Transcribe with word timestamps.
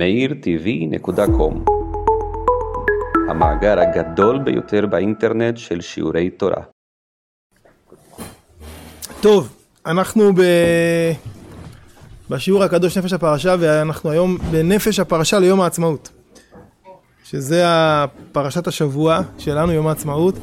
meirtv.com 0.00 1.70
המאגר 3.30 3.80
הגדול 3.80 4.38
ביותר 4.38 4.86
באינטרנט 4.86 5.56
של 5.56 5.80
שיעורי 5.80 6.30
תורה. 6.30 6.62
טוב, 9.20 9.56
אנחנו 9.86 10.32
ב... 10.34 10.40
בשיעור 12.30 12.62
הקדוש 12.62 12.98
נפש 12.98 13.12
הפרשה, 13.12 13.54
ואנחנו 13.60 14.10
היום 14.10 14.38
בנפש 14.50 15.00
הפרשה 15.00 15.38
ליום 15.38 15.60
העצמאות. 15.60 16.10
שזה 17.24 17.64
פרשת 18.32 18.66
השבוע 18.66 19.20
שלנו, 19.38 19.72
יום 19.72 19.86
העצמאות. 19.86 20.34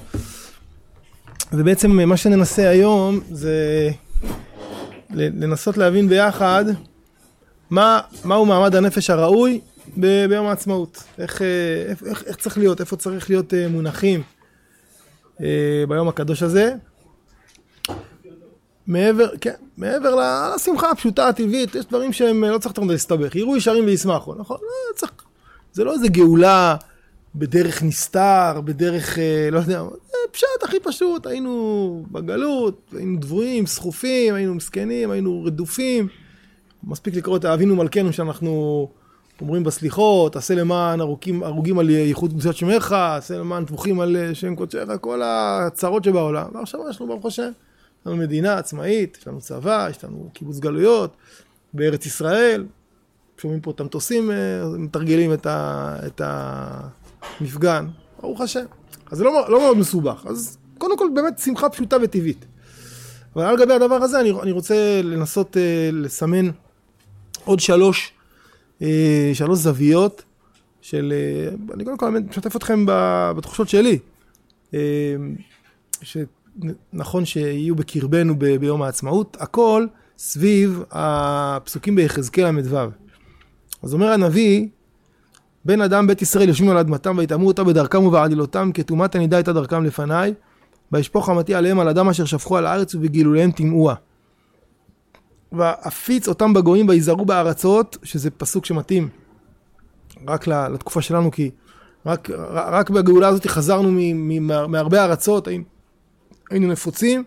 ובעצם 1.54 1.92
מה 1.92 2.18
שננסה 2.18 2.70
היום 2.70 3.20
זה 3.32 3.90
לנסות 5.10 5.78
להבין 5.78 6.08
ביחד 6.10 6.66
מה, 7.70 8.00
מהו 8.26 8.46
מעמד 8.46 8.76
הנפש 8.76 9.10
הראוי 9.10 9.60
ב, 9.98 10.26
ביום 10.26 10.48
העצמאות. 10.48 11.04
איך, 11.18 11.42
איך, 11.90 12.04
איך, 12.04 12.24
איך 12.24 12.36
צריך 12.36 12.58
להיות, 12.58 12.80
איפה 12.82 12.96
צריך 12.96 13.30
להיות 13.30 13.54
אה, 13.54 13.68
מונחים 13.68 14.24
אה, 15.42 15.84
ביום 15.88 16.08
הקדוש 16.08 16.44
הזה. 16.44 16.74
מעבר, 18.88 19.30
כן, 19.42 19.54
מעבר 19.78 20.16
לשמחה 20.56 20.92
הפשוטה 20.92 21.28
הטבעית, 21.28 21.76
יש 21.76 21.86
דברים 21.86 22.14
שהם 22.14 22.44
לא 22.44 22.58
צריך 22.58 22.72
יותר 22.72 22.82
מדי 22.82 22.94
להסתבך. 22.94 23.36
יראו 23.36 23.58
ישרים 23.58 23.86
וישמחו, 23.86 24.36
נכון? 24.36 24.58
לא 24.62 24.96
צריך, 24.96 25.12
זה 25.74 25.84
לא 25.84 25.94
איזה 25.94 26.08
גאולה 26.08 26.76
בדרך 27.36 27.84
נסתר, 27.84 28.62
בדרך, 28.66 29.20
אה, 29.20 29.50
לא 29.52 29.60
יודע, 29.60 29.84
פשט 30.32 30.64
הכי 30.64 30.78
פשוט, 30.84 31.28
היינו 31.28 32.06
בגלות, 32.12 32.92
היינו 32.98 33.20
דבויים, 33.20 33.66
סחופים, 33.66 34.36
היינו 34.36 34.56
מסכנים, 34.56 35.12
היינו 35.12 35.44
רדופים. 35.46 36.08
מספיק 36.84 37.16
לקרוא 37.16 37.38
את 37.38 37.46
אבינו 37.46 37.76
מלכנו 37.76 38.14
שאנחנו 38.14 38.88
אומרים 39.42 39.64
בסליחות, 39.64 40.36
עשה 40.36 40.56
למען 40.56 41.02
הרוגים, 41.02 41.44
הרוגים 41.44 41.80
על 41.80 41.90
ייחוד 41.90 42.32
קדושת 42.32 42.56
שמך, 42.56 42.92
עשה 43.18 43.38
למען 43.38 43.66
טבוחים 43.66 44.00
על 44.00 44.18
שם 44.34 44.56
קודשך, 44.56 44.86
כל 45.02 45.22
הצרות 45.24 46.04
שבעולם. 46.04 46.48
ועכשיו 46.54 46.80
יש 46.90 47.02
לנו 47.02 47.10
ברוך 47.10 47.26
השם, 47.26 47.52
יש 48.02 48.08
לנו 48.08 48.18
מדינה 48.18 48.58
עצמאית, 48.58 49.18
יש 49.22 49.28
לנו 49.28 49.42
צבא, 49.42 49.88
יש 49.90 50.04
לנו 50.04 50.30
קיבוץ 50.34 50.60
גלויות 50.60 51.16
בארץ 51.74 52.06
ישראל. 52.06 52.66
שומעים 53.38 53.62
פה 53.62 53.72
את 53.72 53.80
המטוסים, 53.80 54.32
אה, 54.32 54.36
מתרגלים 54.78 55.34
את, 55.34 55.46
ה, 55.46 55.96
את 56.06 56.22
המפגן, 57.42 57.88
ברוך 58.22 58.42
השם. 58.42 58.66
אז 59.12 59.18
זה 59.18 59.24
לא, 59.24 59.46
לא 59.50 59.60
מאוד 59.60 59.78
מסובך. 59.78 60.26
אז 60.30 60.58
קודם 60.78 60.98
כל 60.98 61.08
באמת 61.16 61.40
שמחה 61.40 61.70
פשוטה 61.70 61.98
וטבעית. 62.02 62.46
אבל 63.36 63.46
על 63.46 63.58
גבי 63.58 63.74
הדבר 63.74 63.96
הזה 63.96 64.20
אני, 64.20 64.32
אני 64.42 64.52
רוצה 64.52 65.02
לנסות 65.04 65.56
uh, 65.56 65.60
לסמן 65.96 66.50
עוד 67.48 67.60
שלוש, 67.60 68.12
אה, 68.82 69.32
שלוש 69.34 69.60
זוויות 69.60 70.24
של, 70.82 71.14
אה, 71.16 71.56
אני 71.74 71.86
קודם 71.86 71.98
כל 71.98 72.10
משתף 72.30 72.56
אתכם 72.56 72.86
בתחושות 73.38 73.70
שלי, 73.70 74.00
אה, 74.74 74.80
שנכון 76.02 77.26
שיהיו 77.26 77.76
בקרבנו 77.76 78.36
ב, 78.38 78.56
ביום 78.56 78.82
העצמאות, 78.82 79.38
הכל 79.40 79.86
סביב 80.18 80.84
הפסוקים 80.92 81.96
ביחזקאל 81.96 82.52
ל"ו. 82.52 82.78
אז 83.84 83.94
אומר 83.94 84.12
הנביא, 84.12 84.68
בן 85.66 85.82
אדם 85.82 86.08
בית 86.08 86.22
ישראל 86.22 86.50
יושבים 86.50 86.70
על 86.70 86.78
אדמתם 86.78 87.18
ויטמאו 87.18 87.48
אותה 87.48 87.64
בדרכם 87.64 88.04
ובעלילותם 88.04 88.72
כטומאת 88.74 89.16
הנידה 89.16 89.38
הייתה 89.38 89.54
דרכם 89.54 89.84
לפניי 89.84 90.34
וישפוך 90.92 91.26
חמתי 91.26 91.56
עליהם 91.56 91.80
על 91.80 91.88
אדם 91.88 92.10
אשר 92.10 92.26
שפכו 92.26 92.58
על 92.58 92.66
הארץ 92.66 92.96
ובגילוליהם 92.96 93.52
טימאוה. 93.52 93.96
ואפיץ 95.52 96.28
אותם 96.28 96.54
בגויים 96.54 96.90
ויזהרו 96.90 97.26
בארצות, 97.26 97.98
שזה 98.04 98.30
פסוק 98.30 98.66
שמתאים 98.66 99.10
רק 100.28 100.48
לתקופה 100.48 101.02
שלנו, 101.02 101.32
כי 101.32 101.52
רק, 102.06 102.30
רק 102.52 102.90
בגאולה 102.90 103.28
הזאת 103.28 103.48
חזרנו 103.48 104.00
מהרבה 104.68 105.04
ארצות, 105.04 105.48
היינו 106.50 106.68
נפוצים, 106.68 107.24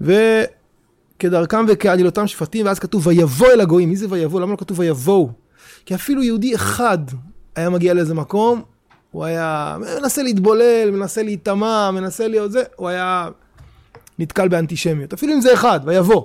וכדרכם 0.00 1.64
וכעלילותם 1.68 2.26
שפטים, 2.26 2.66
ואז 2.66 2.78
כתוב 2.78 3.06
ויבוא 3.06 3.48
אל 3.48 3.60
הגויים, 3.60 3.88
מי 3.88 3.96
זה 3.96 4.06
ויבוא? 4.10 4.40
למה 4.40 4.52
לא 4.52 4.56
כתוב 4.56 4.78
ויבואו? 4.78 5.30
כי 5.86 5.94
אפילו 5.94 6.22
יהודי 6.22 6.54
אחד 6.54 6.98
היה 7.56 7.70
מגיע 7.70 7.94
לאיזה 7.94 8.14
מקום, 8.14 8.62
הוא 9.10 9.24
היה 9.24 9.76
מנסה 9.80 10.22
להתבולל, 10.22 10.90
מנסה 10.90 11.22
להיטמע, 11.22 11.90
מנסה 11.90 12.28
להיות 12.28 12.52
זה, 12.52 12.62
הוא 12.76 12.88
היה 12.88 13.28
נתקל 14.18 14.48
באנטישמיות. 14.48 15.12
אפילו 15.12 15.32
אם 15.32 15.40
זה 15.40 15.54
אחד, 15.54 15.80
ויבוא. 15.84 16.24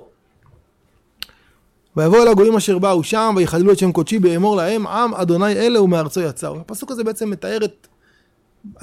ויבוא 1.98 2.22
אל 2.22 2.28
הגויים 2.28 2.56
אשר 2.56 2.78
באו 2.78 3.02
שם, 3.02 3.34
ויחללו 3.36 3.72
את 3.72 3.78
שם 3.78 3.92
קודשי 3.92 4.18
באמור 4.18 4.56
להם, 4.56 4.86
עם 4.86 5.14
אדוני 5.14 5.52
אלה 5.52 5.82
ומארצו 5.82 6.20
יצאו. 6.20 6.60
הפסוק 6.60 6.90
הזה 6.90 7.04
בעצם 7.04 7.30
מתאר 7.30 7.58
את, 7.64 7.86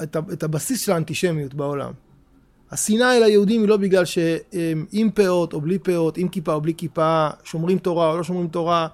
את, 0.02 0.16
את 0.32 0.42
הבסיס 0.42 0.80
של 0.80 0.92
האנטישמיות 0.92 1.54
בעולם. 1.54 1.92
השנאה 2.70 3.16
אל 3.16 3.22
היהודים 3.22 3.60
היא 3.60 3.68
לא 3.68 3.76
בגלל 3.76 4.04
שהם 4.04 4.86
עם 4.92 5.10
פאות 5.10 5.52
או 5.52 5.60
בלי 5.60 5.78
פאות, 5.78 6.16
עם 6.18 6.28
כיפה 6.28 6.52
או 6.52 6.60
בלי 6.60 6.74
כיפה, 6.74 7.28
שומרים 7.44 7.78
תורה 7.78 8.10
או 8.10 8.16
לא 8.16 8.22
שומרים 8.22 8.48
תורה 8.48 8.86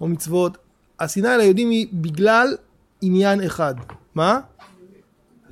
או 0.00 0.08
מצוות. 0.08 0.58
השנאה 1.00 1.34
אל 1.34 1.40
היהודים 1.40 1.70
היא 1.70 1.86
בגלל 1.92 2.56
עניין 3.00 3.44
אחד. 3.44 3.74
מה? 4.14 4.40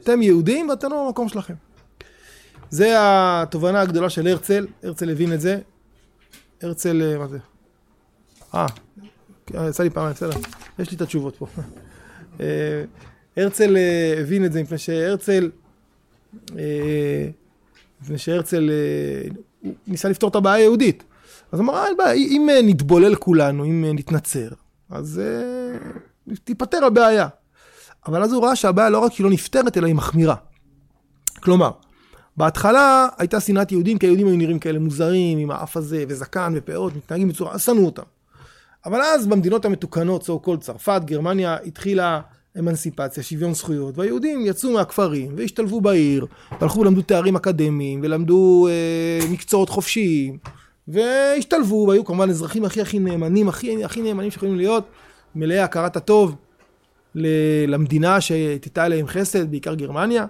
אתם 0.03 0.23
יהודים 0.23 0.69
ואתם 0.69 0.91
לא 0.91 1.05
במקום 1.07 1.29
שלכם. 1.29 1.55
זה 2.71 2.95
התובנה 2.99 3.81
הגדולה 3.81 4.11
של 4.11 4.27
הרצל, 4.27 4.67
הרצל 4.83 5.11
הבין 5.11 5.33
את 5.33 5.41
זה. 5.41 5.59
הרצל, 6.63 7.03
אה, 7.03 7.19
מה 7.19 7.29
זה? 7.29 7.39
אה, 8.55 8.67
יצא 9.69 9.83
לי 9.83 9.91
פעמיים, 9.91 10.15
בסדר. 10.15 10.39
יש 10.79 10.91
לי 10.91 10.97
את 10.97 11.03
התשובות 11.03 11.37
פה. 11.37 11.47
אה, 12.41 12.85
הרצל 13.37 13.77
אה, 13.77 14.21
הבין 14.21 14.45
את 14.45 14.53
זה 14.53 14.63
מפני 14.63 14.79
שהרצל, 14.79 15.51
אה, 16.59 17.29
מפני 18.03 18.19
שהרצל 18.19 18.71
ניסה 19.87 20.09
לפתור 20.09 20.31
את 20.31 20.35
הבעיה 20.37 20.57
היהודית. 20.57 21.05
אז 21.53 21.61
אמר, 21.61 21.87
אין 21.87 21.97
בעיה, 21.97 22.13
אם 22.13 22.49
נתבולל 22.65 23.15
כולנו, 23.15 23.65
אם 23.65 23.85
נתנצר, 23.95 24.49
אז 24.91 25.21
תיפתר 26.45 26.85
הבעיה. 26.85 27.29
אבל 28.07 28.23
אז 28.23 28.33
הוא 28.33 28.45
ראה 28.45 28.57
שהבעיה 28.57 28.91
לא 28.91 28.99
רק 28.99 29.13
שהיא 29.13 29.25
לא 29.25 29.31
נפתרת, 29.31 29.77
אלא 29.77 29.87
היא 29.87 29.95
מחמירה. 29.95 30.35
כלומר, 31.41 31.71
בהתחלה 32.37 33.09
הייתה 33.19 33.41
שנאת 33.41 33.73
יהודים, 33.73 33.99
כי 33.99 34.07
היהודים 34.07 34.27
היו 34.27 34.37
נראים 34.37 34.59
כאלה 34.59 34.79
מוזרים, 34.79 35.39
עם 35.39 35.51
האף 35.51 35.77
הזה, 35.77 36.05
וזקן 36.09 36.53
ופאות, 36.57 36.97
מתנהגים 36.97 37.29
בצורה, 37.29 37.53
אז 37.53 37.63
שנאו 37.63 37.87
אותם. 37.87 38.03
אבל 38.87 39.01
אז 39.03 39.27
במדינות 39.27 39.65
המתוקנות, 39.65 40.23
so 40.23 40.47
called 40.47 40.61
צרפת, 40.61 41.01
גרמניה, 41.05 41.57
התחילה 41.67 42.21
אמנסיפציה, 42.59 43.23
שוויון 43.23 43.55
זכויות, 43.55 43.99
והיהודים 43.99 44.47
יצאו 44.47 44.73
מהכפרים 44.73 45.33
והשתלבו 45.37 45.81
בעיר, 45.81 46.27
והלכו 46.61 46.81
ולמדו 46.81 47.03
תארים 47.03 47.37
אקדמיים, 47.37 48.01
ולמדו 48.03 48.69
אה, 48.71 49.31
מקצועות 49.31 49.69
חופשיים, 49.69 50.39
והשתלבו, 50.89 51.87
והיו 51.89 52.05
כמובן 52.05 52.31
אזרחים 52.31 52.65
הכי 52.65 52.81
הכי 52.81 52.99
נאמנים, 52.99 53.49
הכי 53.49 53.85
הכי 53.85 54.03
נאמנים 54.03 54.31
שיכולים 54.31 54.57
להיות, 54.57 54.85
מלאי 55.35 55.59
הכרת 55.59 55.97
הטוב 55.97 56.37
למדינה 57.69 58.21
שתיטה 58.21 58.87
אליהם 58.87 59.07
חסד, 59.07 59.51
בעיקר 59.51 59.75
גרמניה. 59.75 60.27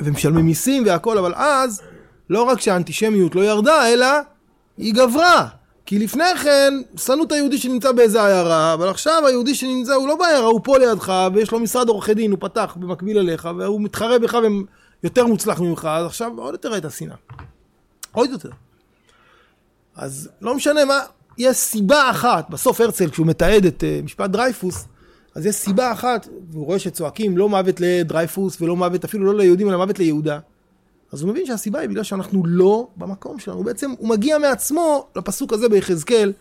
ומשלמים 0.00 0.46
מיסים 0.46 0.82
והכל, 0.86 1.18
אבל 1.18 1.34
אז, 1.34 1.82
לא 2.30 2.42
רק 2.42 2.60
שהאנטישמיות 2.60 3.34
לא 3.34 3.40
ירדה, 3.40 3.92
אלא 3.92 4.06
היא 4.76 4.94
גברה. 4.94 5.48
כי 5.86 5.98
לפני 5.98 6.24
כן, 6.42 6.74
שנאו 6.96 7.24
את 7.24 7.32
היהודי 7.32 7.58
שנמצא 7.58 7.92
באיזה 7.92 8.26
עיירה, 8.26 8.74
אבל 8.74 8.88
עכשיו 8.88 9.26
היהודי 9.26 9.54
שנמצא, 9.54 9.94
הוא 9.94 10.08
לא 10.08 10.16
בעיירה, 10.16 10.46
הוא 10.46 10.60
פה 10.64 10.78
לידך, 10.78 11.12
ויש 11.34 11.50
לו 11.50 11.60
משרד 11.60 11.88
עורכי 11.88 12.14
דין, 12.14 12.30
הוא 12.30 12.38
פתח 12.40 12.76
במקביל 12.80 13.18
אליך, 13.18 13.48
והוא 13.58 13.80
מתחרה 13.80 14.18
בך 14.18 14.38
ויותר 15.02 15.26
מוצלח 15.26 15.60
ממך, 15.60 15.88
אז 15.90 16.06
עכשיו 16.06 16.32
עוד 16.36 16.54
יותר 16.54 16.72
הייתה 16.72 16.90
שנאה. 16.90 17.16
עוד 18.12 18.30
יותר. 18.30 18.50
אז 19.96 20.28
לא 20.40 20.54
משנה 20.54 20.84
מה, 20.84 21.00
יש 21.38 21.56
סיבה 21.56 22.10
אחת, 22.10 22.50
בסוף 22.50 22.80
הרצל, 22.80 23.10
כשהוא 23.10 23.26
מתעד 23.26 23.64
את 23.64 23.82
uh, 23.82 24.04
משפט 24.04 24.30
דרייפוס, 24.30 24.84
אז 25.34 25.46
יש 25.46 25.54
סיבה 25.54 25.92
אחת, 25.92 26.28
והוא 26.50 26.66
רואה 26.66 26.78
שצועקים 26.78 27.38
לא 27.38 27.48
מוות 27.48 27.80
לדרייפוס 27.80 28.60
ולא 28.60 28.76
מוות 28.76 29.04
אפילו 29.04 29.32
לא 29.32 29.38
ליהודים, 29.38 29.68
אלא 29.68 29.76
מוות 29.76 29.98
ליהודה. 29.98 30.38
אז 31.16 31.22
הוא 31.22 31.30
מבין 31.30 31.46
שהסיבה 31.46 31.78
היא 31.78 31.88
בגלל 31.88 32.02
שאנחנו 32.02 32.46
לא 32.46 32.88
במקום 32.96 33.38
שלנו. 33.38 33.64
בעצם 33.64 33.90
הוא 33.98 34.08
מגיע 34.08 34.38
מעצמו 34.38 35.06
לפסוק 35.16 35.52
הזה 35.52 35.68
ביחזקאל, 35.68 36.32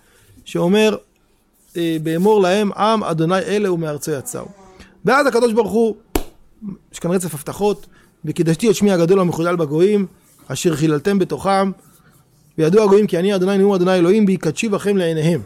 שאומר, 0.46 0.98
אה, 1.78 1.98
באמור 2.04 2.42
להם 2.42 2.72
עם 2.72 3.04
אדוני 3.04 3.40
אלה 3.40 3.72
ומארצו 3.72 4.12
יצאו. 4.12 4.46
ואז 5.06 5.28
הקדוש 5.28 5.54
ברוך 5.54 5.72
הוא, 5.72 5.96
יש 6.94 7.00
כאן 7.00 7.12
רצף 7.12 7.34
הבטחות, 7.34 7.86
וקידשתי 8.26 8.70
את 8.70 8.76
שמי 8.76 8.92
הגדול 8.92 9.20
המחולל 9.20 9.56
בגויים, 9.56 10.06
אשר 10.48 10.76
חיללתם 10.76 11.20
בתוכם, 11.20 11.72
וידעו 12.58 12.84
הגויים 12.84 13.08
כי 13.08 13.20
אני 13.20 13.36
אדוני 13.36 13.58
נאום 13.58 13.74
אדוני 13.74 13.96
אלוהים, 13.96 14.26
בהיקדשי 14.26 14.70
בכם 14.70 14.98
לעיניהם. 14.98 15.42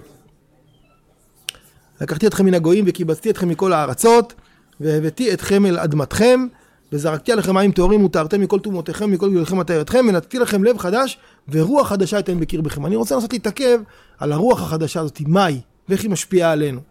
לקחתי 2.01 2.27
אתכם 2.27 2.45
מן 2.45 2.53
הגויים 2.53 2.85
וקיבצתי 2.87 3.29
אתכם 3.29 3.49
מכל 3.49 3.73
הארצות, 3.73 4.33
והבאתי 4.79 5.33
אתכם 5.33 5.65
אל 5.65 5.79
אדמתכם, 5.79 6.47
וזרקתי 6.91 7.31
עליכם 7.31 7.53
מים 7.53 7.71
טהורים 7.71 8.06
וטהרתם 8.06 8.41
מכל 8.41 8.59
טומאותיכם 8.59 9.12
מכל 9.12 9.30
גלולכם 9.30 9.62
אתכם 9.62 10.06
ונתתי 10.09 10.39
לכם 10.39 10.63
לב 10.63 10.77
חדש 10.77 11.18
ורוח 11.50 11.88
חדשה 11.88 12.19
אתן 12.19 12.39
בקרבכם. 12.39 12.86
אני 12.86 12.95
רוצה 12.95 13.15
לנסות 13.15 13.33
להתעכב 13.33 13.80
על 14.18 14.31
הרוח 14.31 14.62
החדשה 14.62 15.00
הזאת, 15.00 15.21
מהי 15.27 15.62
ואיך 15.89 16.01
היא 16.01 16.12
משפיעה 16.12 16.51
עלינו. 16.51 16.81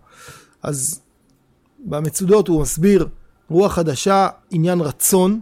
אז 0.62 1.00
במצודות 1.84 2.48
הוא 2.48 2.62
מסביר 2.62 3.08
רוח 3.50 3.72
חדשה, 3.72 4.28
עניין 4.50 4.80
רצון, 4.80 5.40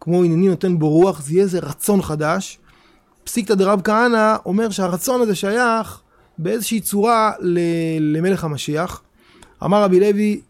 כמו 0.00 0.24
הנני 0.24 0.48
נותן 0.48 0.78
בו 0.78 0.88
רוח, 0.88 1.22
זה 1.22 1.32
יהיה 1.32 1.42
איזה 1.42 1.58
רצון 1.58 2.02
חדש. 2.02 2.58
פסיקתא 3.24 3.54
דרב 3.54 3.80
כהנא 3.84 4.36
אומר 4.46 4.70
שהרצון 4.70 5.20
הזה 5.20 5.34
שייך 5.34 6.00
באיזושהי 6.38 6.80
צורה 6.80 7.32
למלך 8.00 8.44
המשיח. 8.44 9.02
אמר 9.64 9.82
רבי 9.82 10.00
לוי, 10.00 10.40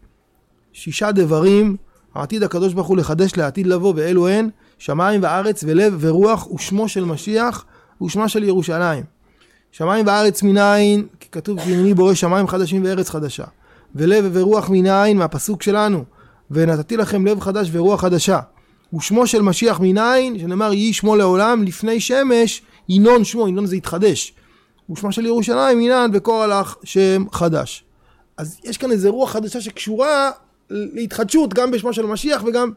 שישה 0.73 1.11
דברים 1.11 1.77
עתיד 2.15 2.43
הקדוש 2.43 2.73
ברוך 2.73 2.87
הוא 2.87 2.97
לחדש 2.97 3.37
לעתיד 3.37 3.67
לבוא, 3.67 3.93
ואלו 3.95 4.27
הן 4.27 4.49
שמיים 4.77 5.23
וארץ 5.23 5.63
ולב 5.67 5.97
ורוח 5.99 6.51
ושמו 6.51 6.89
של 6.89 7.05
משיח 7.05 7.65
ושמה 8.01 8.29
של 8.29 8.43
ירושלים. 8.43 9.03
שמיים 9.71 10.07
וארץ 10.07 10.43
מנין, 10.43 11.05
כי 11.19 11.29
כתוב 11.31 11.59
כי 11.59 11.73
הנני 11.73 11.93
בורא 11.93 12.13
שמיים 12.13 12.47
חדשים 12.47 12.83
וארץ 12.85 13.09
חדשה. 13.09 13.43
ולב 13.95 14.29
ורוח 14.33 14.69
מנין, 14.69 15.17
מהפסוק 15.17 15.63
שלנו, 15.63 16.03
ונתתי 16.51 16.97
לכם 16.97 17.25
לב 17.25 17.39
חדש 17.39 17.69
ורוח 17.71 18.01
חדשה. 18.01 18.39
ושמו 18.93 19.27
של 19.27 19.41
משיח 19.41 19.79
מנין, 19.79 20.39
שנאמר 20.39 20.73
יהי 20.73 20.93
שמו 20.93 21.15
לעולם, 21.15 21.63
לפני 21.63 21.99
שמש, 21.99 22.61
ינון 22.89 23.23
שמו, 23.23 23.47
ינון 23.47 23.65
זה 23.65 23.75
יתחדש. 23.75 24.33
ושמה 24.89 25.11
של 25.11 25.25
ירושלים 25.25 25.77
מנין 25.77 26.11
וקורא 26.13 26.43
הלך 26.43 26.75
שם 26.83 27.25
חדש. 27.31 27.83
אז 28.37 28.59
יש 28.63 28.77
כאן 28.77 28.91
איזה 28.91 29.09
רוח 29.09 29.31
חדשה 29.31 29.61
שקשורה 29.61 30.31
להתחדשות 30.69 31.53
גם 31.53 31.71
בשמו 31.71 31.93
של 31.93 32.05
משיח 32.05 32.43
וגם 32.45 32.71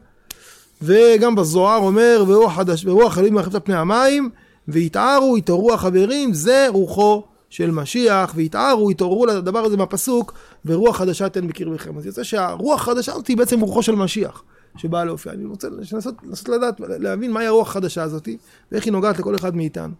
וגם 0.83 1.35
בזוהר 1.35 1.79
אומר 1.79 2.25
ורוח 2.29 2.57
חדש 2.57 2.85
ורוח 2.85 3.19
אלוהים 3.19 3.35
מרחבת 3.35 3.65
פני 3.65 3.75
המים 3.75 4.31
והתערו 4.69 5.37
התעוררו 5.37 5.75
החברים 5.75 6.35
זה 6.35 6.67
רוחו 6.69 7.25
של 7.51 7.71
משיח 7.71 8.33
והתערו 8.37 8.91
התעוררו 8.91 9.27
לדבר 9.27 9.59
הזה 9.59 9.77
מהפסוק 9.77 10.33
ורוח 10.65 10.97
חדשה 10.97 11.29
תן 11.29 11.49
בקרבכם. 11.49 11.99
אז 11.99 12.07
יוצא 12.07 12.23
שהרוח 12.23 12.81
החדשה 12.81 13.13
הזאת 13.13 13.27
היא 13.27 13.37
בעצם 13.37 13.61
רוחו 13.61 13.83
של 13.83 13.95
משיח 13.95 14.43
שבאה 14.77 15.05
להופיע 15.05 15.33
אני 15.33 15.45
רוצה 15.45 15.69
לנסות, 15.69 16.15
לנסות 16.23 16.49
לדעת 16.49 16.81
להבין 16.81 17.33
מהי 17.33 17.47
הרוח 17.47 17.69
החדשה 17.69 18.03
הזאת 18.03 18.29
ואיך 18.73 18.85
היא 18.85 18.93
נוגעת 18.93 19.19
לכל 19.19 19.35
אחד 19.35 19.57
מאיתנו. 19.57 19.95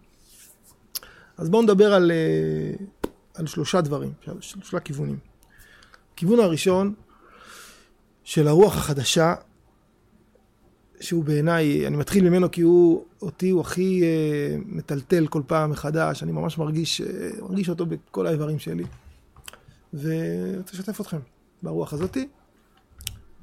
אז 1.37 1.49
בואו 1.49 1.61
נדבר 1.61 1.93
על, 1.93 2.11
אה, 2.11 2.85
על 3.33 3.47
שלושה 3.47 3.81
דברים 3.81 4.11
שלושה 4.39 4.79
כיוונים. 4.79 5.17
הכיוון 6.13 6.39
הראשון 6.39 6.93
של 8.29 8.47
הרוח 8.47 8.77
החדשה, 8.77 9.35
שהוא 10.99 11.23
בעיניי, 11.23 11.87
אני 11.87 11.97
מתחיל 11.97 12.29
ממנו 12.29 12.51
כי 12.51 12.61
הוא, 12.61 13.05
אותי 13.21 13.49
הוא 13.49 13.61
הכי 13.61 14.01
אה, 14.03 14.57
מטלטל 14.65 15.27
כל 15.27 15.41
פעם 15.47 15.69
מחדש, 15.69 16.23
אני 16.23 16.31
ממש 16.31 16.57
מרגיש, 16.57 17.01
אה, 17.01 17.07
מרגיש 17.41 17.69
אותו 17.69 17.85
בכל 17.85 18.27
האיברים 18.27 18.59
שלי. 18.59 18.83
ואני 19.93 20.57
רוצה 20.57 20.71
לשתף 20.73 21.01
אתכם 21.01 21.17
ברוח 21.63 21.93
הזאתי. 21.93 22.27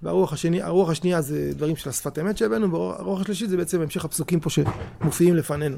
והרוח 0.02 0.32
השני, 0.32 0.62
הרוח 0.62 0.90
השנייה 0.90 1.20
זה 1.20 1.50
דברים 1.54 1.76
של 1.76 1.88
השפת 1.88 2.18
אמת 2.18 2.36
שהבאנו, 2.36 2.72
והרוח 2.72 3.20
השלישית 3.20 3.50
זה 3.50 3.56
בעצם 3.56 3.80
המשך 3.80 4.04
הפסוקים 4.04 4.40
פה 4.40 4.50
שמופיעים 4.50 5.36
לפנינו. 5.36 5.76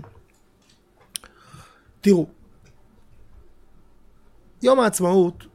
תראו, 2.01 2.27
יום 4.63 4.81
העצמאות 4.81 5.47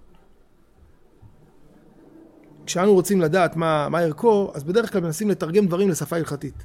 כשאנו 2.65 2.93
רוצים 2.93 3.21
לדעת 3.21 3.55
מה, 3.55 3.89
מה 3.89 3.99
ערכו, 3.99 4.51
אז 4.53 4.63
בדרך 4.63 4.91
כלל 4.91 5.01
מנסים 5.01 5.29
לתרגם 5.29 5.67
דברים 5.67 5.89
לשפה 5.89 6.15
הלכתית. 6.15 6.63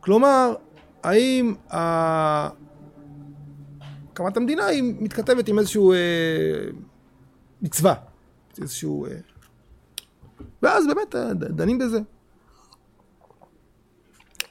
כלומר, 0.00 0.54
האם 1.02 1.54
הקמת 1.70 2.26
המדינה 4.36 4.66
היא 4.66 4.94
מתכתבת 4.98 5.48
עם 5.48 5.58
איזשהו 5.58 5.92
אה, 5.92 5.98
מצווה, 7.62 7.94
איזשהו... 8.60 9.06
אה, 9.06 9.10
ואז 10.62 10.86
באמת 10.86 11.14
אה, 11.14 11.34
דנים 11.34 11.78
בזה. 11.78 11.98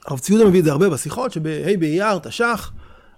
הרב 0.06 0.18
צבי 0.18 0.34
יהודה 0.34 0.48
מביא 0.48 0.60
את 0.60 0.64
זה 0.64 0.72
הרבה 0.72 0.90
בשיחות, 0.90 1.32
שבה' 1.32 1.76
באייר, 1.78 2.18
תש"ח, 2.18 2.72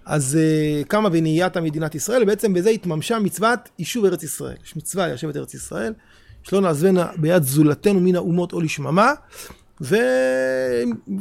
אז 0.05 0.37
uh, 0.37 0.87
קמה 0.87 1.09
ונהייתה 1.11 1.61
מדינת 1.61 1.95
ישראל, 1.95 2.23
ובעצם 2.23 2.53
בזה 2.53 2.69
התממשה 2.69 3.19
מצוות 3.19 3.59
יישוב 3.79 4.05
ארץ 4.05 4.23
ישראל. 4.23 4.57
יש 4.63 4.75
מצווה 4.75 5.07
ליישב 5.07 5.29
את 5.29 5.37
ארץ 5.37 5.53
ישראל, 5.53 5.93
שלא 6.43 6.61
נעזבנה 6.61 7.07
ביד 7.17 7.43
זולתנו 7.43 7.99
מן 7.99 8.15
האומות 8.15 8.53
או 8.53 8.61
לשממה, 8.61 9.13
והמצווה 9.81 11.11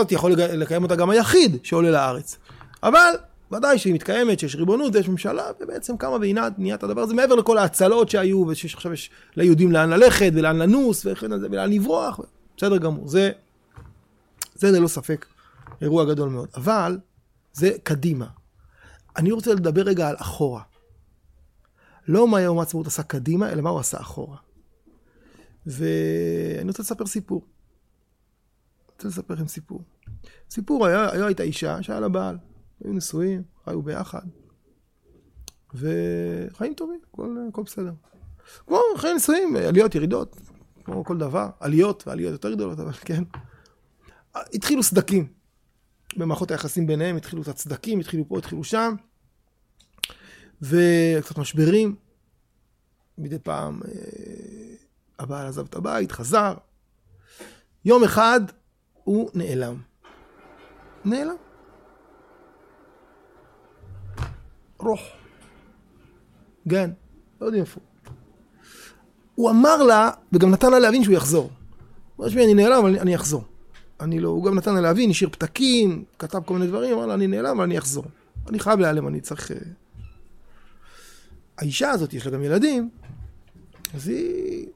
הזאת 0.00 0.12
יכול 0.12 0.32
לקיים 0.32 0.82
אותה 0.82 0.96
גם 0.96 1.10
היחיד 1.10 1.56
שעולה 1.62 1.90
לארץ. 1.90 2.38
אבל 2.82 3.14
ודאי 3.52 3.78
שהיא 3.78 3.94
מתקיימת, 3.94 4.38
שיש 4.38 4.56
ריבונות, 4.56 4.94
יש 4.94 5.08
ממשלה, 5.08 5.44
ובעצם 5.60 5.96
קמה 5.96 6.16
והנה 6.20 6.48
את 6.74 6.82
הדבר 6.82 7.00
הזה, 7.00 7.14
מעבר 7.14 7.34
לכל 7.34 7.58
ההצלות 7.58 8.08
שהיו, 8.08 8.44
ושיש 8.48 8.74
עכשיו 8.74 8.92
יש 8.92 9.10
ליהודים 9.36 9.72
לאן 9.72 9.90
ללכת, 9.90 10.30
ולאן 10.34 10.58
לנוס, 10.58 11.06
וכן, 11.06 11.32
ולאן 11.32 11.72
לברוח, 11.72 12.20
בסדר 12.56 12.76
גמור. 12.76 13.08
זה, 13.08 13.30
זה 14.54 14.70
ללא 14.70 14.88
ספק 14.88 15.26
אירוע 15.82 16.04
גדול 16.04 16.28
מאוד. 16.28 16.48
אבל 16.54 16.98
זה 17.52 17.70
קדימה. 17.82 18.26
אני 19.16 19.32
רוצה 19.32 19.54
לדבר 19.54 19.82
רגע 19.82 20.08
על 20.08 20.16
אחורה. 20.18 20.62
לא 22.08 22.28
מה 22.28 22.40
יום 22.40 22.58
העצמאות 22.58 22.86
עשה 22.86 23.02
קדימה, 23.02 23.52
אלא 23.52 23.62
מה 23.62 23.70
הוא 23.70 23.80
עשה 23.80 24.00
אחורה. 24.00 24.36
ואני 25.66 26.68
רוצה 26.68 26.82
לספר 26.82 27.06
סיפור. 27.06 27.42
אני 28.88 28.92
רוצה 28.94 29.08
לספר 29.08 29.34
לכם 29.34 29.48
סיפור. 29.48 29.82
סיפור, 30.50 30.86
היה, 30.86 31.12
היה 31.12 31.26
הייתה 31.26 31.42
אישה 31.42 31.82
שהיה 31.82 32.00
לה 32.00 32.08
בעל, 32.08 32.38
היו 32.84 32.92
נשואים, 32.92 33.42
חיו 33.64 33.82
ביחד, 33.82 34.22
וחיים 35.74 36.74
טובים, 36.74 37.00
הכל, 37.12 37.36
הכל 37.48 37.62
בסדר. 37.62 37.92
כמו 38.66 38.78
חיי 38.96 39.14
נשואים, 39.14 39.56
עליות, 39.56 39.94
ירידות, 39.94 40.36
כמו 40.84 41.04
כל 41.04 41.18
דבר, 41.18 41.48
עליות 41.60 42.04
ועליות 42.06 42.32
יותר 42.32 42.54
גדולות, 42.54 42.80
אבל 42.80 42.92
כן. 42.92 43.22
התחילו 44.34 44.82
סדקים. 44.82 45.26
במערכות 46.16 46.50
היחסים 46.50 46.86
ביניהם 46.86 47.16
התחילו 47.16 47.42
את 47.42 47.48
הצדקים, 47.48 48.00
התחילו 48.00 48.28
פה, 48.28 48.38
התחילו 48.38 48.64
שם. 48.64 48.94
וקצת 50.62 51.38
משברים. 51.38 51.94
מדי 53.18 53.38
פעם 53.38 53.80
אה, 53.84 53.90
הבעל 55.18 55.46
עזב 55.46 55.64
את 55.64 55.74
הבית, 55.74 56.12
חזר. 56.12 56.54
יום 57.84 58.04
אחד 58.04 58.40
הוא 59.04 59.30
נעלם. 59.34 59.76
נעלם. 61.04 61.34
רוח. 64.78 65.00
גן, 66.68 66.90
לא 67.40 67.46
יודעים 67.46 67.62
איפה. 67.62 67.80
הוא 69.34 69.50
אמר 69.50 69.82
לה, 69.82 70.10
וגם 70.32 70.50
נתן 70.50 70.70
לה 70.70 70.78
להבין 70.78 71.04
שהוא 71.04 71.14
יחזור. 71.14 71.50
הוא 72.16 72.26
אמר, 72.26 72.44
אני 72.44 72.54
נעלם, 72.54 72.78
אבל 72.78 72.98
אני 72.98 73.14
אחזור. 73.14 73.44
אני 74.00 74.20
לא, 74.20 74.28
הוא 74.28 74.44
גם 74.44 74.54
נתן 74.54 74.74
לה 74.74 74.80
להבין, 74.80 75.10
השאיר 75.10 75.30
פתקים, 75.30 76.04
כתב 76.18 76.40
כל 76.44 76.54
מיני 76.54 76.66
דברים, 76.66 76.94
אמר 76.94 77.06
לה, 77.06 77.14
אני 77.14 77.26
נעלם, 77.26 77.56
אבל 77.56 77.64
אני 77.64 77.78
אחזור. 77.78 78.04
אני 78.48 78.58
חייב 78.58 78.80
להיעלם, 78.80 79.08
אני 79.08 79.20
צריך... 79.20 79.52
אה, 81.58 81.62
האישה 81.62 81.90
הזאת, 81.90 82.14
יש 82.14 82.26
לה 82.26 82.32
גם 82.32 82.44
ילדים, 82.44 82.88
אז 83.94 84.08
היא, 84.08 84.66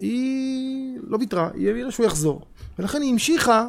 היא 0.00 0.98
לא 1.06 1.16
ויתרה, 1.16 1.48
היא 1.54 1.70
הבינה 1.70 1.90
שהוא 1.90 2.06
יחזור. 2.06 2.42
ולכן 2.78 3.02
היא 3.02 3.12
המשיכה 3.12 3.68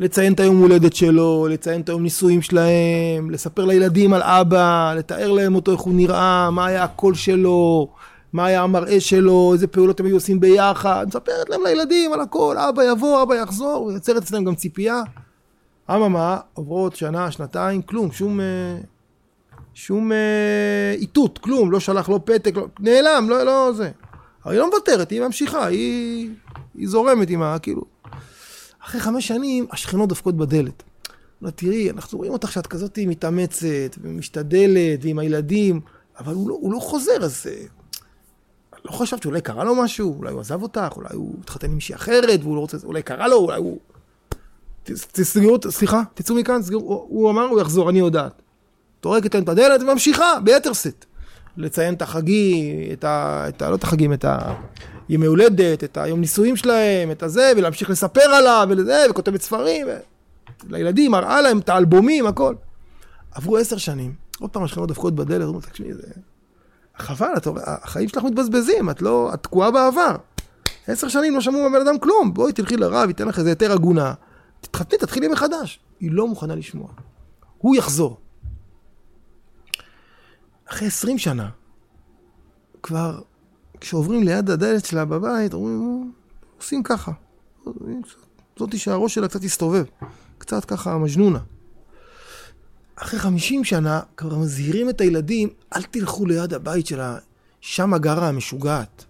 לציין 0.00 0.32
את 0.32 0.40
היום 0.40 0.58
הולדת 0.58 0.92
שלו, 0.92 1.46
לציין 1.50 1.80
את 1.80 1.88
היום 1.88 2.02
נישואים 2.02 2.42
שלהם, 2.42 3.30
לספר 3.30 3.64
לילדים 3.64 4.12
על 4.12 4.22
אבא, 4.22 4.94
לתאר 4.96 5.32
להם 5.32 5.54
אותו 5.54 5.72
איך 5.72 5.80
הוא 5.80 5.94
נראה, 5.94 6.50
מה 6.50 6.66
היה 6.66 6.84
הקול 6.84 7.14
שלו, 7.14 7.88
מה 8.32 8.46
היה 8.46 8.62
המראה 8.62 9.00
שלו, 9.00 9.50
איזה 9.52 9.66
פעולות 9.66 10.00
הם 10.00 10.06
היו 10.06 10.16
עושים 10.16 10.40
ביחד, 10.40 11.06
מספרת 11.08 11.50
להם 11.50 11.60
לילדים 11.64 12.12
על 12.12 12.20
הכל, 12.20 12.56
אבא 12.58 12.82
יבוא, 12.84 13.22
אבא 13.22 13.34
יחזור, 13.34 13.84
ויוצרת 13.86 14.22
אצלם 14.22 14.44
גם 14.44 14.54
ציפייה. 14.54 15.02
אממה, 15.90 16.38
עוברות 16.54 16.96
שנה, 16.96 17.30
שנתיים, 17.30 17.82
כלום, 17.82 18.12
שום... 18.12 18.40
שום 19.76 20.12
אה, 20.12 20.92
איתות, 20.92 21.38
כלום, 21.38 21.72
לא 21.72 21.80
שלח, 21.80 22.08
לא 22.08 22.20
פתק, 22.24 22.56
לא, 22.56 22.66
נעלם, 22.80 23.26
לא, 23.28 23.42
לא 23.42 23.72
זה. 23.76 23.90
אבל 24.44 24.52
היא 24.52 24.60
לא 24.60 24.70
מוותרת, 24.70 25.10
היא 25.10 25.20
ממשיכה, 25.20 25.66
היא, 25.66 26.30
היא 26.74 26.88
זורמת 26.88 27.30
עם 27.30 27.42
ה... 27.42 27.58
כאילו... 27.58 27.82
אחרי 28.84 29.00
חמש 29.00 29.28
שנים, 29.28 29.66
השכנות 29.70 30.08
דופקות 30.08 30.36
בדלת. 30.36 30.82
לא, 31.42 31.50
תראי, 31.50 31.90
אנחנו 31.90 32.18
רואים 32.18 32.32
אותך 32.32 32.52
שאת 32.52 32.66
כזאת 32.66 32.98
מתאמצת 33.06 33.96
ומשתדלת 34.02 34.98
ועם 35.02 35.18
הילדים, 35.18 35.80
אבל 36.18 36.34
הוא 36.34 36.48
לא, 36.48 36.58
הוא 36.60 36.72
לא 36.72 36.78
חוזר, 36.78 37.24
אז... 37.24 37.46
אה, 37.50 37.66
לא 38.84 38.90
חשבת 38.90 39.22
שאולי 39.22 39.40
קרה 39.40 39.64
לו 39.64 39.74
משהו? 39.74 40.16
אולי 40.18 40.32
הוא 40.32 40.40
עזב 40.40 40.62
אותך? 40.62 40.92
אולי 40.96 41.08
הוא 41.12 41.34
התחתן 41.42 41.66
עם 41.66 41.74
מישהי 41.74 41.94
אחרת 41.94 42.40
והוא 42.42 42.56
לא 42.56 42.60
רוצה... 42.60 42.76
אולי 42.84 43.02
קרה 43.02 43.28
לו? 43.28 43.36
אולי 43.36 43.58
הוא... 43.58 43.78
תסגרו, 45.12 45.58
סליחה, 45.70 46.02
תצאו 46.14 46.34
מכאן, 46.34 46.60
תסגרו. 46.60 47.06
הוא 47.08 47.30
אמר, 47.30 47.42
הוא 47.42 47.60
יחזור, 47.60 47.90
אני 47.90 47.98
יודעת. 47.98 48.42
טורקת 49.06 49.34
להם 49.34 49.44
את 49.44 49.48
הדלת 49.48 49.82
וממשיכה 49.82 50.40
ביתר 50.44 50.72
שאת. 50.72 51.04
לציין 51.56 51.94
את 51.94 52.02
החגים, 52.02 52.92
את 52.92 53.04
ה... 53.04 53.44
את 53.48 53.62
ה... 53.62 53.70
לא 53.70 53.74
את 53.74 53.82
החגים, 53.82 54.12
את 54.12 54.24
הימי 55.08 55.26
הולדת, 55.26 55.84
את 55.84 55.96
היום 55.96 56.20
נישואים 56.20 56.56
שלהם, 56.56 57.10
את 57.10 57.22
הזה, 57.22 57.52
ולהמשיך 57.56 57.90
לספר 57.90 58.20
עליו, 58.20 58.66
ולזה, 58.70 59.04
וכותבת 59.10 59.42
ספרים, 59.42 59.86
ו... 59.86 59.90
לילדים, 60.68 61.10
מראה 61.10 61.40
להם 61.40 61.58
את 61.58 61.68
האלבומים, 61.68 62.26
הכל. 62.26 62.54
עברו 63.34 63.56
עשר 63.56 63.76
שנים, 63.76 64.14
עוד 64.40 64.50
פעם 64.50 64.62
השכנות 64.62 64.88
דופקות 64.88 65.14
בדלת, 65.14 65.42
אומרים, 65.42 65.60
תקשיבי, 65.60 65.94
זה... 65.94 66.02
חבל, 66.96 67.32
את... 67.36 67.48
החיים 67.66 68.08
שלך 68.08 68.24
מתבזבזים, 68.24 68.90
את 68.90 69.02
לא... 69.02 69.30
את 69.34 69.42
תקועה 69.42 69.70
בעבר. 69.70 70.16
עשר 70.86 71.08
שנים 71.08 71.34
לא 71.34 71.40
שמעו 71.40 71.70
מהבן 71.70 71.86
אדם 71.86 71.98
כלום, 71.98 72.34
בואי 72.34 72.52
תלכי 72.52 72.76
לרב, 72.76 73.08
ייתן 73.08 73.28
לך 73.28 73.38
איזה 73.38 73.50
היתר 73.50 73.72
עגונה. 73.72 74.14
תתחתני, 74.60 74.98
תתחילי 74.98 75.28
מחדש. 75.28 75.80
היא 76.00 76.10
לא 76.12 76.28
מוכנה 76.28 76.54
לשמוע. 76.54 76.88
הוא 77.58 77.76
יחזור. 77.76 78.25
אחרי 80.66 80.88
עשרים 80.88 81.18
שנה, 81.18 81.48
כבר 82.82 83.20
כשעוברים 83.80 84.22
ליד 84.22 84.50
הדלת 84.50 84.84
שלה 84.84 85.04
בבית, 85.04 85.54
אומרים, 85.54 86.12
עושים 86.58 86.82
ככה. 86.82 87.12
זאתי 88.58 88.78
שהראש 88.78 89.14
שלה 89.14 89.28
קצת 89.28 89.44
הסתובב. 89.44 89.84
קצת 90.38 90.64
ככה 90.64 90.98
מג'נונה. 90.98 91.38
אחרי 92.96 93.20
חמישים 93.20 93.64
שנה 93.64 94.00
כבר 94.16 94.38
מזהירים 94.38 94.88
את 94.88 95.00
הילדים, 95.00 95.48
אל 95.76 95.82
תלכו 95.82 96.26
ליד 96.26 96.54
הבית 96.54 96.86
שלה, 96.86 97.16
שם 97.60 97.96
גרה 97.96 98.28
המשוגעת. 98.28 99.04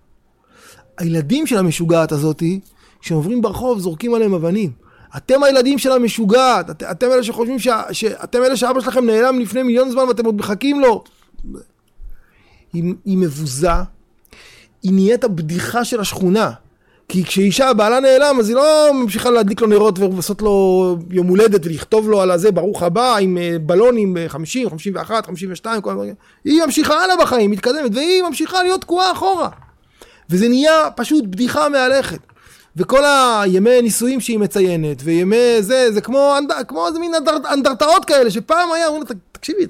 הילדים 0.98 1.46
של 1.46 1.58
המשוגעת 1.58 2.12
הזאתי, 2.12 2.60
כשהם 3.00 3.16
עוברים 3.16 3.42
ברחוב 3.42 3.78
זורקים 3.78 4.14
עליהם 4.14 4.34
אבנים. 4.34 4.72
אתם 5.16 5.42
הילדים 5.42 5.78
של 5.78 5.92
המשוגעת, 5.92 6.70
את, 6.70 6.82
אתם 6.82 7.06
אלה 7.06 7.22
שחושבים 7.22 7.58
ש, 7.58 7.68
שאתם 7.92 8.42
אלה 8.42 8.56
שאבא 8.56 8.80
שלכם 8.80 9.06
נעלם 9.06 9.40
לפני 9.40 9.62
מיליון 9.62 9.90
זמן 9.90 10.02
ואתם 10.02 10.25
עוד 10.25 10.34
מחכים 10.34 10.80
לו. 10.80 11.04
היא, 12.72 12.94
היא 13.04 13.18
מבוזה, 13.18 13.70
היא 14.82 14.92
נהיית 14.92 15.24
הבדיחה 15.24 15.84
של 15.84 16.00
השכונה. 16.00 16.52
כי 17.08 17.24
כשאישה 17.24 17.72
בעלה 17.72 18.00
נעלם 18.00 18.36
אז 18.40 18.48
היא 18.48 18.56
לא 18.56 18.90
ממשיכה 18.94 19.30
להדליק 19.30 19.60
לו 19.60 19.66
נרות 19.66 19.98
ולעשות 19.98 20.42
לו 20.42 20.96
יום 21.10 21.26
הולדת 21.26 21.66
ולכתוב 21.66 22.10
לו 22.10 22.20
על 22.20 22.30
הזה 22.30 22.52
ברוך 22.52 22.82
הבא 22.82 23.16
עם 23.16 23.38
אה, 23.38 23.56
בלונים 23.60 24.16
50, 24.28 24.70
51, 24.70 25.26
52, 25.26 25.82
כל 25.82 25.90
הדברים. 25.90 26.14
היא 26.44 26.62
ממשיכה 26.62 26.94
הלאה 26.94 27.16
בחיים, 27.16 27.50
מתקדמת, 27.50 27.94
והיא 27.94 28.22
ממשיכה 28.22 28.62
להיות 28.62 28.80
תקועה 28.80 29.12
אחורה. 29.12 29.48
וזה 30.30 30.48
נהיה 30.48 30.90
פשוט 30.96 31.24
בדיחה 31.24 31.68
מהלכת. 31.68 32.18
וכל 32.76 33.02
הימי 33.04 33.82
נישואים 33.82 34.20
שהיא 34.20 34.38
מציינת, 34.38 34.98
וימי 35.04 35.56
זה, 35.60 35.92
זה 35.92 36.00
כמו, 36.00 36.34
כמו 36.68 36.86
איזה 36.86 36.98
מין 36.98 37.12
אנדרטאות 37.52 38.04
כאלה, 38.04 38.30
שפעם 38.30 38.72
היה, 38.72 38.86
אומרים 38.86 39.02
לה, 39.08 39.16
תקשיבי, 39.32 39.66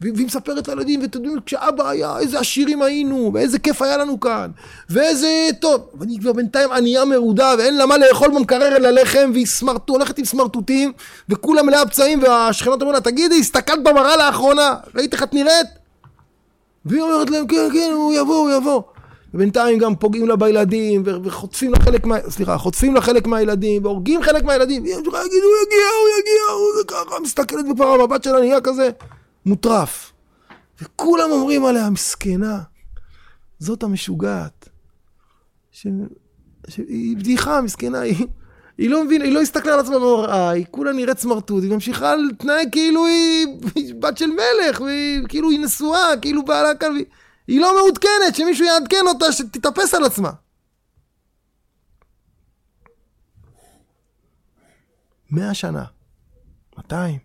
והיא 0.00 0.26
מספרת 0.26 0.68
לילדים, 0.68 1.02
ואתם 1.02 1.18
יודעים, 1.18 1.40
כשאבא 1.46 1.88
היה, 1.88 2.18
איזה 2.18 2.38
עשירים 2.38 2.82
היינו, 2.82 3.30
ואיזה 3.34 3.58
כיף 3.58 3.82
היה 3.82 3.96
לנו 3.96 4.20
כאן, 4.20 4.50
ואיזה 4.90 5.48
טוב. 5.60 5.80
ואני 5.94 6.18
כבר 6.20 6.32
בינתיים 6.32 6.72
ענייה 6.72 7.04
מרודה, 7.04 7.54
ואין 7.58 7.76
לה 7.76 7.86
מה 7.86 7.98
לאכול 7.98 8.28
במקרר 8.34 8.76
אלא 8.76 8.90
לחם, 8.90 9.30
והיא 9.32 9.46
סמרטו, 9.46 9.92
הולכת 9.92 10.18
עם 10.18 10.24
סמרטוטים, 10.24 10.92
וכולה 11.28 11.62
מלאה 11.62 11.86
פצעים, 11.86 12.22
והשכנות 12.22 12.80
אומרות 12.80 12.94
לה, 12.94 13.00
תגידי, 13.00 13.38
הסתכלת 13.40 13.82
במראה 13.82 14.16
לאחרונה, 14.16 14.74
ראית 14.94 15.12
איך 15.12 15.22
את 15.22 15.34
נראית? 15.34 15.66
והיא 16.84 17.02
אומרת 17.02 17.30
להם, 17.30 17.46
כן, 17.46 17.68
כן, 17.72 17.90
הוא 17.94 18.14
יבוא, 18.14 18.38
הוא 18.38 18.50
יבוא. 18.50 18.82
ובינתיים 19.34 19.78
גם 19.78 19.96
פוגעים 19.96 20.28
לה 20.28 20.36
בילדים, 20.36 21.02
וחוטפים 21.24 21.72
לה 21.72 21.80
חלק 21.80 22.06
מה... 22.06 22.16
סליחה, 22.28 22.58
חוטפים 22.58 22.94
לה 22.94 23.00
חלק 23.00 23.26
מהילדים, 23.26 23.84
והורגים 23.84 24.22
חלק 24.22 24.44
מהילדים, 24.44 24.82
והיא 24.82 24.94
להגיד, 24.94 25.12
הוא 25.12 25.54
יגיע, 25.66 25.86
הוא 26.00 26.08
יגיע, 26.20 26.42
הוא 26.52 26.84
ככה, 26.88 27.20
מסתכלת 27.20 27.64
וכבר 27.70 27.86
המבט 27.86 28.24
שלה 28.24 28.40
נהיה 28.40 28.60
כזה 28.60 28.90
מוטרף. 29.48 30.12
וכולם 30.82 31.30
אומרים 31.30 31.64
עליה, 31.64 31.90
מסכנה, 31.90 32.58
זאת 33.58 33.82
המשוגעת. 33.82 34.68
ש... 35.70 35.86
שהיא 36.68 37.16
בדיחה, 37.16 37.60
מסכנה, 37.60 38.00
היא... 38.00 38.26
היא 38.78 38.90
לא 38.90 39.04
מבינה, 39.04 39.24
היא 39.24 39.32
לא 39.32 39.40
הסתכלה 39.42 39.74
על 39.74 39.80
עצמה 39.80 39.98
במראה, 39.98 40.50
היא 40.50 40.66
כולה 40.70 40.92
נראית 40.92 41.18
סמרטוט, 41.18 41.62
היא 41.62 41.70
ממשיכה 41.70 42.16
להתנהג 42.16 42.68
כאילו 42.72 43.06
היא 43.06 43.94
בת 43.98 44.18
של 44.18 44.26
מלך, 44.26 44.80
והיא 44.80 45.20
כאילו 45.28 45.50
היא 45.50 45.60
נשואה, 45.60 46.16
כאילו 46.22 46.44
בעלה 46.44 46.74
כאן, 46.74 46.92
והיא... 46.92 47.04
היא 47.46 47.60
לא 47.60 47.76
מעודכנת, 47.76 48.34
שמישהו 48.34 48.66
יעדכן 48.66 49.06
אותה, 49.06 49.32
שתתאפס 49.32 49.94
על 49.94 50.04
עצמה. 50.04 50.30
מאה 55.30 55.54
שנה, 55.54 55.84
מאתיים, 56.76 57.18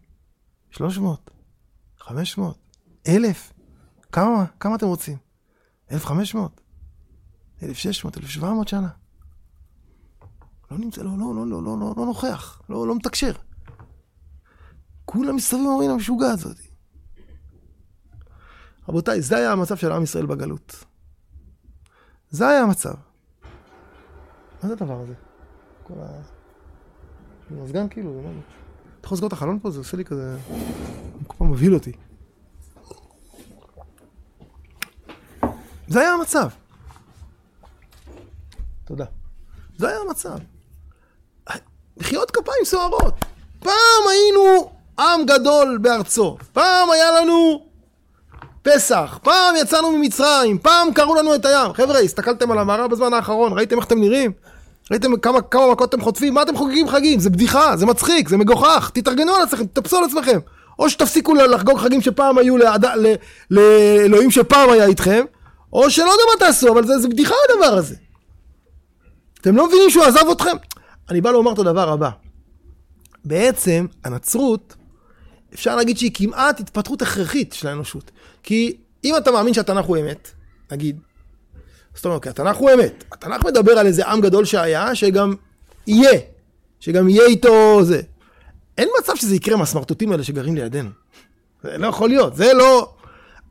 שלוש 0.71 0.97
מאות, 2.03 2.17
חמש 2.17 2.37
מאות, 2.37 2.57
אלף, 3.07 3.53
כמה, 4.11 4.45
כמה 4.59 4.75
אתם 4.75 4.85
רוצים? 4.85 5.17
אלף 5.91 6.05
חמש 6.05 6.35
מאות, 6.35 6.61
אלף 7.63 7.77
שש 7.77 8.03
מאות, 8.03 8.17
אלף 8.17 8.27
שבע 8.27 8.53
מאות 8.53 8.67
שנה. 8.67 8.89
לא 10.71 10.77
נמצא, 10.77 11.01
לא, 11.01 11.11
לא, 11.17 11.35
לא, 11.35 11.47
לא, 11.47 11.63
לא, 11.63 11.77
לא, 11.79 11.93
לא 11.97 12.05
נוכח, 12.05 12.61
לא, 12.69 12.87
לא 12.87 12.95
מתקשר. 12.95 13.33
כולם 15.05 15.35
מסתובבים 15.35 15.69
אומרים 15.69 15.91
המשוגע 15.91 16.31
הזאת. 16.31 16.57
רבותיי, 18.89 19.21
זה 19.21 19.37
היה 19.37 19.51
המצב 19.51 19.75
של 19.75 19.91
עם 19.91 20.03
ישראל 20.03 20.25
בגלות. 20.25 20.85
זה 22.29 22.47
היה 22.47 22.61
המצב. 22.61 22.93
מה 24.63 24.67
זה 24.67 24.73
הדבר 24.73 24.99
הזה? 24.99 25.13
כל 25.83 25.93
ה... 25.99 26.21
מזגן 27.51 27.89
כאילו, 27.89 28.13
זה 28.13 28.21
זה? 28.21 28.29
אתה 28.99 29.05
יכול 29.05 29.15
לסגור 29.15 29.27
את 29.27 29.33
החלון 29.33 29.59
פה? 29.59 29.71
זה 29.71 29.79
עושה 29.79 29.97
לי 29.97 30.05
כזה... 30.05 30.37
מבהיל 31.53 31.73
אותי. 31.73 31.91
זה 35.87 35.99
היה 35.99 36.13
המצב. 36.13 36.47
תודה. 38.85 39.05
זה 39.77 39.87
היה 39.89 39.97
המצב. 40.07 40.37
מחיאות 41.97 42.31
כפיים 42.31 42.65
סוערות. 42.65 43.13
פעם 43.59 44.03
היינו 44.09 44.71
עם 44.99 45.25
גדול 45.25 45.77
בארצו. 45.81 46.37
פעם 46.53 46.91
היה 46.91 47.21
לנו 47.21 47.65
פסח, 48.61 49.19
פעם 49.23 49.55
יצאנו 49.55 49.91
ממצרים, 49.91 50.59
פעם 50.59 50.93
קראו 50.93 51.15
לנו 51.15 51.35
את 51.35 51.45
הים. 51.45 51.73
חבר'ה, 51.73 51.99
הסתכלתם 51.99 52.51
על 52.51 52.59
המערב 52.59 52.91
בזמן 52.91 53.13
האחרון, 53.13 53.53
ראיתם 53.53 53.77
איך 53.77 53.85
אתם 53.85 53.99
נראים? 53.99 54.31
ראיתם 54.91 55.17
כמה, 55.17 55.41
כמה 55.41 55.71
מכות 55.71 55.89
אתם 55.89 56.01
חוטפים? 56.01 56.33
מה 56.33 56.41
אתם 56.41 56.55
חוגגים 56.55 56.89
חגים? 56.89 57.19
זה 57.19 57.29
בדיחה, 57.29 57.77
זה 57.77 57.85
מצחיק, 57.85 58.29
זה 58.29 58.37
מגוחך. 58.37 58.91
תתארגנו 58.93 59.35
על 59.35 59.41
עצמכם, 59.41 59.65
תתאפסו 59.65 59.97
על 59.97 60.03
עצמכם. 60.03 60.39
או 60.79 60.89
שתפסיקו 60.89 61.33
לחגוג 61.33 61.79
חגים 61.79 62.01
שפעם 62.01 62.37
היו 62.37 62.55
לאלוהים 63.51 64.31
שפעם 64.31 64.69
היה 64.69 64.85
איתכם, 64.85 65.25
או 65.73 65.89
שלא 65.89 66.09
יודע 66.09 66.23
מה 66.33 66.39
תעשו, 66.39 66.73
אבל 66.73 66.87
זה, 66.87 66.99
זה 66.99 67.07
בדיחה 67.07 67.35
הדבר 67.49 67.77
הזה. 67.77 67.95
אתם 69.41 69.55
לא 69.55 69.67
מבינים 69.67 69.89
שהוא 69.89 70.03
עזב 70.03 70.29
אתכם? 70.31 70.57
אני 71.09 71.21
בא 71.21 71.31
לומר 71.31 71.53
את 71.53 71.59
הדבר 71.59 71.89
הבא. 71.89 72.09
בעצם, 73.25 73.85
הנצרות, 74.03 74.75
אפשר 75.53 75.75
להגיד 75.75 75.97
שהיא 75.97 76.11
כמעט 76.13 76.59
התפתחות 76.59 77.01
הכרחית 77.01 77.53
של 77.53 77.67
האנושות. 77.67 78.11
כי 78.43 78.77
אם 79.03 79.17
אתה 79.17 79.31
מאמין 79.31 79.53
שהתנ"ך 79.53 79.85
הוא 79.85 79.97
אמת, 79.97 80.31
נגיד, 80.71 80.99
זאת 81.95 82.05
אומרת, 82.05 82.27
התנ"ך 82.27 82.57
הוא 82.57 82.71
אמת. 82.73 83.03
התנ"ך 83.11 83.45
מדבר 83.45 83.71
על 83.71 83.87
איזה 83.87 84.07
עם 84.07 84.21
גדול 84.21 84.45
שהיה, 84.45 84.95
שגם 84.95 85.35
יהיה, 85.87 86.19
שגם 86.79 87.09
יהיה 87.09 87.25
איתו 87.25 87.83
זה. 87.83 88.01
אין 88.77 88.89
מצב 88.99 89.15
שזה 89.15 89.35
יקרה 89.35 89.57
מהסמרטוטים 89.57 90.11
האלה 90.11 90.23
שגרים 90.23 90.55
לידינו. 90.55 90.89
זה 91.63 91.77
לא 91.77 91.87
יכול 91.87 92.09
להיות, 92.09 92.35
זה 92.35 92.53
לא... 92.53 92.89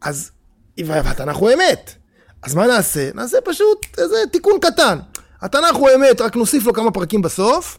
אז, 0.00 0.30
והתנ"ך 0.78 1.36
הוא 1.36 1.50
אמת. 1.50 1.94
אז 2.42 2.54
מה 2.54 2.66
נעשה? 2.66 3.10
נעשה 3.14 3.38
פשוט 3.44 3.86
איזה 3.98 4.16
תיקון 4.32 4.60
קטן. 4.60 4.98
התנ"ך 5.40 5.76
הוא 5.76 5.88
אמת, 5.96 6.20
רק 6.20 6.36
נוסיף 6.36 6.66
לו 6.66 6.72
כמה 6.72 6.90
פרקים 6.90 7.22
בסוף, 7.22 7.78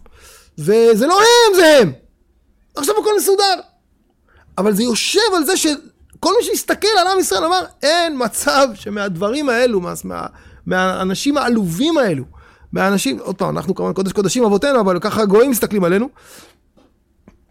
וזה 0.58 1.08
לא 1.08 1.20
הם, 1.20 1.56
זה 1.56 1.78
הם. 1.78 1.94
עכשיו 2.76 2.96
הכל 3.02 3.12
מסודר. 3.18 3.60
אבל 4.58 4.74
זה 4.74 4.84
יושב 4.84 5.20
על 5.36 5.46
זה 5.46 5.58
שכל 5.58 6.34
מי 6.38 6.44
שיסתכל 6.44 6.88
על 7.00 7.08
עם 7.08 7.20
ישראל 7.20 7.44
אמר, 7.44 7.66
אין 7.84 8.16
מצב 8.26 8.68
שמהדברים 8.74 9.50
האלו, 9.50 9.82
מה, 9.82 9.94
מה, 10.04 10.26
מהאנשים 10.66 11.38
העלובים 11.38 11.98
האלו, 11.98 12.24
מהאנשים, 12.72 13.20
עוד 13.20 13.36
פעם, 13.36 13.58
אנחנו 13.58 13.76
כמובן 13.76 13.94
קודש 13.94 14.12
קודשים 14.12 14.44
אבותינו, 14.44 14.80
אבל 14.80 15.00
ככה 15.00 15.22
הגויים 15.22 15.52
מסתכלים 15.52 15.84
עלינו, 15.84 16.10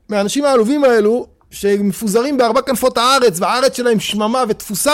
מהאנשים 0.08 0.44
העלובים 0.44 0.84
האלו, 0.84 1.26
שמפוזרים 1.50 2.38
בארבע 2.38 2.62
כנפות 2.62 2.98
הארץ, 2.98 3.40
והארץ 3.40 3.76
שלהם 3.76 4.00
שממה 4.00 4.44
ותפוסה, 4.48 4.92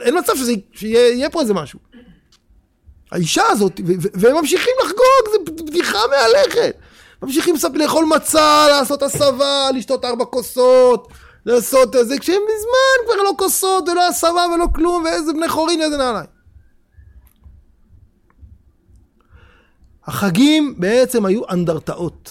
אין 0.00 0.18
מצב 0.18 0.36
שזה, 0.36 0.52
שיהיה 0.72 1.30
פה 1.30 1.40
איזה 1.40 1.54
משהו. 1.54 1.78
האישה 3.12 3.42
הזאת, 3.48 3.80
והם 4.14 4.36
ממשיכים 4.36 4.74
לחגוג, 4.84 5.32
זה 5.32 5.64
בדיחה 5.64 5.98
מהלכת. 6.10 6.76
ממשיכים 7.22 7.54
לאכול 7.74 8.04
מצה, 8.04 8.66
לעשות 8.68 9.02
הסבה, 9.02 9.70
לשתות 9.74 10.04
ארבע 10.04 10.24
כוסות, 10.24 11.08
לעשות 11.46 11.96
איזה, 11.96 12.18
כשהם 12.18 12.42
מזמן 12.42 13.14
כבר 13.14 13.22
לא 13.22 13.32
כוסות 13.38 13.88
ולא 13.88 14.08
הסבה 14.08 14.46
ולא 14.54 14.66
כלום, 14.74 15.04
ואיזה 15.04 15.32
בני 15.32 15.48
חורין 15.48 15.80
ואיזה 15.80 15.96
נעליים. 15.96 16.26
החגים 20.06 20.74
בעצם 20.78 21.26
היו 21.26 21.42
אנדרטאות. 21.50 22.30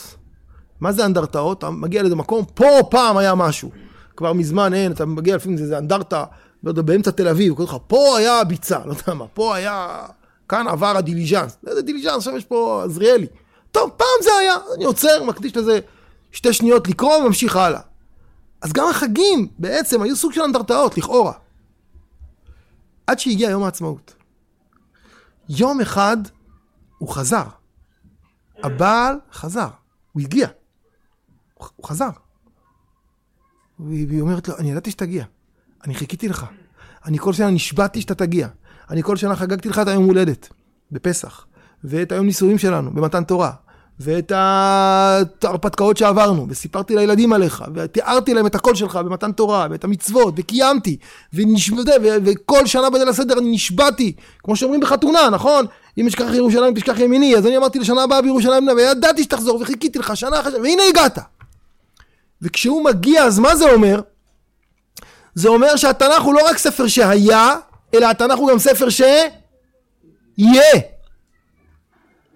מה 0.81 0.91
זה 0.91 1.05
אנדרטאות? 1.05 1.57
אתה 1.57 1.69
מגיע 1.69 2.01
לאיזה 2.01 2.15
מקום, 2.15 2.45
פה 2.53 2.67
פעם 2.89 3.17
היה 3.17 3.35
משהו. 3.35 3.71
כבר 4.15 4.33
מזמן 4.33 4.73
אין, 4.73 4.91
אתה 4.91 5.05
מגיע 5.05 5.35
לפעמים 5.35 5.57
זה 5.57 5.77
אנדרטה, 5.77 6.23
לא 6.63 6.69
יודע, 6.69 6.81
באמצע 6.81 7.11
תל 7.11 7.27
אביב, 7.27 7.53
קוראים 7.53 7.75
לך, 7.75 7.81
פה 7.87 8.17
היה 8.17 8.39
הביצה, 8.39 8.79
לא 8.85 8.91
יודע 8.91 9.13
מה, 9.13 9.27
פה 9.27 9.55
היה, 9.55 10.05
כאן 10.49 10.67
עבר 10.67 10.97
הדיליז'אנס. 10.97 11.57
איזה 11.67 11.81
דיליז'אנס, 11.81 12.17
עכשיו 12.17 12.37
יש 12.37 12.45
פה 12.45 12.83
עזריאלי. 12.85 13.27
טוב, 13.71 13.89
פעם 13.97 14.07
זה 14.23 14.29
היה, 14.39 14.55
אני 14.75 14.85
עוצר, 14.85 15.23
מקדיש 15.23 15.57
לזה 15.57 15.79
שתי 16.31 16.53
שניות 16.53 16.87
לקרוא 16.87 17.17
וממשיך 17.17 17.55
הלאה. 17.55 17.79
אז 18.61 18.73
גם 18.73 18.89
החגים 18.89 19.47
בעצם 19.59 20.01
היו 20.01 20.15
סוג 20.15 20.33
של 20.33 20.41
אנדרטאות, 20.41 20.97
לכאורה. 20.97 21.33
עד 23.07 23.19
שהגיע 23.19 23.49
יום 23.49 23.63
העצמאות. 23.63 24.13
יום 25.49 25.81
אחד 25.81 26.17
הוא 26.97 27.09
חזר. 27.09 27.43
הבעל 28.63 29.15
חזר, 29.33 29.67
הוא 30.11 30.21
הגיע. 30.21 30.47
הוא 31.75 31.87
חזר. 31.87 32.09
והיא 33.79 34.21
אומרת 34.21 34.47
לו, 34.47 34.57
אני 34.57 34.71
ידעתי 34.71 34.91
שתגיע. 34.91 35.25
אני 35.85 35.95
חיכיתי 35.95 36.27
לך. 36.27 36.45
אני 37.05 37.19
כל 37.19 37.33
שנה 37.33 37.49
נשבעתי 37.49 38.01
שאתה 38.01 38.15
תגיע. 38.15 38.47
אני 38.89 39.03
כל 39.03 39.17
שנה 39.17 39.35
חגגתי 39.35 39.69
לך 39.69 39.79
את 39.79 39.87
היום 39.87 40.03
הולדת, 40.03 40.49
בפסח. 40.91 41.45
ואת 41.83 42.11
היום 42.11 42.25
נישואים 42.25 42.57
שלנו, 42.57 42.91
במתן 42.91 43.23
תורה. 43.23 43.51
ואת 43.99 44.31
ההרפתקאות 45.43 45.97
שעברנו, 45.97 46.45
וסיפרתי 46.49 46.95
לילדים 46.95 47.33
עליך, 47.33 47.63
ותיארתי 47.73 48.33
להם 48.33 48.45
את 48.45 48.55
הקול 48.55 48.75
שלך 48.75 48.95
במתן 48.95 49.31
תורה, 49.31 49.67
ואת 49.71 49.83
המצוות, 49.83 50.33
וקיימתי, 50.37 50.97
ונשבעתי, 51.33 51.91
וכל 52.25 52.65
שנה 52.65 52.89
בליל 52.89 53.09
הסדר 53.09 53.39
אני 53.39 53.51
נשבעתי, 53.51 54.13
כמו 54.43 54.55
שאומרים 54.55 54.81
בחתונה, 54.81 55.29
נכון? 55.31 55.65
אם 55.97 56.07
אשכח 56.07 56.33
ירושלים 56.33 56.73
תשכח 56.73 56.99
ימיני, 56.99 57.35
אז 57.35 57.47
אני 57.47 57.57
אמרתי 57.57 57.79
לשנה 57.79 58.03
הבאה 58.03 58.21
בירושלים, 58.21 58.67
וידעתי 58.67 59.23
שתחזור, 59.23 59.61
וחיכיתי 59.61 59.99
לך 59.99 60.17
שנה 60.17 60.39
אחרי 60.39 60.51
שנה, 60.51 60.61
והנה 60.61 60.83
הגעת. 60.89 61.19
וכשהוא 62.41 62.83
מגיע, 62.85 63.23
אז 63.23 63.39
מה 63.39 63.55
זה 63.55 63.71
אומר? 63.71 64.01
זה 65.35 65.49
אומר 65.49 65.75
שהתנ"ך 65.75 66.21
הוא 66.23 66.33
לא 66.33 66.47
רק 66.49 66.57
ספר 66.57 66.87
שהיה, 66.87 67.55
אלא 67.93 68.09
התנ"ך 68.09 68.37
הוא 68.37 68.49
גם 68.49 68.59
ספר 68.59 68.89
שיהיה. 68.89 69.31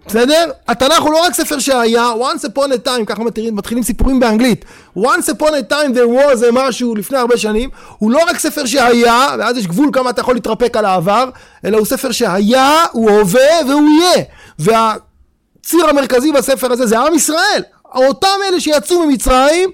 בסדר? 0.08 0.52
התנ"ך 0.68 1.02
הוא 1.02 1.12
לא 1.12 1.24
רק 1.24 1.34
ספר 1.34 1.60
שהיה, 1.60 2.12
once 2.12 2.44
upon 2.44 2.72
a 2.72 2.88
time, 2.88 3.06
ככה 3.06 3.24
מתחילים, 3.24 3.56
מתחילים 3.56 3.84
סיפורים 3.84 4.20
באנגלית, 4.20 4.66
once 4.98 5.30
upon 5.38 5.50
a 5.50 5.72
time 5.72 5.96
there 5.96 6.10
was 6.10 6.42
a 6.42 6.52
משהו 6.54 6.96
לפני 6.96 7.18
הרבה 7.18 7.38
שנים, 7.38 7.70
הוא 7.98 8.12
לא 8.12 8.24
רק 8.28 8.40
ספר 8.40 8.66
שהיה, 8.66 9.28
ואז 9.40 9.58
יש 9.58 9.68
גבול 9.68 9.90
כמה 9.94 10.10
אתה 10.10 10.22
יכול 10.22 10.36
להתרפק 10.36 10.78
על 10.78 10.86
העבר, 10.86 11.30
אלא 11.66 11.78
הוא 11.78 11.86
ספר 11.86 12.12
שהיה, 12.12 12.86
הוא 12.92 13.12
הווה 13.12 13.66
והוא 13.70 13.90
יהיה. 13.90 14.24
והציר 14.60 15.90
המרכזי 15.90 16.32
בספר 16.32 16.72
הזה 16.72 16.86
זה 16.86 17.00
עם 17.00 17.14
ישראל, 17.14 17.64
אותם 17.96 18.38
אלה 18.50 18.60
שיצאו 18.60 19.06
ממצרים, 19.06 19.70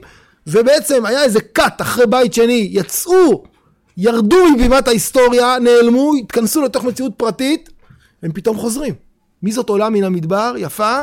ובעצם 0.48 1.06
היה 1.06 1.24
איזה 1.24 1.42
כת 1.42 1.82
אחרי 1.82 2.08
בית 2.08 2.34
שני, 2.34 2.68
יצאו, 2.72 3.44
ירדו 3.98 4.52
מבימת 4.56 4.88
ההיסטוריה, 4.88 5.60
נעלמו, 5.60 6.14
התכנסו 6.20 6.62
לתוך 6.62 6.84
מציאות 6.84 7.14
פרטית, 7.18 7.70
הם 8.24 8.32
פתאום 8.32 8.58
חוזרים. 8.58 8.94
מי 9.44 9.52
זאת 9.52 9.70
עולה 9.70 9.90
מן 9.90 10.04
המדבר? 10.04 10.54
יפה? 10.58 11.02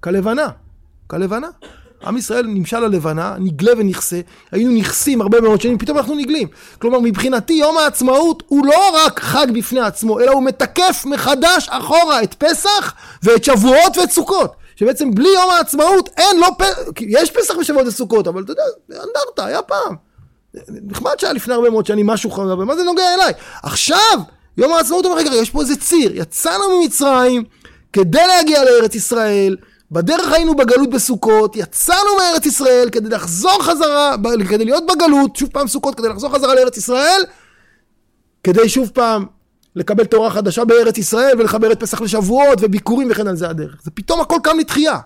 כלבנה. 0.00 0.48
כלבנה. 1.06 1.48
עם 2.06 2.16
ישראל 2.16 2.46
נמשל 2.46 2.80
ללבנה, 2.80 3.36
נגלה 3.38 3.72
ונכסה, 3.78 4.20
היינו 4.52 4.72
נכסים 4.72 5.20
הרבה 5.20 5.40
מאוד 5.40 5.60
שנים, 5.60 5.78
פתאום 5.78 5.98
אנחנו 5.98 6.14
נגלים. 6.14 6.48
כלומר, 6.78 7.00
מבחינתי 7.00 7.52
יום 7.52 7.78
העצמאות 7.78 8.42
הוא 8.46 8.66
לא 8.66 8.90
רק 8.94 9.20
חג 9.20 9.46
בפני 9.54 9.80
עצמו, 9.80 10.20
אלא 10.20 10.30
הוא 10.30 10.42
מתקף 10.42 11.04
מחדש 11.06 11.68
אחורה 11.68 12.22
את 12.22 12.34
פסח 12.34 12.94
ואת 13.22 13.44
שבועות 13.44 13.96
ואת 13.96 14.10
סוכות. 14.10 14.56
שבעצם 14.76 15.14
בלי 15.14 15.28
יום 15.28 15.50
העצמאות 15.50 16.10
אין, 16.16 16.40
לא 16.40 16.48
פסח, 16.58 16.78
יש 17.00 17.30
פסח 17.30 17.56
ושבועות 17.58 17.86
וסוכות, 17.86 18.26
אבל 18.26 18.42
אתה 18.42 18.52
יודע, 18.52 18.62
אנדרטה, 18.90 19.44
היה 19.44 19.62
פעם. 19.62 19.96
נחמד 20.68 21.12
שהיה 21.18 21.32
לפני 21.32 21.54
הרבה 21.54 21.70
מאוד 21.70 21.86
שנים 21.86 22.06
משהו 22.06 22.30
חרב, 22.30 22.64
מה 22.64 22.76
זה 22.76 22.82
נוגע 22.82 23.14
אליי? 23.14 23.32
עכשיו, 23.62 24.18
יום 24.56 24.72
העצמאות 24.72 25.04
אומר, 25.04 25.16
רגע, 25.16 25.34
יש 25.34 25.50
פה 25.50 25.60
איזה 25.60 25.76
ציר, 25.76 26.16
יצאנו 26.16 26.64
ממצרים, 26.80 27.44
כדי 27.92 28.26
להגיע 28.26 28.64
לארץ 28.64 28.94
ישראל, 28.94 29.56
בדרך 29.90 30.32
היינו 30.32 30.56
בגלות 30.56 30.90
בסוכות, 30.90 31.56
יצאנו 31.56 32.16
מארץ 32.18 32.46
ישראל 32.46 32.88
כדי 32.92 33.08
לחזור 33.08 33.62
חזרה, 33.62 34.16
כדי 34.48 34.64
להיות 34.64 34.84
בגלות, 34.86 35.36
שוב 35.36 35.48
פעם 35.52 35.68
סוכות, 35.68 35.94
כדי 35.94 36.08
לחזור 36.08 36.34
חזרה 36.34 36.54
לארץ 36.54 36.76
ישראל, 36.76 37.22
כדי 38.44 38.68
שוב 38.68 38.90
פעם 38.94 39.26
לקבל 39.76 40.04
תורה 40.04 40.30
חדשה 40.30 40.64
בארץ 40.64 40.98
ישראל 40.98 41.32
ולחבר 41.38 41.72
את 41.72 41.80
פסח 41.80 42.00
לשבועות 42.00 42.58
וביקורים 42.62 43.08
וכן 43.10 43.26
על 43.26 43.36
זה 43.36 43.48
הדרך. 43.48 43.80
זה 43.82 43.90
פתאום 43.90 44.20
הכל 44.20 44.36
קם 44.42 44.58
לתחייה. 44.58 44.98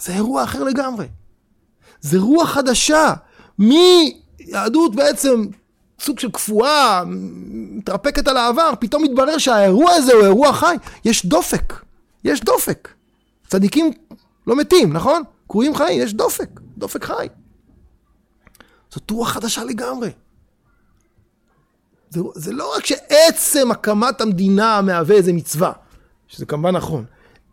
זה 0.00 0.14
אירוע 0.14 0.44
אחר 0.44 0.64
לגמרי. 0.64 1.06
זה 2.00 2.18
רוח 2.18 2.48
חדשה. 2.48 3.14
מיהדות 3.58 4.94
בעצם 4.94 5.46
סוג 6.00 6.18
של 6.18 6.30
קפואה, 6.30 7.02
מתרפקת 7.06 8.28
על 8.28 8.36
העבר, 8.36 8.70
פתאום 8.80 9.02
מתברר 9.02 9.38
שהאירוע 9.38 9.92
הזה 9.92 10.12
הוא 10.12 10.24
אירוע 10.24 10.52
חי. 10.52 10.76
יש 11.04 11.26
דופק, 11.26 11.72
יש 12.24 12.40
דופק. 12.40 12.88
צדיקים 13.46 13.92
לא 14.46 14.56
מתים, 14.56 14.92
נכון? 14.92 15.22
קרויים 15.46 15.74
חיים, 15.74 16.02
יש 16.02 16.14
דופק, 16.14 16.60
דופק 16.78 17.04
חי. 17.04 17.28
זאת 18.90 19.10
רוח 19.10 19.28
חדשה 19.28 19.64
לגמרי. 19.64 20.10
זה, 22.10 22.20
זה 22.34 22.52
לא 22.52 22.74
רק 22.76 22.86
שעצם 22.86 23.70
הקמת 23.70 24.20
המדינה 24.20 24.80
מהווה 24.80 25.16
איזה 25.16 25.32
מצווה, 25.32 25.72
שזה 26.28 26.46
כמובן 26.46 26.76
נכון, 26.76 27.04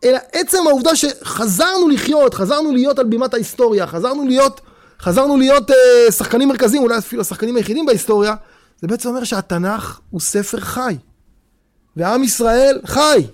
אלא 0.04 0.18
עצם 0.32 0.58
העובדה 0.66 0.96
שחזרנו 0.96 1.88
לחיות, 1.88 2.34
חזרנו 2.34 2.72
להיות 2.72 2.98
על 2.98 3.06
בימת 3.06 3.34
ההיסטוריה, 3.34 3.86
חזרנו 3.86 4.24
להיות 4.24 4.60
חזרנו 5.00 5.36
להיות 5.36 5.70
אה, 5.70 6.12
שחקנים 6.12 6.48
מרכזיים, 6.48 6.82
אולי 6.82 6.98
אפילו 6.98 7.22
השחקנים 7.22 7.56
היחידים 7.56 7.86
בהיסטוריה, 7.86 8.34
זה 8.80 8.86
בעצם 8.86 9.08
אומר 9.08 9.24
שהתנ"ך 9.24 10.00
הוא 10.10 10.20
ספר 10.20 10.60
חי. 10.60 10.96
ועם 11.96 12.22
ישראל 12.22 12.80
חי. 12.86 13.26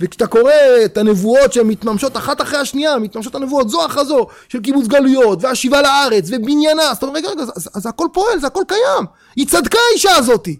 וכשאתה 0.00 0.26
קורא 0.26 0.52
את 0.84 0.98
הנבואות 0.98 1.52
שהן 1.52 1.66
מתממשות 1.66 2.16
אחת 2.16 2.40
אחרי 2.40 2.58
השנייה, 2.58 2.98
מתממשות 2.98 3.34
הנבואות 3.34 3.68
זו 3.68 3.86
אחר 3.86 4.04
זו, 4.04 4.26
של 4.48 4.60
קיבוץ 4.60 4.86
גלויות, 4.86 5.44
והשיבה 5.44 5.82
לארץ, 5.82 6.24
ובניינה, 6.28 6.82
אז 6.82 6.96
אתה 6.96 7.06
אומר, 7.06 7.18
רגע, 7.18 7.28
רגע, 7.28 7.42
אז, 7.74 7.86
הכל 7.86 8.06
פועל, 8.12 8.38
זה 8.38 8.46
הכל 8.46 8.62
קיים. 8.68 9.06
היא 9.36 9.46
צדקה 9.46 9.78
האישה 9.90 10.16
הזאתי. 10.16 10.56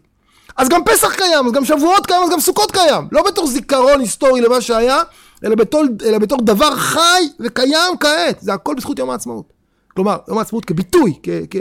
אז 0.57 0.69
גם 0.69 0.85
פסח 0.85 1.15
קיים, 1.15 1.47
אז 1.47 1.53
גם 1.53 1.65
שבועות 1.65 2.07
קיים, 2.07 2.23
אז 2.23 2.31
גם 2.31 2.41
סוכות 2.41 2.71
קיים. 2.71 3.09
לא 3.13 3.23
בתור 3.23 3.47
זיכרון 3.47 4.01
היסטורי 4.01 4.41
למה 4.41 4.61
שהיה, 4.61 5.03
אלא 5.45 5.55
בתור, 5.55 5.83
אלא 6.05 6.19
בתור 6.19 6.39
דבר 6.43 6.77
חי 6.77 7.29
וקיים 7.41 7.99
כעת. 8.01 8.39
זה 8.41 8.55
הכל 8.55 8.75
בזכות 8.75 8.99
יום 8.99 9.11
העצמאות. 9.11 9.53
כלומר, 9.95 10.17
יום 10.29 10.39
העצמאות 10.39 10.65
כביטוי, 10.65 11.15
כ... 11.23 11.29
כ... 11.51 11.57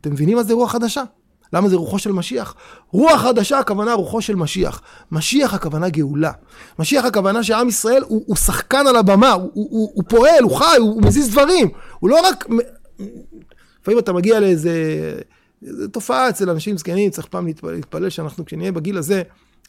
אתם 0.00 0.10
מבינים 0.10 0.36
מה 0.36 0.42
זה 0.42 0.54
רוח 0.54 0.72
חדשה? 0.72 1.02
למה 1.52 1.68
זה 1.68 1.76
רוחו 1.76 1.98
של 1.98 2.12
משיח? 2.12 2.54
רוח 2.90 3.20
חדשה 3.20 3.58
הכוונה 3.58 3.94
רוחו 3.94 4.22
של 4.22 4.36
משיח. 4.36 4.82
משיח 5.12 5.54
הכוונה 5.54 5.88
גאולה. 5.88 6.32
משיח 6.78 7.04
הכוונה 7.04 7.42
שעם 7.42 7.68
ישראל 7.68 8.02
הוא, 8.02 8.24
הוא 8.26 8.36
שחקן 8.36 8.86
על 8.86 8.96
הבמה, 8.96 9.32
הוא, 9.32 9.50
הוא, 9.54 9.90
הוא 9.94 10.04
פועל, 10.08 10.42
הוא 10.42 10.56
חי, 10.56 10.76
הוא, 10.78 10.90
הוא 10.90 11.02
מזיז 11.02 11.30
דברים. 11.30 11.68
הוא 12.00 12.10
לא 12.10 12.20
רק... 12.24 12.46
לפעמים 13.80 13.98
אתה 13.98 14.12
מגיע 14.12 14.40
לאיזה... 14.40 14.74
איזה 15.66 15.88
תופעה 15.88 16.28
אצל 16.28 16.50
אנשים 16.50 16.76
זקנים, 16.78 17.10
צריך 17.10 17.26
פעם 17.26 17.46
להתפלל, 17.46 17.72
להתפלל 17.72 18.10
שאנחנו, 18.10 18.44
כשנהיה 18.44 18.72
בגיל 18.72 18.98
הזה, 18.98 19.22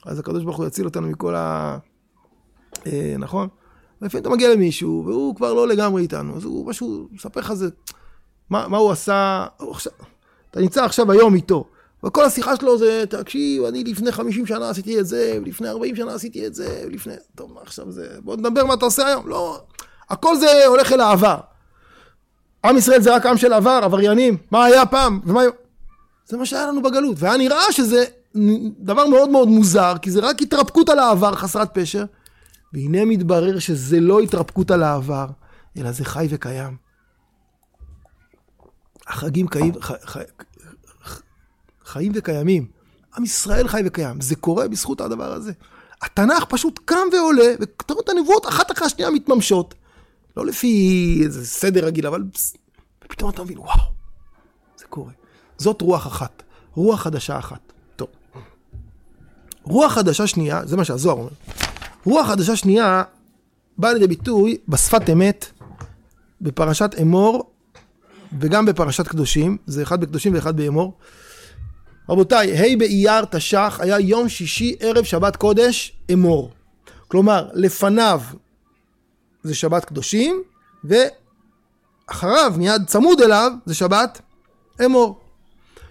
אז 0.05 0.19
הקדוש 0.19 0.43
ברוך 0.43 0.57
הוא 0.57 0.67
יציל 0.67 0.85
אותנו 0.85 1.07
מכל 1.07 1.35
ה... 1.35 1.77
אה, 2.87 3.15
נכון? 3.19 3.47
ולפעמים 4.01 4.21
אתה 4.21 4.29
מגיע 4.29 4.53
למישהו, 4.53 5.03
והוא 5.05 5.35
כבר 5.35 5.53
לא 5.53 5.67
לגמרי 5.67 6.01
איתנו, 6.01 6.35
אז 6.35 6.43
הוא 6.43 6.67
משהו, 6.67 7.07
מספר 7.11 7.39
לך 7.39 7.53
זה, 7.53 7.69
מה, 8.49 8.67
מה 8.67 8.77
הוא 8.77 8.91
עשה, 8.91 9.47
הוא 9.57 9.71
עכשיו, 9.71 9.93
אתה 10.51 10.59
נמצא 10.59 10.85
עכשיו 10.85 11.11
היום 11.11 11.35
איתו, 11.35 11.65
וכל 12.03 12.25
השיחה 12.25 12.55
שלו 12.55 12.77
זה, 12.77 13.03
תקשיב, 13.09 13.63
אני 13.63 13.83
לפני 13.83 14.11
50 14.11 14.45
שנה 14.45 14.69
עשיתי 14.69 14.99
את 14.99 15.05
זה, 15.07 15.37
ולפני 15.41 15.69
40 15.69 15.95
שנה 15.95 16.13
עשיתי 16.13 16.47
את 16.47 16.55
זה, 16.55 16.83
ולפני, 16.87 17.13
טוב, 17.35 17.53
מה 17.53 17.61
עכשיו 17.61 17.91
זה, 17.91 18.07
בוא 18.23 18.35
נדבר 18.35 18.65
מה 18.65 18.73
אתה 18.73 18.85
עושה 18.85 19.07
היום, 19.07 19.27
לא, 19.27 19.61
הכל 20.09 20.37
זה 20.37 20.65
הולך 20.67 20.91
אל 20.91 21.01
העבר. 21.01 21.37
עם 22.65 22.77
ישראל 22.77 23.01
זה 23.01 23.15
רק 23.15 23.25
עם 23.25 23.37
של 23.37 23.53
עבר, 23.53 23.79
עבריינים, 23.83 24.37
מה 24.51 24.65
היה 24.65 24.85
פעם, 24.85 25.19
ומה... 25.25 25.41
זה 26.25 26.37
מה 26.37 26.45
שהיה 26.45 26.67
לנו 26.67 26.81
בגלות, 26.81 27.17
והיה 27.19 27.37
נראה 27.37 27.71
שזה 27.71 28.05
דבר 28.79 29.07
מאוד 29.07 29.29
מאוד 29.29 29.47
מוזר, 29.47 29.93
כי 30.01 30.11
זה 30.11 30.19
רק 30.19 30.41
התרפקות 30.41 30.89
על 30.89 30.99
העבר 30.99 31.35
חסרת 31.35 31.77
פשר. 31.79 32.05
והנה 32.73 33.05
מתברר 33.05 33.59
שזה 33.59 33.99
לא 33.99 34.19
התרפקות 34.19 34.71
על 34.71 34.83
העבר, 34.83 35.25
אלא 35.77 35.91
זה 35.91 36.05
חי 36.05 36.27
וקיים. 36.29 36.90
החגים 39.12 39.50
חיים, 39.50 39.82
חי, 39.82 39.93
חי, 40.06 40.24
חיים 41.86 42.12
וקיימים. 42.15 42.67
עם 43.17 43.24
ישראל 43.24 43.67
חי 43.67 43.82
וקיים. 43.86 44.21
זה 44.21 44.36
קורה 44.36 44.67
בזכות 44.67 45.02
הדבר 45.02 45.34
הזה. 45.34 45.52
התנ"ך 46.02 46.45
פשוט 46.45 46.80
קם 46.86 47.08
ועולה, 47.12 47.54
ואתה 47.60 47.93
רואה 47.93 48.04
את 48.04 48.10
הנבואות 48.10 48.47
אחת 48.47 48.71
אחרי 48.71 48.88
השנייה 48.88 49.10
מתממשות. 49.10 49.76
לא 50.38 50.45
לפי 50.45 51.21
איזה 51.24 51.45
סדר 51.45 51.86
רגיל, 51.86 52.08
אבל 52.08 52.24
ופתאום 53.06 53.30
אתה 53.30 53.43
מבין, 53.43 53.58
וואו, 53.58 53.80
זה 54.78 54.86
קורה. 54.86 55.12
זאת 55.58 55.82
רוח 55.82 56.08
אחת, 56.08 56.43
רוח 56.76 57.02
חדשה 57.02 57.39
אחת. 57.39 57.71
רוח 59.63 59.93
חדשה 59.93 60.28
שנייה, 60.28 60.62
זה 60.65 60.78
מה 60.78 60.86
שהזוהר 60.86 61.17
אומר. 61.17 61.30
רוח 62.04 62.28
חדשה 62.28 62.56
שנייה 62.56 63.04
באה 63.78 63.93
לידי 63.93 64.08
ביטוי 64.08 64.58
בשפת 64.67 65.10
אמת 65.10 65.45
בפרשת 66.41 66.95
אמור 67.02 67.50
וגם 68.39 68.65
בפרשת 68.65 69.07
קדושים, 69.07 69.57
זה 69.65 69.83
אחד 69.83 70.01
בקדושים 70.01 70.33
ואחד 70.33 70.57
באמור. 70.57 70.97
רבותיי, 72.09 72.57
ה' 72.57 72.77
באייר 72.77 73.25
תש"ח 73.25 73.79
היה 73.81 73.99
יום 73.99 74.29
שישי 74.29 74.75
ערב 74.79 75.03
שבת 75.03 75.35
קודש 75.35 75.93
אמור. 76.13 76.51
כלומר, 77.07 77.49
לפניו 77.53 78.21
זה 79.43 79.55
שבת 79.55 79.85
קדושים, 79.85 80.43
אחריו, 82.07 82.53
מיד 82.57 82.81
צמוד 82.87 83.21
אליו, 83.21 83.51
זה 83.65 83.75
שבת 83.75 84.21
אמור. 84.85 85.19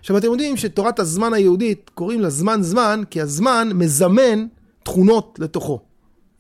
עכשיו 0.01 0.19
אתם 0.19 0.27
יודעים 0.27 0.57
שתורת 0.57 0.99
הזמן 0.99 1.35
היהודית 1.35 1.91
קוראים 1.95 2.21
לה 2.21 2.31
זמן 2.31 2.63
זמן, 2.63 3.03
כי 3.11 3.21
הזמן 3.21 3.71
מזמן 3.75 4.47
תכונות 4.83 5.39
לתוכו. 5.39 5.81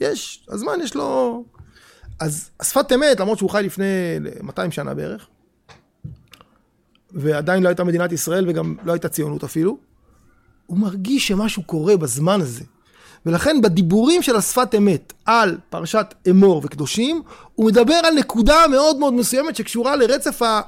יש, 0.00 0.46
הזמן 0.48 0.80
יש 0.82 0.94
לו... 0.94 1.44
אז 2.20 2.50
השפת 2.60 2.92
אמת, 2.92 3.20
למרות 3.20 3.38
שהוא 3.38 3.50
חי 3.50 3.62
לפני 3.62 3.84
200 4.42 4.70
שנה 4.70 4.94
בערך, 4.94 5.26
ועדיין 7.12 7.62
לא 7.62 7.68
הייתה 7.68 7.84
מדינת 7.84 8.12
ישראל 8.12 8.44
וגם 8.48 8.74
לא 8.84 8.92
הייתה 8.92 9.08
ציונות 9.08 9.44
אפילו, 9.44 9.78
הוא 10.66 10.78
מרגיש 10.78 11.28
שמשהו 11.28 11.62
קורה 11.62 11.96
בזמן 11.96 12.40
הזה. 12.40 12.64
ולכן 13.26 13.60
בדיבורים 13.62 14.22
של 14.22 14.36
השפת 14.36 14.74
אמת 14.74 15.12
על 15.24 15.58
פרשת 15.70 16.14
אמור 16.30 16.60
וקדושים, 16.64 17.22
הוא 17.54 17.66
מדבר 17.66 17.94
על 17.94 18.14
נקודה 18.14 18.56
מאוד 18.70 18.96
מאוד 18.96 19.14
מסוימת 19.14 19.56
שקשורה 19.56 19.96
לרצף 19.96 20.42
ה... 20.42 20.60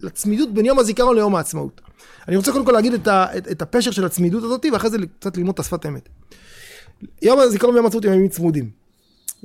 לצמידות 0.00 0.54
בין 0.54 0.66
יום 0.66 0.78
הזיכרון 0.78 1.16
ליום 1.16 1.36
העצמאות. 1.36 1.80
אני 2.28 2.36
רוצה 2.36 2.52
קודם 2.52 2.64
כל 2.64 2.72
להגיד 2.72 2.92
את, 2.92 3.08
ה... 3.08 3.26
את, 3.38 3.48
את 3.48 3.62
הפשר 3.62 3.90
של 3.90 4.04
הצמידות 4.04 4.44
הזאת, 4.44 4.66
ואחרי 4.72 4.90
זה 4.90 4.98
קצת 5.20 5.36
ללמוד 5.36 5.52
את 5.52 5.60
השפת 5.60 5.86
אמת. 5.86 6.08
יום 7.22 7.38
הזיכרון 7.38 7.74
ויום 7.74 7.84
העצמאות 7.84 8.04
הם 8.04 8.12
ימים 8.12 8.28
צמודים. 8.28 8.70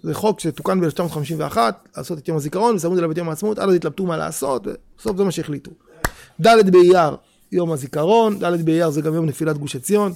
זה 0.03 0.13
חוק 0.13 0.39
שתוקן 0.39 0.81
ב-1951, 0.81 1.57
לעשות 1.97 2.17
את 2.17 2.27
יום 2.27 2.37
הזיכרון, 2.37 2.75
אליו 2.97 3.11
את 3.11 3.17
יום 3.17 3.29
העצמאות, 3.29 3.59
אז 3.59 3.73
התלבטו 3.73 4.05
מה 4.05 4.17
לעשות, 4.17 4.67
ובסוף 4.67 5.17
זה 5.17 5.23
מה 5.23 5.31
שהחליטו. 5.31 5.71
ד' 6.41 6.71
באייר, 6.71 7.15
יום 7.51 7.71
הזיכרון, 7.71 8.39
ד' 8.39 8.65
באייר 8.65 8.89
זה 8.89 9.01
גם 9.01 9.13
יום 9.13 9.25
נפילת 9.25 9.57
גוש 9.57 9.75
עציון, 9.75 10.13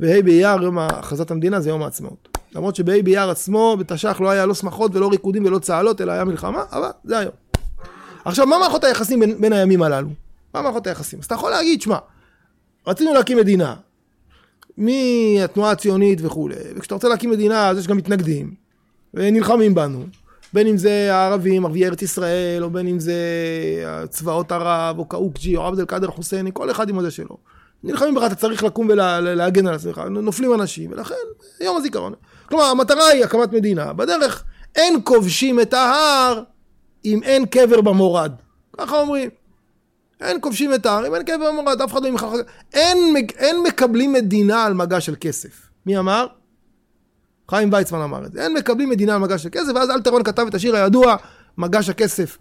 וה' 0.00 0.22
באייר, 0.22 0.62
יום 0.62 0.78
הכרזת 0.78 1.30
המדינה, 1.30 1.60
זה 1.60 1.68
יום 1.68 1.82
העצמאות. 1.82 2.28
למרות 2.54 2.76
שבה' 2.76 3.02
באייר 3.02 3.30
עצמו, 3.30 3.76
בתש"ח 3.78 4.20
לא 4.20 4.30
היה 4.30 4.46
לא 4.46 4.54
שמחות 4.54 4.90
ולא 4.94 5.08
ריקודים 5.10 5.44
ולא 5.46 5.58
צהלות, 5.58 6.00
אלא 6.00 6.12
היה 6.12 6.24
מלחמה, 6.24 6.62
אבל 6.72 6.88
זה 7.04 7.18
היום. 7.18 7.32
עכשיו, 8.24 8.46
מה 8.46 8.58
מערכות 8.58 8.84
היחסים 8.84 9.20
בין, 9.20 9.40
בין 9.40 9.52
הימים 9.52 9.82
הללו? 9.82 10.08
מה 10.54 10.62
מערכות 10.62 10.86
היחסים? 10.86 11.18
אז 11.18 11.24
אתה 11.24 11.34
יכול 11.34 11.50
להגיד, 11.50 11.82
שמע, 11.82 11.98
רצינו 12.86 13.14
להקים 13.14 13.38
מדינה, 13.38 13.74
מהתנועה 14.78 15.70
הציונית 15.70 16.18
וכולי, 16.22 16.54
וכשאתה 16.76 16.94
רוצה 16.94 17.08
להקים 17.08 17.30
מדינה, 17.30 17.68
אז 17.68 17.78
יש 17.78 17.86
גם 17.86 17.96
מתנגדים, 17.96 18.54
ונלחמים 19.14 19.74
בנו. 19.74 20.04
בין 20.54 20.66
אם 20.66 20.76
זה 20.76 21.14
הערבים, 21.14 21.64
ערביי 21.64 21.86
ארץ 21.86 22.02
ישראל, 22.02 22.64
או 22.64 22.70
בין 22.70 22.88
אם 22.88 23.00
זה 23.00 23.14
צבאות 24.08 24.52
ערב, 24.52 24.98
או 24.98 25.04
קאוקג'י, 25.04 25.56
או 25.56 25.66
עבד 25.66 25.78
אל 25.78 25.84
קאדר 25.84 26.10
חוסייני, 26.10 26.50
כל 26.54 26.70
אחד 26.70 26.88
עם 26.88 26.98
הזה 26.98 27.10
שלו. 27.10 27.36
נלחמים 27.84 28.14
בך, 28.14 28.22
אתה 28.26 28.34
צריך 28.34 28.62
לקום 28.62 28.88
ולהגן 28.88 29.66
על 29.66 29.74
עצמך, 29.74 30.02
נופלים 30.10 30.54
אנשים, 30.54 30.92
ולכן 30.92 31.14
יום 31.60 31.76
הזיכרון. 31.76 32.12
כלומר, 32.48 32.64
המטרה 32.64 33.06
היא 33.06 33.24
הקמת 33.24 33.52
מדינה. 33.52 33.92
בדרך 33.92 34.44
אין 34.74 35.00
כובשים 35.04 35.60
את 35.60 35.74
ההר 35.74 36.42
אם 37.04 37.22
אין 37.22 37.46
קבר 37.46 37.80
במורד. 37.80 38.32
ככה 38.78 39.00
אומרים. 39.00 39.30
אין 40.20 40.38
כובשים 40.40 40.74
את 40.74 40.86
ההר 40.86 41.06
אם 41.06 41.14
אין 41.14 41.22
קבר 41.22 41.50
במורד, 41.52 41.82
אף 41.82 41.92
אחד 41.92 42.02
לא 42.02 42.08
ימחר. 42.08 42.32
אין, 42.74 42.98
אין 43.38 43.62
מקבלים 43.62 44.12
מדינה 44.12 44.64
על 44.64 44.74
מגע 44.74 45.00
של 45.00 45.14
כסף. 45.20 45.68
מי 45.86 45.98
אמר? 45.98 46.26
חיים 47.50 47.72
ויצמן 47.72 47.98
אמר 47.98 48.26
את 48.26 48.32
זה. 48.32 48.42
אין 48.42 48.54
מקבלים 48.54 48.90
מדינה 48.90 49.14
על 49.14 49.20
מגש 49.20 49.42
של 49.42 49.48
כסף, 49.52 49.72
ואז 49.74 49.90
אלתרון 49.90 50.22
כתב 50.22 50.44
את 50.48 50.54
השיר 50.54 50.76
הידוע, 50.76 51.16
מגש 51.58 51.88
הכסף. 51.88 52.38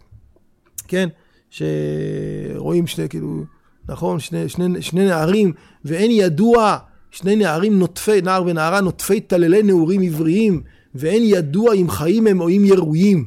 כן? 0.88 1.10
שרואים 1.50 2.88
שני, 2.88 3.10
כאילו, 3.10 3.44
נכון? 3.90 4.20
שני, 4.20 4.50
שני, 4.50 4.82
שני 4.82 5.06
נערים, 5.06 5.54
ואין 5.86 6.12
ידוע, 6.12 6.78
שני 7.12 7.36
נערים 7.36 7.80
נוטפי, 7.80 8.22
נער 8.22 8.44
ונערה 8.46 8.82
נוטפי 8.82 9.20
טללי 9.20 9.64
נעורים 9.64 10.02
עבריים, 10.02 10.62
ואין 10.96 11.24
ידוע 11.26 11.74
אם 11.74 11.90
חיים 11.90 12.28
הם 12.28 12.42
או 12.42 12.50
אם 12.50 12.64
ירויים, 12.66 13.26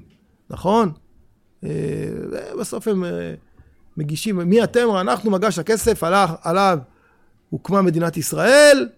נכון? 0.50 0.92
אה, 1.64 1.70
ובסוף 2.54 2.88
הם 2.88 3.04
אה, 3.04 3.34
מגישים, 3.96 4.36
מי 4.38 4.64
אתם? 4.64 4.88
אנחנו 5.00 5.30
מגש 5.30 5.58
הכסף, 5.58 6.04
עליו, 6.04 6.28
עליו 6.42 6.78
הוקמה 7.50 7.82
מדינת 7.82 8.16
ישראל, 8.16 8.88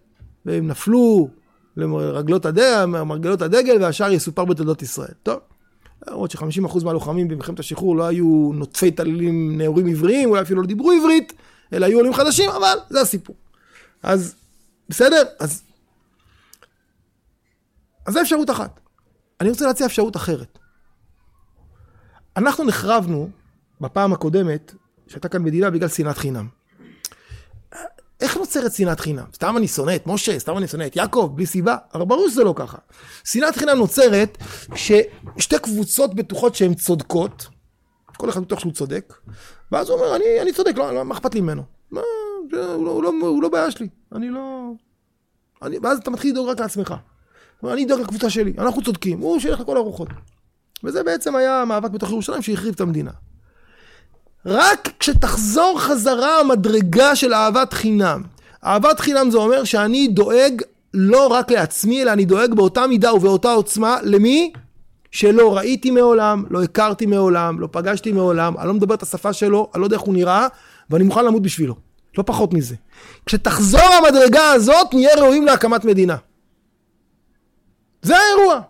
והם 0.47 0.69
נפלו 0.69 1.29
לרגלות 1.79 2.47
הדגל, 2.47 2.85
מרגלות 2.85 3.43
הדגל, 3.43 3.83
והשאר 3.83 4.13
יסופר 4.13 4.45
בתולדות 4.45 4.83
ישראל. 4.83 5.15
טוב, 5.23 5.41
למרות 6.07 6.31
ש-50% 6.31 6.85
מהלוחמים 6.85 7.29
במלחמת 7.29 7.59
השחרור 7.59 7.97
לא 7.97 8.07
היו 8.07 8.51
נוטפי 8.55 8.91
טלילים 8.91 9.59
נאורים 9.59 9.87
עבריים, 9.87 10.31
אולי 10.31 10.43
אפילו 10.43 10.63
לא 10.63 10.67
דיברו 10.67 10.91
עברית, 10.93 11.33
אלא 11.73 11.87
היו 11.87 11.99
עולים 11.99 12.15
חדשים, 12.15 12.51
אבל 12.51 12.79
זה 12.91 13.01
הסיפור. 13.01 13.37
אז 14.03 14.35
בסדר? 14.89 15.23
אז... 15.41 15.63
אז 18.07 18.15
זו 18.15 18.21
אפשרות 18.21 18.51
אחת. 18.51 18.81
אני 19.41 19.51
רוצה 19.51 19.67
להציע 19.67 19.87
אפשרות 19.87 20.17
אחרת. 20.17 20.59
אנחנו 22.37 22.65
נחרבנו 22.65 23.31
בפעם 23.81 24.13
הקודמת, 24.13 24.75
שהייתה 25.07 25.29
כאן 25.29 25.43
מדינה, 25.43 25.71
בגלל 25.71 25.89
שנאת 25.89 26.19
חינם. 26.19 26.58
איך 28.21 28.37
נוצרת 28.37 28.73
שנאת 28.73 29.01
חינם? 29.01 29.25
סתם 29.35 29.57
אני 29.57 29.69
שונא 29.69 29.97
את 29.97 30.07
משה, 30.07 30.39
סתם 30.39 30.59
אני 30.59 30.69
שונא 30.69 30.87
את 30.87 30.97
יעקב, 30.97 31.33
בלי 31.35 31.47
סיבה? 31.47 31.77
הרי 31.93 32.07
ברור 32.07 32.29
שזה 32.29 32.45
לא 32.45 32.55
ככה. 32.57 32.79
שנאת 33.25 33.57
חינם 33.57 33.79
נוצרת 33.79 34.39
כששתי 34.71 35.59
קבוצות 35.63 36.15
בטוחות 36.15 36.55
שהן 36.55 36.75
צודקות, 36.75 37.47
כל 38.17 38.31
אחד 38.31 38.41
בטוח 38.41 38.59
שהוא 38.59 38.73
צודק, 38.73 39.15
ואז 39.73 39.89
הוא 39.89 39.99
אומר, 39.99 40.17
אני, 40.17 40.25
אני 40.43 40.53
צודק, 40.53 40.73
לא, 40.77 40.95
לא, 40.95 41.05
מה 41.05 41.15
אכפת 41.15 41.35
לי 41.35 41.41
ממנו? 41.41 41.63
מה, 41.91 42.01
הוא, 42.01 42.53
לא, 42.53 42.93
הוא, 42.93 43.03
לא, 43.03 43.13
הוא 43.21 43.43
לא 43.43 43.49
בעיה 43.49 43.71
שלי, 43.71 43.89
אני 44.15 44.31
לא... 44.31 44.71
אני, 45.63 45.79
ואז 45.83 45.99
אתה 45.99 46.11
מתחיל 46.11 46.31
לדאוג 46.31 46.49
רק 46.49 46.61
לעצמך. 46.61 46.95
אני 47.65 47.85
אדאג 47.85 48.01
לקבוצה 48.01 48.31
שלי, 48.31 48.55
אנחנו 48.59 48.83
צודקים, 48.83 49.21
הוא 49.21 49.41
שילך 49.41 49.61
לכל 49.61 49.77
הרוחות. 49.77 50.09
וזה 50.85 51.03
בעצם 51.03 51.37
היה 51.37 51.63
המאבק 51.63 51.91
בתוך 51.91 52.11
ירושלים 52.11 52.43
שהחריב 52.43 52.75
את 52.75 52.81
המדינה. 52.81 53.11
רק 54.47 54.89
כשתחזור 54.99 55.81
חזרה 55.81 56.41
המדרגה 56.41 57.17
של 57.17 57.35
אהבת 57.35 57.73
חינם. 57.73 58.23
אהבת 58.65 59.01
חינם 59.01 59.31
זה 59.31 59.39
אומר 59.39 59.65
שאני 59.65 60.09
דואג 60.09 60.63
לא 60.95 61.27
רק 61.27 61.51
לעצמי, 61.51 62.03
אלא 62.03 62.13
אני 62.13 62.25
דואג 62.25 62.55
באותה 62.55 62.87
מידה 62.87 63.15
ובאותה 63.15 63.53
עוצמה, 63.53 63.99
למי? 64.03 64.53
שלא 65.11 65.57
ראיתי 65.57 65.91
מעולם, 65.91 66.45
לא 66.51 66.63
הכרתי 66.63 67.07
מעולם, 67.07 67.61
לא 67.61 67.69
פגשתי 67.73 68.13
מעולם, 68.13 68.59
אני 68.59 68.69
לא 68.69 68.75
מדבר 68.75 68.95
את 68.95 69.03
השפה 69.03 69.33
שלו, 69.33 69.71
אני 69.75 69.81
לא 69.81 69.87
יודע 69.87 69.97
איך 69.97 70.03
הוא 70.03 70.15
נראה, 70.15 70.47
ואני 70.91 71.05
מוכן 71.05 71.25
למות 71.25 71.43
בשבילו. 71.43 71.75
לא 72.19 72.23
פחות 72.27 72.53
מזה. 72.53 72.75
כשתחזור 73.27 73.81
המדרגה 73.81 74.53
הזאת, 74.53 74.95
נהיה 74.95 75.15
ראויים 75.17 75.45
להקמת 75.45 75.85
מדינה. 75.85 76.17
זה 78.03 78.17
האירוע. 78.19 78.61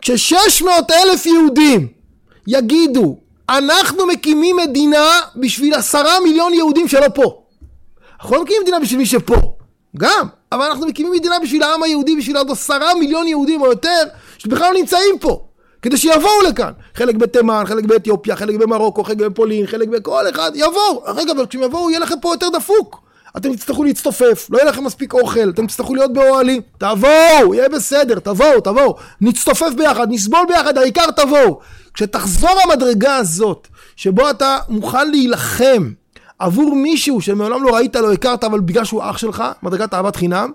כששש 0.00 0.62
מאות 0.62 0.90
אלף 0.90 1.26
יהודים 1.26 1.88
יגידו, 2.46 3.20
אנחנו 3.48 4.06
מקימים 4.06 4.56
מדינה 4.56 5.20
בשביל 5.36 5.74
עשרה 5.74 6.20
מיליון 6.20 6.54
יהודים 6.54 6.88
שלא 6.88 7.08
פה. 7.14 7.42
אנחנו 8.20 8.36
לא 8.36 8.42
מקימים 8.42 8.62
מדינה 8.62 8.80
בשביל 8.80 8.98
מי 8.98 9.06
שפה, 9.06 9.36
גם, 9.98 10.26
אבל 10.52 10.64
אנחנו 10.64 10.86
מקימים 10.86 11.12
מדינה 11.12 11.38
בשביל 11.38 11.62
העם 11.62 11.82
היהודי, 11.82 12.16
בשביל 12.16 12.36
עוד 12.36 12.50
עשרה 12.50 12.94
מיליון 12.94 13.26
יהודים 13.26 13.60
או 13.60 13.66
יותר, 13.66 14.02
שבכלל 14.38 14.72
לא 14.72 14.78
נמצאים 14.78 15.18
פה, 15.20 15.44
כדי 15.82 15.96
שיבואו 15.96 16.42
לכאן. 16.48 16.72
חלק 16.94 17.14
בתימן, 17.14 17.64
חלק 17.66 17.84
באתיופיה, 17.84 18.36
חלק 18.36 18.54
במרוקו, 18.54 19.04
חלק 19.04 19.16
בפולין, 19.16 19.66
חלק 19.66 19.88
בכל 19.88 20.28
אחד, 20.30 20.50
יבואו. 20.54 21.02
רגע, 21.06 21.32
אבל 21.32 21.46
כשהם 21.46 21.62
יבואו 21.62 21.90
יהיה 21.90 22.00
לכם 22.00 22.20
פה 22.20 22.34
יותר 22.34 22.48
דפוק. 22.48 23.02
אתם 23.36 23.54
תצטרכו 23.54 23.84
להצטופף, 23.84 24.46
לא 24.50 24.58
יהיה 24.58 24.70
לכם 24.70 24.84
מספיק 24.84 25.14
אוכל, 25.14 25.50
אתם 25.50 25.66
תצטרכו 25.66 25.94
להיות 25.94 26.12
באוהלים, 26.12 26.62
תבואו, 26.78 27.54
יהיה 27.54 27.68
בסדר, 27.68 28.18
תבואו, 28.18 28.60
תבואו, 28.60 28.96
נצטופף 29.20 29.70
ביחד, 29.76 30.06
נסבול 30.10 30.46
ביחד, 30.48 30.78
העיקר 30.78 31.10
תבואו. 31.10 31.60
כשתחזור 31.94 32.50
המדרגה 32.64 33.16
הזאת, 33.16 33.68
שבו 33.96 34.30
אתה 34.30 34.58
מוכן 34.68 35.10
להילחם 35.10 35.92
עבור 36.38 36.74
מישהו 36.74 37.20
שמעולם 37.20 37.64
לא 37.64 37.74
ראית, 37.74 37.96
לא 37.96 38.12
הכרת, 38.12 38.44
אבל 38.44 38.60
בגלל 38.60 38.84
שהוא 38.84 39.02
אח 39.10 39.18
שלך, 39.18 39.44
מדרגת 39.62 39.94
אהבת 39.94 40.16
חינם, 40.16 40.50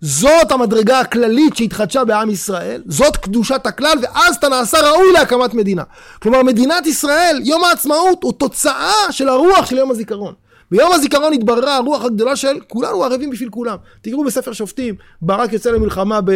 זאת 0.00 0.52
המדרגה 0.52 1.00
הכללית 1.00 1.56
שהתחדשה 1.56 2.04
בעם 2.04 2.30
ישראל, 2.30 2.82
זאת 2.86 3.16
קדושת 3.16 3.66
הכלל, 3.66 3.98
ואז 4.02 4.36
אתה 4.36 4.48
נעשה 4.48 4.78
ראוי 4.80 5.12
להקמת 5.12 5.54
מדינה. 5.54 5.82
כלומר, 6.22 6.42
מדינת 6.42 6.86
ישראל, 6.86 7.40
יום 7.44 7.64
העצמאות 7.64 8.22
הוא 8.22 8.32
תוצאה 8.32 8.94
של 9.10 9.28
הרוח 9.28 9.66
של 9.66 9.76
יום 9.76 9.90
הזיכרון. 9.90 10.34
ביום 10.70 10.92
הזיכרון 10.92 11.32
התבררה 11.32 11.76
הרוח 11.76 12.04
הגדולה 12.04 12.36
של 12.36 12.60
כולנו 12.68 13.04
ערבים 13.04 13.30
בשביל 13.30 13.48
כולם. 13.50 13.76
תקראו 14.02 14.24
בספר 14.24 14.52
שופטים, 14.52 14.94
ברק 15.22 15.52
יוצא 15.52 15.70
למלחמה 15.70 16.20
ב... 16.20 16.32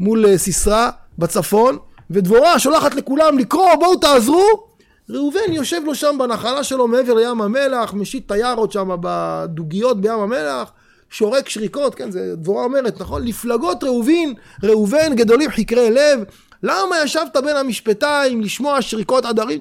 מול 0.00 0.36
סיסרא 0.36 0.90
בצפון, 1.18 1.78
ודבורה 2.10 2.58
שולחת 2.58 2.94
לכולם 2.94 3.38
לקרוא 3.38 3.74
בואו 3.74 3.96
תעזרו. 3.96 4.66
ראובן 5.10 5.52
יושב 5.52 5.80
לו 5.84 5.94
שם 5.94 6.16
בנחלה 6.18 6.64
שלו 6.64 6.88
מעבר 6.88 7.14
לים 7.14 7.40
המלח, 7.42 7.94
משית 7.94 8.26
את 8.26 8.30
היערות 8.30 8.72
שם 8.72 8.88
בדוגיות 9.00 10.00
בים 10.00 10.20
המלח, 10.20 10.72
שורק 11.10 11.48
שריקות, 11.48 11.94
כן, 11.94 12.10
זה 12.10 12.36
דבורה 12.36 12.64
אומרת, 12.64 13.00
נכון? 13.00 13.24
לפלגות 13.24 13.84
ראובן, 13.84 14.32
ראובן 14.62 15.14
גדולים 15.14 15.50
חקרי 15.50 15.90
לב, 15.90 16.20
למה 16.62 16.96
ישבת 17.04 17.36
בין 17.44 17.56
המשפטיים 17.56 18.40
לשמוע 18.40 18.82
שריקות 18.82 19.24
עדרים? 19.24 19.60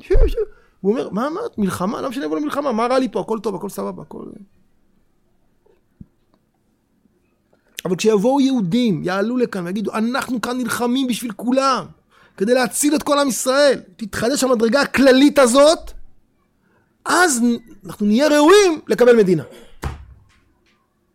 הוא 0.85 0.91
אומר, 0.91 1.09
מה 1.09 1.27
אמרת? 1.27 1.57
מלחמה? 1.57 2.01
למה 2.01 2.13
שאני 2.13 2.25
אבוא 2.25 2.37
למלחמה? 2.37 2.71
מה 2.71 2.87
רע 2.87 2.99
לי 2.99 3.09
פה? 3.11 3.19
הכל 3.19 3.39
טוב, 3.39 3.55
הכל 3.55 3.69
סבבה, 3.69 4.01
הכל... 4.01 4.23
אבל 7.85 7.95
כשיבואו 7.95 8.41
יהודים, 8.41 9.03
יעלו 9.03 9.37
לכאן 9.37 9.65
ויגידו, 9.65 9.93
אנחנו 9.93 10.41
כאן 10.41 10.57
נלחמים 10.57 11.07
בשביל 11.07 11.31
כולם. 11.31 11.85
כדי 12.37 12.53
להציל 12.53 12.95
את 12.95 13.03
כל 13.03 13.19
עם 13.19 13.27
ישראל, 13.27 13.81
תתחדש 13.95 14.43
המדרגה 14.43 14.81
הכללית 14.81 15.39
הזאת, 15.39 15.91
אז 17.05 17.41
אנחנו 17.85 18.05
נהיה 18.05 18.27
ראויים 18.27 18.79
לקבל 18.87 19.15
מדינה. 19.15 19.43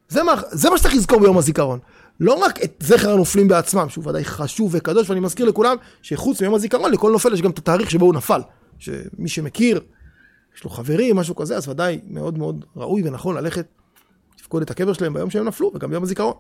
זה 0.09 0.23
מה, 0.23 0.35
זה 0.51 0.71
מה 0.71 0.79
שצריך 0.79 0.95
לזכור 0.95 1.21
ביום 1.21 1.39
הזיכרון. 1.39 1.79
לא 2.21 2.35
רק 2.35 2.65
את 2.65 2.75
זכר 2.81 3.13
הנופלים 3.13 3.49
בעצמם, 3.49 3.89
שהוא 3.89 4.09
ודאי 4.09 4.25
חשוב 4.25 4.71
וקדוש, 4.73 5.11
ואני 5.11 5.21
מזכיר 5.21 5.47
לכולם 5.47 5.77
שחוץ 6.03 6.41
מיום 6.41 6.55
הזיכרון, 6.55 6.93
לכל 6.93 7.13
נופל 7.13 7.35
יש 7.35 7.43
גם 7.43 7.51
את 7.51 7.59
התאריך 7.59 7.91
שבו 7.91 8.07
הוא 8.07 8.15
נפל. 8.15 8.41
שמי 8.81 9.29
שמכיר, 9.29 9.81
יש 10.57 10.65
לו 10.65 10.71
חברים, 10.71 11.17
משהו 11.17 11.37
כזה, 11.37 11.57
אז 11.57 11.69
ודאי 11.69 12.01
מאוד 12.09 12.39
מאוד 12.39 12.65
ראוי 12.77 13.03
ונכון 13.09 13.37
ללכת 13.37 13.67
לפקוד 14.41 14.63
את 14.63 14.71
הקבר 14.71 14.93
שלהם 14.93 15.15
ביום 15.15 15.31
שהם 15.31 15.49
נפלו, 15.49 15.73
וגם 15.75 15.91
ביום 15.91 16.03
הזיכרון. 16.03 16.35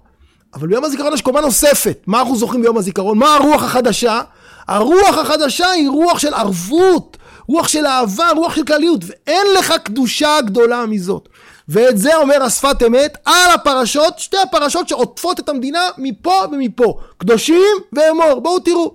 אבל 0.54 0.68
ביום 0.68 0.84
הזיכרון 0.84 1.12
יש 1.12 1.22
קומה 1.22 1.40
נוספת. 1.40 1.98
מה 2.06 2.20
אנחנו 2.20 2.36
זוכרים 2.36 2.62
ביום 2.62 2.78
הזיכרון? 2.78 3.18
מה 3.18 3.34
הרוח 3.34 3.62
החדשה? 3.62 4.20
הרוח 4.68 5.18
החדשה 5.18 5.70
היא 5.70 5.88
רוח 5.88 6.18
של 6.18 6.34
ערבות, 6.34 7.16
רוח 7.48 7.68
של 7.68 7.86
אהבה, 7.86 8.30
רוח 8.36 8.54
של 8.54 8.64
כלליות, 8.64 9.04
ואין 9.06 9.46
לך 9.58 9.74
קדושה 9.84 10.38
גדולה 10.46 10.86
מזאת. 10.86 11.28
ואת 11.68 11.98
זה 11.98 12.16
אומר 12.16 12.42
השפת 12.42 12.82
אמת 12.86 13.18
על 13.24 13.50
הפרשות, 13.54 14.18
שתי 14.18 14.36
הפרשות 14.38 14.88
שעוטפות 14.88 15.40
את 15.40 15.48
המדינה 15.48 15.88
מפה 15.98 16.42
ומפה. 16.52 16.98
קדושים 17.18 17.66
ואמור. 17.92 18.40
בואו 18.40 18.60
תראו. 18.60 18.94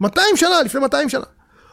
200 0.00 0.36
שנה, 0.36 0.62
לפני 0.62 0.80
200 0.80 1.08
שנה. 1.08 1.24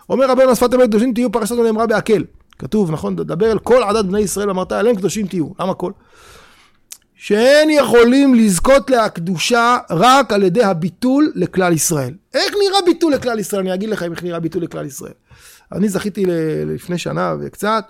אומר 0.09 0.31
רבנו 0.31 0.51
השפת 0.51 0.73
אמת, 0.73 0.89
קדושים 0.89 1.13
תהיו 1.13 1.31
פרשת 1.31 1.55
נאמרה 1.55 1.87
בהקל. 1.87 2.23
כתוב, 2.59 2.91
נכון? 2.91 3.15
דבר 3.15 3.51
אל 3.51 3.59
כל 3.59 3.83
עדת 3.83 4.05
בני 4.05 4.19
ישראל, 4.19 4.49
אמרת 4.49 4.71
עליהם 4.71 4.95
קדושים 4.95 5.27
תהיו. 5.27 5.47
למה 5.59 5.73
כל? 5.73 5.91
שאין 7.15 7.69
יכולים 7.69 8.35
לזכות 8.35 8.89
להקדושה 8.89 9.77
רק 9.89 10.33
על 10.33 10.43
ידי 10.43 10.63
הביטול 10.63 11.31
לכלל 11.35 11.73
ישראל. 11.73 12.13
איך 12.33 12.53
נראה 12.53 12.81
ביטול 12.85 13.13
לכלל 13.13 13.39
ישראל? 13.39 13.61
אני 13.61 13.73
אגיד 13.73 13.89
לכם 13.89 14.11
איך 14.11 14.23
נראה 14.23 14.39
ביטול 14.39 14.63
לכלל 14.63 14.85
ישראל. 14.85 15.13
אני 15.71 15.89
זכיתי 15.89 16.25
לפני 16.65 16.97
שנה 16.97 17.35
וקצת 17.39 17.85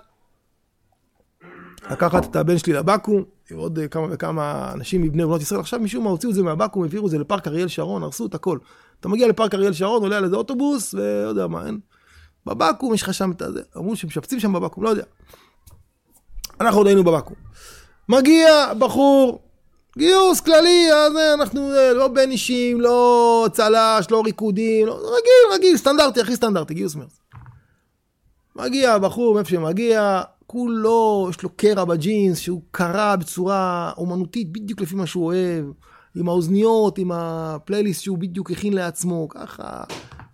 לקחת 1.90 2.24
את 2.30 2.36
הבן 2.36 2.58
שלי 2.58 2.72
לבקו"ם, 2.72 3.22
עוד 3.54 3.78
כמה 3.90 4.06
וכמה 4.10 4.70
אנשים 4.74 5.02
מבני 5.02 5.24
ובנות 5.24 5.42
ישראל. 5.42 5.60
עכשיו 5.60 5.80
משום 5.80 6.04
מה 6.04 6.10
הוציאו 6.10 6.30
את 6.30 6.34
זה 6.34 6.42
מהבקו"ם, 6.42 6.82
העבירו 6.82 7.06
את 7.06 7.10
זה 7.10 7.18
לפארק 7.18 7.48
אריאל 7.48 7.68
שרון, 7.68 8.02
הרסו 8.02 8.26
את 8.26 8.34
הכל. 8.34 8.58
אתה 9.00 9.08
מגיע 9.08 9.28
לפארק 9.28 9.54
אריאל 9.54 9.72
שרון, 9.72 10.02
עולה 10.02 10.16
על 10.16 10.24
איזה 10.24 10.36
אוטובוס, 10.36 10.94
ולא 10.94 11.28
יודע 11.28 11.46
מה, 11.46 11.66
אין. 11.66 11.78
בבקו"ם 12.46 12.94
יש 12.94 13.02
לך 13.02 13.14
שם 13.14 13.30
את 13.30 13.42
הזה, 13.42 13.62
אמרו 13.76 13.96
שמשפצים 13.96 14.40
שם 14.40 14.52
בבקו"ם, 14.52 14.84
לא 14.84 14.88
יודע. 14.88 15.04
אנחנו 16.60 16.80
עוד 16.80 16.86
היינו 16.86 17.04
בבקו"ם. 17.04 17.36
מגיע 18.08 18.74
בחור, 18.78 19.42
גיוס 19.98 20.40
כללי, 20.40 20.92
אז 20.92 21.12
אנחנו 21.34 21.70
לא 21.94 22.08
בין 22.08 22.30
אישים, 22.30 22.80
לא 22.80 23.46
צל"ש, 23.52 24.10
לא 24.10 24.22
ריקודים, 24.24 24.86
לא, 24.86 24.92
רגיל, 24.92 25.54
רגיל, 25.54 25.76
סטנדרטי, 25.76 26.20
הכי 26.20 26.36
סטנדרטי, 26.36 26.74
גיוס 26.74 26.94
מרץ. 26.94 27.18
מגיע 28.56 28.98
בחור 28.98 29.34
מאיפה 29.34 29.50
שמגיע, 29.50 30.22
כולו, 30.46 31.26
יש 31.30 31.42
לו 31.42 31.48
קרע 31.56 31.84
בג'ינס, 31.84 32.38
שהוא 32.38 32.62
קרע 32.70 33.16
בצורה 33.16 33.92
אומנותית, 33.96 34.52
בדיוק 34.52 34.80
לפי 34.80 34.94
מה 34.94 35.06
שהוא 35.06 35.24
אוהב, 35.24 35.64
עם 36.16 36.28
האוזניות, 36.28 36.98
עם 36.98 37.10
הפלייליסט 37.12 38.02
שהוא 38.02 38.18
בדיוק 38.18 38.50
הכין 38.50 38.72
לעצמו, 38.72 39.28
ככה, 39.28 39.84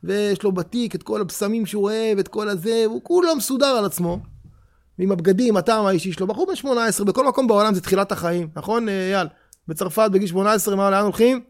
ויש 0.04 0.42
לו 0.42 0.52
בתיק 0.52 0.94
את 0.94 1.02
כל 1.02 1.20
הבשמים 1.20 1.66
שהוא 1.66 1.84
אוהב, 1.84 2.18
את 2.18 2.28
כל 2.28 2.48
הזה, 2.48 2.84
והוא 2.86 3.00
כולו 3.02 3.36
מסודר 3.36 3.66
על 3.66 3.84
עצמו. 3.84 4.18
ועם 4.98 5.12
הבגדים, 5.12 5.56
הטעם 5.56 5.86
האישי 5.86 6.12
שלו, 6.12 6.26
בחור 6.26 6.46
בן 6.46 6.56
18, 6.56 7.06
בכל 7.06 7.26
מקום 7.26 7.46
בעולם 7.46 7.74
זה 7.74 7.80
תחילת 7.80 8.12
החיים, 8.12 8.48
נכון 8.56 8.88
אייל? 8.88 9.26
בצרפת 9.68 10.10
בגיל 10.12 10.28
18, 10.28 10.76
מה, 10.76 10.90
לאן 10.90 11.02
הולכים? 11.02 11.40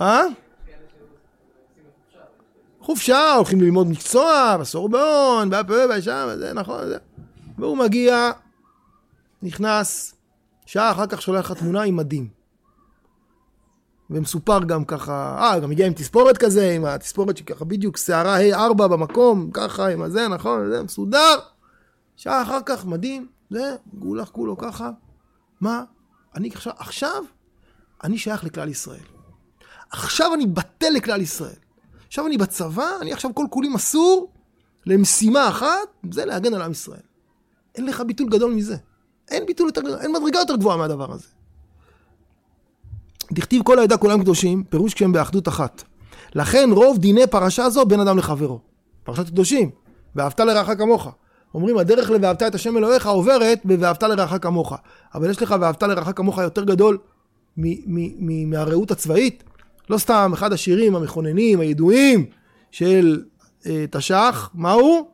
אה? 0.00 0.22
חופשה, 2.80 3.34
הולכים 3.34 3.60
ללמוד 3.60 3.86
מקצוע, 3.86 4.56
בסורבון, 4.60 5.50
בהפה, 5.50 6.02
שם, 6.02 6.28
זה 6.38 6.52
נכון, 6.52 6.88
זה. 6.88 6.96
והוא 7.58 7.78
מגיע, 7.78 8.30
נכנס, 9.42 10.14
שעה 10.66 10.90
אחר 10.90 11.06
כך 11.06 11.22
שולח 11.22 11.50
לך 11.50 11.58
תמונה 11.58 11.82
עם 11.82 11.96
מדים. 11.96 12.43
ומסופר 14.14 14.64
גם 14.64 14.84
ככה, 14.84 15.36
אה, 15.40 15.60
גם 15.60 15.70
הגיע 15.70 15.86
עם 15.86 15.92
תספורת 15.92 16.38
כזה, 16.38 16.70
עם 16.70 16.84
התספורת 16.84 17.36
שככה 17.36 17.64
בדיוק 17.64 17.96
שערה 17.96 18.36
ה' 18.36 18.64
4 18.64 18.86
במקום, 18.86 19.50
ככה 19.52 19.88
עם 19.88 20.02
הזה, 20.02 20.28
נכון, 20.28 20.70
זה 20.70 20.82
מסודר. 20.82 21.38
שעה 22.16 22.42
אחר 22.42 22.58
כך, 22.66 22.86
מדהים, 22.86 23.26
זה, 23.50 23.76
גולח 23.94 24.28
כולו 24.28 24.58
ככה. 24.58 24.90
מה? 25.60 25.84
אני 26.36 26.48
עכשיו, 26.48 26.72
עכשיו, 26.78 27.24
אני 28.04 28.18
שייך 28.18 28.44
לכלל 28.44 28.68
ישראל. 28.68 29.04
עכשיו 29.90 30.34
אני 30.34 30.46
בטל 30.46 30.90
לכלל 30.90 31.20
ישראל. 31.20 31.56
עכשיו 32.06 32.26
אני 32.26 32.38
בצבא, 32.38 32.88
אני 33.00 33.12
עכשיו 33.12 33.34
כל 33.34 33.46
כולי 33.50 33.68
מסור 33.68 34.32
למשימה 34.86 35.48
אחת, 35.48 35.88
זה 36.10 36.24
להגן 36.24 36.54
על 36.54 36.62
עם 36.62 36.70
ישראל. 36.70 37.00
אין 37.74 37.86
לך 37.86 38.00
ביטול 38.00 38.28
גדול 38.28 38.54
מזה. 38.54 38.76
אין 39.30 39.46
ביטול 39.46 39.66
יותר 39.66 39.80
גדול, 39.80 39.98
אין 39.98 40.12
מדרגה 40.12 40.38
יותר 40.38 40.56
גבוהה 40.56 40.76
מהדבר 40.76 41.12
הזה. 41.12 41.28
דכתיב 43.32 43.62
כל 43.62 43.78
העדה 43.78 43.96
כולם 43.96 44.22
קדושים, 44.22 44.64
פירוש 44.64 44.94
כשהם 44.94 45.12
באחדות 45.12 45.48
אחת. 45.48 45.82
לכן 46.34 46.70
רוב 46.72 46.98
דיני 46.98 47.26
פרשה 47.26 47.70
זו 47.70 47.84
בין 47.84 48.00
אדם 48.00 48.18
לחברו. 48.18 48.60
פרשת 49.04 49.26
קדושים, 49.26 49.70
ואהבת 50.16 50.40
לרעך 50.40 50.78
כמוך. 50.78 51.08
אומרים 51.54 51.78
הדרך 51.78 52.10
ל"ואהבת 52.10 52.42
את 52.42 52.54
השם 52.54 52.76
אלוהיך" 52.76 53.06
עוברת 53.06 53.60
ב"ואהבת 53.64 54.02
לרעך 54.02 54.34
כמוך". 54.42 54.74
אבל 55.14 55.30
יש 55.30 55.42
לך 55.42 55.54
"ואהבת 55.60 55.82
לרעך 55.82 56.10
כמוך" 56.16 56.38
יותר 56.38 56.64
גדול 56.64 56.98
מהרעות 58.46 58.90
הצבאית. 58.90 59.44
לא 59.90 59.98
סתם 59.98 60.30
אחד 60.34 60.52
השירים 60.52 60.96
המכוננים, 60.96 61.60
הידועים 61.60 62.26
של 62.70 63.22
אה, 63.66 63.84
תש"ח, 63.90 64.50
מהו? 64.54 65.08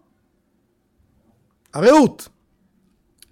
הרעות. 1.74 2.28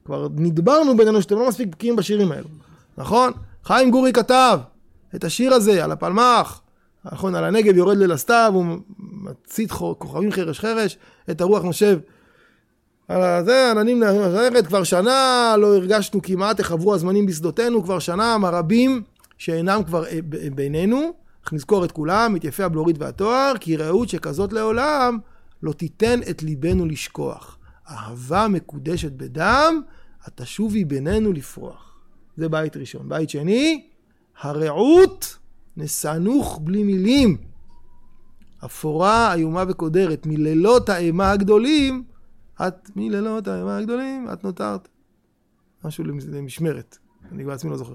כבר 0.05 0.29
נדברנו 0.37 0.97
בינינו 0.97 1.23
שאתם 1.23 1.35
לא 1.35 1.49
מספיק 1.49 1.69
בקיאים 1.69 1.97
בשירים 1.97 2.33
האלו, 2.33 2.49
נכון? 2.99 3.33
חיים 3.69 3.91
גורי 3.91 4.13
כתב 4.13 4.59
את 5.15 5.25
השיר 5.25 5.55
הזה 5.55 5.85
על 5.85 5.93
הפלמ"ח, 5.93 6.61
נכון, 7.05 7.35
על 7.35 7.45
הנגב 7.45 7.77
יורד 7.77 7.97
ליל 7.97 8.13
הסתיו, 8.13 8.51
הוא 8.55 8.65
מצית 8.99 9.73
כוכבים 9.73 10.33
חרש 10.33 10.61
חרש, 10.61 10.99
את 11.31 11.41
הרוח 11.41 11.63
נושב 11.63 11.99
על 13.09 13.45
זה, 13.45 13.71
עננים 13.71 14.01
נערכת, 14.01 14.67
כבר 14.67 14.85
שנה 14.85 15.55
לא 15.59 15.77
הרגשנו 15.77 16.23
כמעט, 16.23 16.59
איך 16.59 16.73
עברו 16.73 16.95
הזמנים 16.95 17.27
בשדותינו, 17.27 17.85
כבר 17.85 17.99
שנה, 17.99 18.39
מה 18.39 18.51
רבים 18.51 19.03
שאינם 19.39 19.85
כבר 19.85 20.07
אה, 20.07 20.19
בינינו, 20.55 21.13
אך 21.47 21.53
נזכור 21.53 21.85
את 21.85 21.93
כולם, 21.93 22.37
את 22.37 22.45
יפי 22.45 22.63
הבלורית 22.63 22.97
והתואר, 22.99 23.53
כי 23.61 23.77
רעות 23.77 24.09
שכזאת 24.09 24.53
לעולם, 24.53 25.19
לא 25.63 25.73
תיתן 25.73 26.21
את 26.31 26.43
ליבנו 26.43 26.87
לשכוח. 26.87 27.59
אהבה 27.91 28.49
מקודשת 28.49 29.13
בדם, 29.13 29.81
התשובי 30.25 30.85
בינינו 30.85 31.33
לפרוח. 31.33 31.88
זה 32.39 32.49
בית 32.49 32.77
ראשון. 32.77 33.09
בית 33.09 33.31
שני, 33.31 33.89
הרעות 34.41 35.39
נסנוך 35.77 36.61
בלי 36.63 36.83
מילים. 36.83 37.37
אפורה 38.65 39.35
איומה 39.35 39.65
וקודרת, 39.69 40.27
מלילות 40.27 40.89
האימה 40.89 41.31
הגדולים, 41.31 42.05
את 42.67 42.97
מלילות 42.97 43.49
האימה 43.49 43.77
הגדולים, 43.77 44.29
את 44.33 44.45
נותרת. 44.45 44.89
משהו 45.85 46.05
למשמרת, 46.05 46.99
אני 47.33 47.45
בעצמי 47.45 47.71
לא 47.71 47.77
זוכר. 47.77 47.95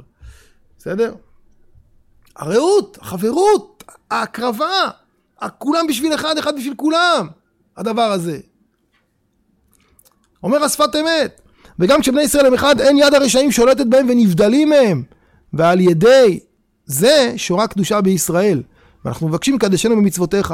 בסדר? 0.77 1.15
הרעות, 2.35 2.97
החברות, 3.01 3.83
ההקרבה, 4.11 4.89
כולם 5.57 5.87
בשביל 5.87 6.13
אחד, 6.13 6.37
אחד 6.37 6.55
בשביל 6.55 6.75
כולם, 6.75 7.27
הדבר 7.77 8.01
הזה. 8.11 8.39
אומר 10.43 10.63
השפת 10.63 10.95
אמת, 10.95 11.41
וגם 11.79 12.01
כשבני 12.01 12.21
ישראל 12.21 12.45
הם 12.45 12.53
אחד, 12.53 12.81
אין 12.81 12.97
יד 12.97 13.13
הרשעים 13.13 13.51
שולטת 13.51 13.85
בהם 13.85 14.05
ונבדלים 14.09 14.69
מהם. 14.69 15.03
ועל 15.53 15.79
ידי 15.79 16.39
זה 16.85 17.33
שורה 17.37 17.67
קדושה 17.67 18.01
בישראל. 18.01 18.61
ואנחנו 19.05 19.27
מבקשים 19.27 19.57
קדשנו 19.57 19.95
במצוותיך. 19.95 20.53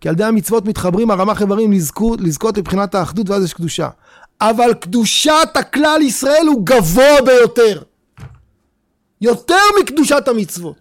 כי 0.00 0.08
על 0.08 0.14
ידי 0.14 0.24
המצוות 0.24 0.64
מתחברים 0.64 1.10
הרמ"ח 1.10 1.42
איברים 1.42 1.72
לזכות, 1.72 2.20
לזכות 2.20 2.58
לבחינת 2.58 2.94
האחדות 2.94 3.30
ואז 3.30 3.44
יש 3.44 3.54
קדושה. 3.54 3.88
אבל 4.40 4.74
קדושת 4.74 5.48
הכלל 5.54 6.00
ישראל 6.02 6.46
הוא 6.46 6.66
גבוה 6.66 7.22
ביותר. 7.24 7.82
יותר 9.20 9.62
מקדושת 9.80 10.28
המצוות. 10.28 10.76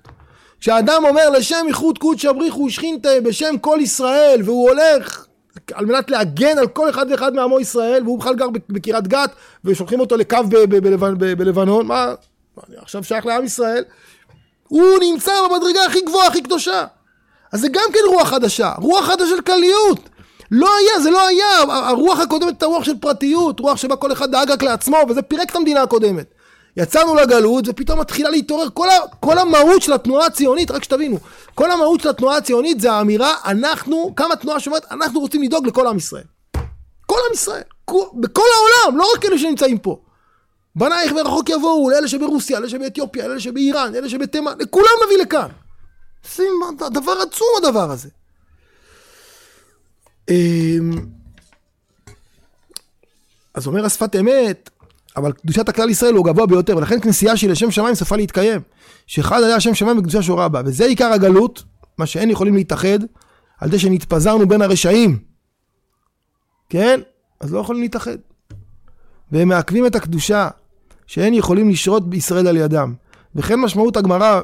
כשאדם 0.59 1.03
אומר 1.09 1.29
לשם 1.29 1.65
איחוד 1.67 1.97
קודש 1.97 2.25
אבריחו 2.25 2.69
שכינתה 2.69 3.09
בשם 3.23 3.55
כל 3.61 3.79
ישראל 3.81 4.41
והוא 4.45 4.69
הולך 4.69 5.25
על 5.73 5.85
מנת 5.85 6.11
להגן 6.11 6.57
על 6.57 6.67
כל 6.67 6.89
אחד 6.89 7.05
ואחד 7.11 7.33
מעמו 7.33 7.59
ישראל 7.59 8.03
והוא 8.03 8.19
בכלל 8.19 8.35
גר 8.35 8.47
בקריית 8.69 9.07
גת 9.07 9.31
ושולחים 9.65 9.99
אותו 9.99 10.17
לקו 10.17 10.37
בלבנון 11.19 11.87
מה? 11.87 12.13
אני 12.67 12.75
עכשיו 12.77 13.03
שייך 13.03 13.25
לעם 13.25 13.45
ישראל? 13.45 13.83
הוא 14.67 14.87
נמצא 15.01 15.31
במדרגה 15.49 15.85
הכי 15.85 16.01
גבוהה 16.01 16.27
הכי 16.27 16.41
קדושה. 16.41 16.85
אז 17.51 17.61
זה 17.61 17.67
גם 17.67 17.85
כן 17.93 17.99
רוח 18.07 18.29
חדשה 18.29 18.71
רוח 18.77 19.05
חדשה 19.05 19.27
של 19.29 19.41
כלליות 19.41 20.09
לא 20.51 20.69
היה 20.77 20.99
זה 20.99 21.11
לא 21.11 21.27
היה 21.27 21.47
הרוח 21.69 22.19
הקודמת 22.19 22.49
הייתה 22.49 22.65
רוח 22.65 22.83
של 22.83 22.97
פרטיות 22.99 23.59
רוח 23.59 23.77
שבה 23.77 23.95
כל 23.95 24.11
אחד 24.11 24.31
דאג 24.31 24.51
רק 24.51 24.63
לעצמו 24.63 24.97
וזה 25.09 25.21
פירק 25.21 25.51
את 25.51 25.55
המדינה 25.55 25.81
הקודמת 25.81 26.33
יצאנו 26.79 27.15
לגלות, 27.15 27.65
ופתאום 27.67 27.99
מתחילה 27.99 28.29
להתעורר 28.29 28.67
כל, 28.73 28.89
ה, 28.89 28.93
כל 29.19 29.37
המהות 29.37 29.81
של 29.81 29.93
התנועה 29.93 30.25
הציונית, 30.25 30.71
רק 30.71 30.83
שתבינו, 30.83 31.19
כל 31.55 31.71
המהות 31.71 32.01
של 32.01 32.09
התנועה 32.09 32.37
הציונית 32.37 32.79
זה 32.79 32.91
האמירה, 32.91 33.35
אנחנו, 33.45 34.13
כמה 34.15 34.35
תנועה 34.35 34.59
שאומרת, 34.59 34.91
אנחנו 34.91 35.19
רוצים 35.19 35.43
לדאוג 35.43 35.67
לכל 35.67 35.87
עם 35.87 35.97
ישראל. 35.97 36.23
כל 37.05 37.17
עם 37.27 37.33
ישראל, 37.33 37.61
כל, 37.85 38.03
בכל 38.13 38.41
העולם, 38.55 38.97
לא 38.97 39.07
רק 39.15 39.25
אלה 39.25 39.37
שנמצאים 39.37 39.77
פה. 39.77 39.99
בנייך 40.75 41.11
ורחוק 41.15 41.49
יבואו, 41.49 41.89
לאלה 41.89 42.07
שברוסיה, 42.07 42.59
לאלה 42.59 42.69
שבאתיופיה, 42.69 43.27
לאלה 43.27 43.39
שבאיראן, 43.39 43.93
לאלה 43.93 44.09
שבתימן, 44.09 44.53
לכולם 44.59 44.91
נביא 45.05 45.17
לכאן. 45.17 45.47
זה 46.35 46.43
דבר 46.93 47.11
עצום 47.11 47.47
הדבר 47.57 47.91
הזה. 47.91 48.09
אמ, 50.29 50.91
אז 53.53 53.67
אומר 53.67 53.85
השפת 53.85 54.15
אמת, 54.15 54.69
אבל 55.17 55.31
קדושת 55.31 55.69
הכלל 55.69 55.89
ישראל 55.89 56.13
הוא 56.13 56.25
גבוה 56.25 56.45
ביותר, 56.45 56.77
ולכן 56.77 56.99
כנסייה 56.99 57.37
שהיא 57.37 57.49
לשם 57.49 57.71
שמיים 57.71 57.95
סופה 57.95 58.15
להתקיים. 58.15 58.61
שאחד 59.07 59.43
היה 59.43 59.55
השם 59.55 59.75
שמיים 59.75 59.97
בקדושה 59.97 60.21
שורה 60.21 60.47
בה, 60.47 60.61
וזה 60.65 60.85
עיקר 60.85 61.13
הגלות, 61.13 61.63
מה 61.97 62.05
שאין 62.05 62.29
יכולים 62.29 62.55
להתאחד, 62.55 62.99
על 63.59 63.67
ידי 63.67 63.79
שנתפזרנו 63.79 64.47
בין 64.47 64.61
הרשעים. 64.61 65.19
כן? 66.69 66.99
אז 67.39 67.53
לא 67.53 67.59
יכולים 67.59 67.81
להתאחד. 67.81 68.17
והם 69.31 69.47
מעכבים 69.47 69.85
את 69.85 69.95
הקדושה, 69.95 70.47
שאין 71.07 71.33
יכולים 71.33 71.69
לשרות 71.69 72.09
בישראל 72.09 72.47
על 72.47 72.57
ידם. 72.57 72.93
וכן 73.35 73.59
משמעות 73.59 73.97
הגמרא 73.97 74.41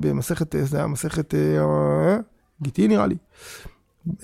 במסכת, 0.00 0.54
זה 0.62 0.76
היה 0.76 0.86
מסכת 0.86 1.34
אה, 1.34 2.16
גיטי 2.62 2.88
נראה 2.88 3.06
לי. 3.06 3.14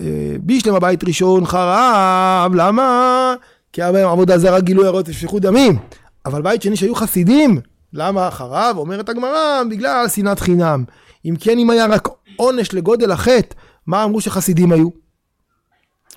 אה, 0.01 0.35
בישלם 0.41 0.75
הבית 0.75 1.03
ראשון 1.03 1.45
חרב, 1.45 2.51
למה? 2.55 3.35
כי 3.73 3.81
היה 3.81 3.91
בהם 3.91 4.07
עבודה 4.07 4.37
זרה, 4.37 4.59
גילוי 4.59 4.87
ערות 4.87 5.09
ושפיכות 5.09 5.41
דמים. 5.41 5.79
אבל 6.25 6.41
בית 6.41 6.61
שני 6.61 6.75
שהיו 6.75 6.95
חסידים, 6.95 7.61
למה 7.93 8.31
חרב? 8.31 8.77
אומרת 8.77 9.09
הגמרא, 9.09 9.63
בגלל 9.69 10.09
שנאת 10.09 10.39
חינם. 10.39 10.83
אם 11.25 11.35
כן, 11.39 11.59
אם 11.59 11.69
היה 11.69 11.85
רק 11.85 12.07
עונש 12.35 12.73
לגודל 12.73 13.11
החטא, 13.11 13.55
מה 13.87 14.03
אמרו 14.03 14.21
שחסידים 14.21 14.71
היו? 14.71 14.89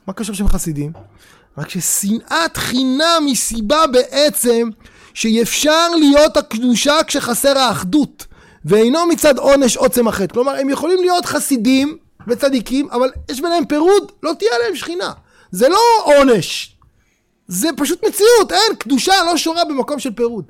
מה 0.06 0.12
קשור 0.12 0.34
שהם 0.34 0.48
חסידים? 0.48 0.92
רק 1.58 1.68
ששנאת 1.68 2.56
חינם 2.56 3.22
היא 3.26 3.36
סיבה 3.36 3.86
בעצם 3.86 4.68
שאפשר 5.14 5.88
להיות 5.98 6.36
הקדושה 6.36 6.94
כשחסר 7.06 7.58
האחדות, 7.58 8.26
ואינו 8.64 9.06
מצד 9.06 9.38
עונש 9.38 9.76
עוצם 9.76 10.08
החטא. 10.08 10.34
כלומר, 10.34 10.52
הם 10.52 10.68
יכולים 10.70 11.00
להיות 11.00 11.26
חסידים 11.26 11.96
וצדיקים, 12.28 12.88
אבל 12.90 13.10
יש 13.30 13.40
ביניהם 13.40 13.66
פירוד, 13.66 14.12
לא 14.22 14.32
תהיה 14.38 14.50
עליהם 14.54 14.76
שכינה. 14.76 15.12
זה 15.50 15.68
לא 15.68 15.80
עונש, 16.04 16.71
זה 17.48 17.68
פשוט 17.76 18.04
מציאות, 18.04 18.52
אין, 18.52 18.76
קדושה 18.78 19.12
לא 19.26 19.36
שורה 19.36 19.64
במקום 19.64 19.98
של 19.98 20.12
פירוד. 20.14 20.44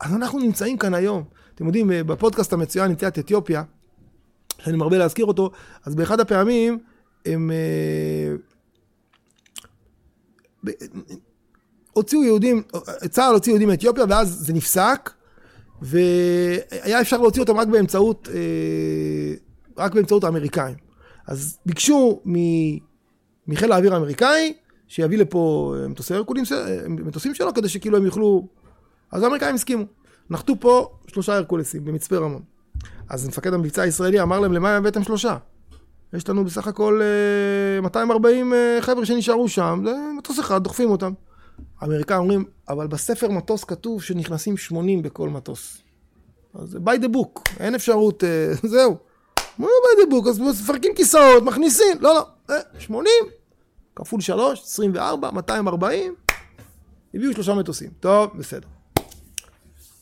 אז 0.00 0.14
אנחנו 0.14 0.38
נמצאים 0.38 0.78
כאן 0.78 0.94
היום, 0.94 1.24
אתם 1.54 1.66
יודעים, 1.66 1.90
בפודקאסט 2.06 2.52
המצוין 2.52 2.90
נטיית 2.90 3.18
אתיופיה, 3.18 3.62
שאני 4.58 4.76
מרבה 4.76 4.98
להזכיר 4.98 5.24
אותו, 5.24 5.50
אז 5.84 5.94
באחד 5.94 6.20
הפעמים 6.20 6.78
הם... 7.26 7.50
אה, 7.50 8.34
הוציאו 11.92 12.24
יהודים, 12.24 12.62
צה"ל 13.10 13.34
הוציא 13.34 13.52
יהודים 13.52 13.68
מאתיופיה 13.68 14.04
ואז 14.08 14.28
זה 14.28 14.52
נפסק 14.52 15.10
והיה 15.82 17.00
אפשר 17.00 17.16
להוציא 17.18 17.42
אותם 17.42 17.56
רק 17.56 17.68
באמצעות, 17.68 18.28
אה, 18.34 19.34
רק 19.78 19.94
באמצעות 19.94 20.24
האמריקאים. 20.24 20.76
אז 21.26 21.58
ביקשו 21.66 22.22
מחיל 23.46 23.72
האוויר 23.72 23.94
האמריקאי 23.94 24.54
שיביא 24.94 25.18
לפה 25.18 25.74
מטוסי 25.88 26.14
הרקולים, 26.14 26.44
מטוסים 26.88 27.34
שלו 27.34 27.54
כדי 27.54 27.68
שכאילו 27.68 27.96
הם 27.96 28.06
יוכלו... 28.06 28.46
אז 29.12 29.22
האמריקאים 29.22 29.54
הסכימו. 29.54 29.84
נחתו 30.30 30.60
פה 30.60 30.90
שלושה 31.06 31.36
הרקולסים 31.36 31.84
במצפה 31.84 32.16
רמון. 32.16 32.42
אז 33.08 33.28
מפקד 33.28 33.54
המבצע 33.54 33.82
הישראלי 33.82 34.22
אמר 34.22 34.40
להם, 34.40 34.52
למה 34.52 34.76
הבאתם 34.76 35.02
שלושה? 35.02 35.36
יש 36.12 36.28
לנו 36.28 36.44
בסך 36.44 36.66
הכל 36.66 37.00
240 37.82 38.52
אה, 38.52 38.58
אה, 38.58 38.82
חבר'ה 38.82 39.06
שנשארו 39.06 39.48
שם, 39.48 39.82
זה 39.86 39.94
מטוס 40.18 40.40
אחד, 40.40 40.64
דוחפים 40.64 40.90
אותם. 40.90 41.12
האמריקאים 41.80 42.20
אומרים, 42.20 42.44
אבל 42.68 42.86
בספר 42.86 43.28
מטוס 43.30 43.64
כתוב 43.64 44.02
שנכנסים 44.02 44.56
80 44.56 45.02
בכל 45.02 45.28
מטוס. 45.28 45.78
אז 46.54 46.68
זה 46.68 46.78
by 46.78 47.04
the 47.04 47.16
book, 47.16 47.40
אין 47.60 47.74
אפשרות, 47.74 48.24
אה, 48.24 48.52
זהו. 48.72 48.96
מה 49.58 49.66
by 49.66 50.02
the 50.02 50.12
book? 50.12 50.28
אז 50.28 50.38
מפרקים 50.38 50.92
כיסאות, 50.96 51.42
מכניסים, 51.42 51.96
לא, 52.00 52.26
לא, 52.48 52.56
80 52.78 53.12
כפול 53.96 54.20
3, 54.20 54.62
24, 54.62 55.30
240, 55.30 56.14
הביאו 57.14 57.32
שלושה 57.32 57.54
מטוסים. 57.54 57.90
טוב, 58.00 58.30
בסדר. 58.38 58.68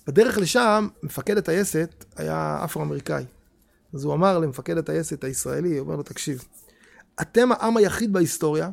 בדרך 0.06 0.38
לשם, 0.38 0.88
מפקד 1.02 1.38
הטייסת 1.38 2.04
היה 2.16 2.60
אפרו-אמריקאי. 2.64 3.24
אז 3.94 4.04
הוא 4.04 4.14
אמר 4.14 4.38
למפקד 4.38 4.78
הטייסת 4.78 5.24
הישראלי, 5.24 5.78
הוא 5.78 5.80
אומר 5.80 5.96
לו, 5.96 6.02
תקשיב, 6.02 6.44
אתם 7.20 7.52
העם 7.52 7.76
היחיד 7.76 8.12
בהיסטוריה 8.12 8.70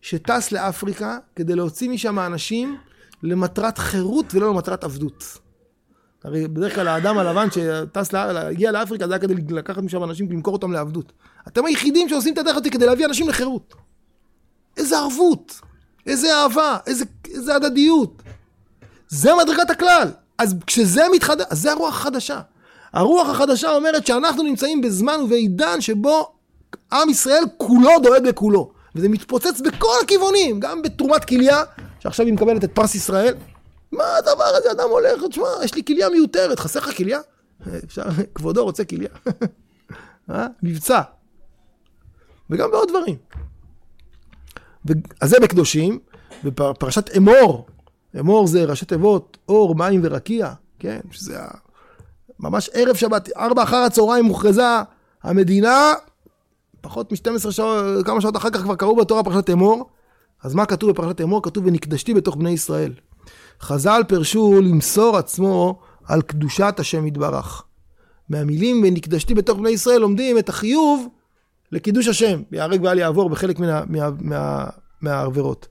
שטס 0.00 0.52
לאפריקה 0.52 1.18
כדי 1.36 1.54
להוציא 1.54 1.90
משם 1.90 2.18
אנשים 2.18 2.78
למטרת 3.22 3.78
חירות 3.78 4.34
ולא 4.34 4.48
למטרת 4.48 4.84
עבדות. 4.84 5.38
הרי 6.24 6.48
בדרך 6.48 6.74
כלל 6.74 6.88
האדם 6.88 7.18
הלבן 7.18 7.48
שטס, 7.50 8.14
הגיע 8.14 8.72
לאפריקה 8.72 9.06
זה 9.06 9.14
היה 9.14 9.20
כדי 9.20 9.34
לקחת 9.50 9.82
משם 9.82 10.04
אנשים 10.04 10.26
ולמכור 10.28 10.54
אותם 10.54 10.72
לעבדות. 10.72 11.12
אתם 11.48 11.64
היחידים 11.66 12.08
שעושים 12.08 12.32
את 12.34 12.38
הדרך 12.38 12.56
הזאת 12.56 12.72
כדי 12.72 12.86
להביא 12.86 13.06
אנשים 13.06 13.28
לחירות. 13.28 13.74
איזה 14.76 14.98
ערבות, 14.98 15.60
איזה 16.06 16.36
אהבה, 16.36 16.78
איזה, 16.86 17.04
איזה 17.34 17.54
הדדיות. 17.54 18.22
זה 19.08 19.30
מדרגת 19.42 19.70
הכלל. 19.70 20.08
אז 20.38 20.54
כשזה 20.66 21.02
מתחדש, 21.12 21.46
אז 21.50 21.60
זה 21.60 21.72
הרוח 21.72 21.94
החדשה. 21.94 22.40
הרוח 22.92 23.28
החדשה 23.28 23.70
אומרת 23.70 24.06
שאנחנו 24.06 24.42
נמצאים 24.42 24.80
בזמן 24.80 25.20
ובעידן 25.24 25.80
שבו 25.80 26.32
עם 26.92 27.08
ישראל 27.08 27.42
כולו 27.56 27.90
דואג 28.02 28.26
לכולו. 28.26 28.72
וזה 28.94 29.08
מתפוצץ 29.08 29.60
בכל 29.60 29.94
הכיוונים, 30.04 30.60
גם 30.60 30.82
בתרומת 30.82 31.24
כליה, 31.24 31.62
שעכשיו 32.00 32.26
היא 32.26 32.34
מקבלת 32.34 32.64
את 32.64 32.72
פרס 32.74 32.94
ישראל. 32.94 33.34
מה 33.92 34.16
הדבר 34.16 34.44
הזה, 34.44 34.70
אדם 34.70 34.88
הולך, 34.90 35.22
תשמע, 35.30 35.46
יש 35.64 35.74
לי 35.74 35.84
כליה 35.84 36.08
מיותרת, 36.08 36.58
חסר 36.58 36.80
לך 36.80 36.96
כליה? 36.96 37.20
אפשר, 37.84 38.02
כבודו 38.34 38.64
רוצה 38.64 38.84
כליה. 38.84 39.08
אה? 40.30 40.46
מבצע. 40.62 41.00
וגם 42.50 42.70
בעוד 42.70 42.88
דברים. 42.88 43.16
אז 45.20 45.30
זה 45.30 45.36
בקדושים, 45.42 45.98
בפרשת 46.44 47.16
אמור, 47.16 47.66
אמור 48.20 48.46
זה 48.46 48.64
ראשי 48.64 48.84
תיבות, 48.84 49.38
אור, 49.48 49.74
מים 49.74 50.00
ורקיע, 50.04 50.52
כן? 50.78 51.00
שזה 51.10 51.38
ממש 52.40 52.70
ערב 52.72 52.96
שבת, 52.96 53.28
ארבע 53.36 53.62
אחר 53.62 53.76
הצהריים 53.76 54.24
מוכרזה 54.24 54.62
המדינה, 55.22 55.92
פחות 56.80 57.12
מ-12 57.12 57.50
שעות, 57.50 58.06
כמה 58.06 58.20
שעות 58.20 58.36
אחר 58.36 58.50
כך 58.50 58.62
כבר 58.62 58.74
קראו 58.74 58.96
בתורה 58.96 59.22
פרשת 59.22 59.50
אמור. 59.50 59.90
אז 60.42 60.54
מה 60.54 60.66
כתוב 60.66 60.90
בפרשת 60.90 61.20
אמור? 61.20 61.42
כתוב 61.42 61.66
ונקדשתי 61.66 62.14
בתוך 62.14 62.36
בני 62.36 62.50
ישראל. 62.50 62.92
חז"ל 63.60 64.02
פרשו 64.08 64.60
למסור 64.62 65.16
עצמו 65.16 65.80
על 66.04 66.22
קדושת 66.22 66.74
השם 66.78 67.06
יתברך. 67.06 67.64
מהמילים 68.28 68.84
ונקדשתי 68.86 69.34
בתוך 69.34 69.58
בני 69.58 69.70
ישראל 69.70 69.98
לומדים 69.98 70.38
את 70.38 70.48
החיוב 70.48 71.08
לקידוש 71.72 72.08
השם, 72.08 72.42
יהרג 72.52 72.82
ואל 72.82 72.98
יעבור 72.98 73.30
בחלק 73.30 73.56
מהעבירות. 75.00 75.68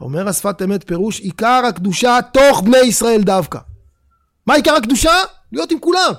אומר 0.00 0.28
השפת 0.28 0.62
אמת 0.62 0.86
פירוש 0.86 1.20
עיקר 1.20 1.62
הקדושה 1.68 2.18
תוך 2.32 2.62
בני 2.62 2.78
ישראל 2.78 3.22
דווקא. 3.22 3.58
מה 4.46 4.54
עיקר 4.54 4.74
הקדושה? 4.74 5.12
להיות 5.52 5.70
עם 5.72 5.78
כולם. 5.78 6.12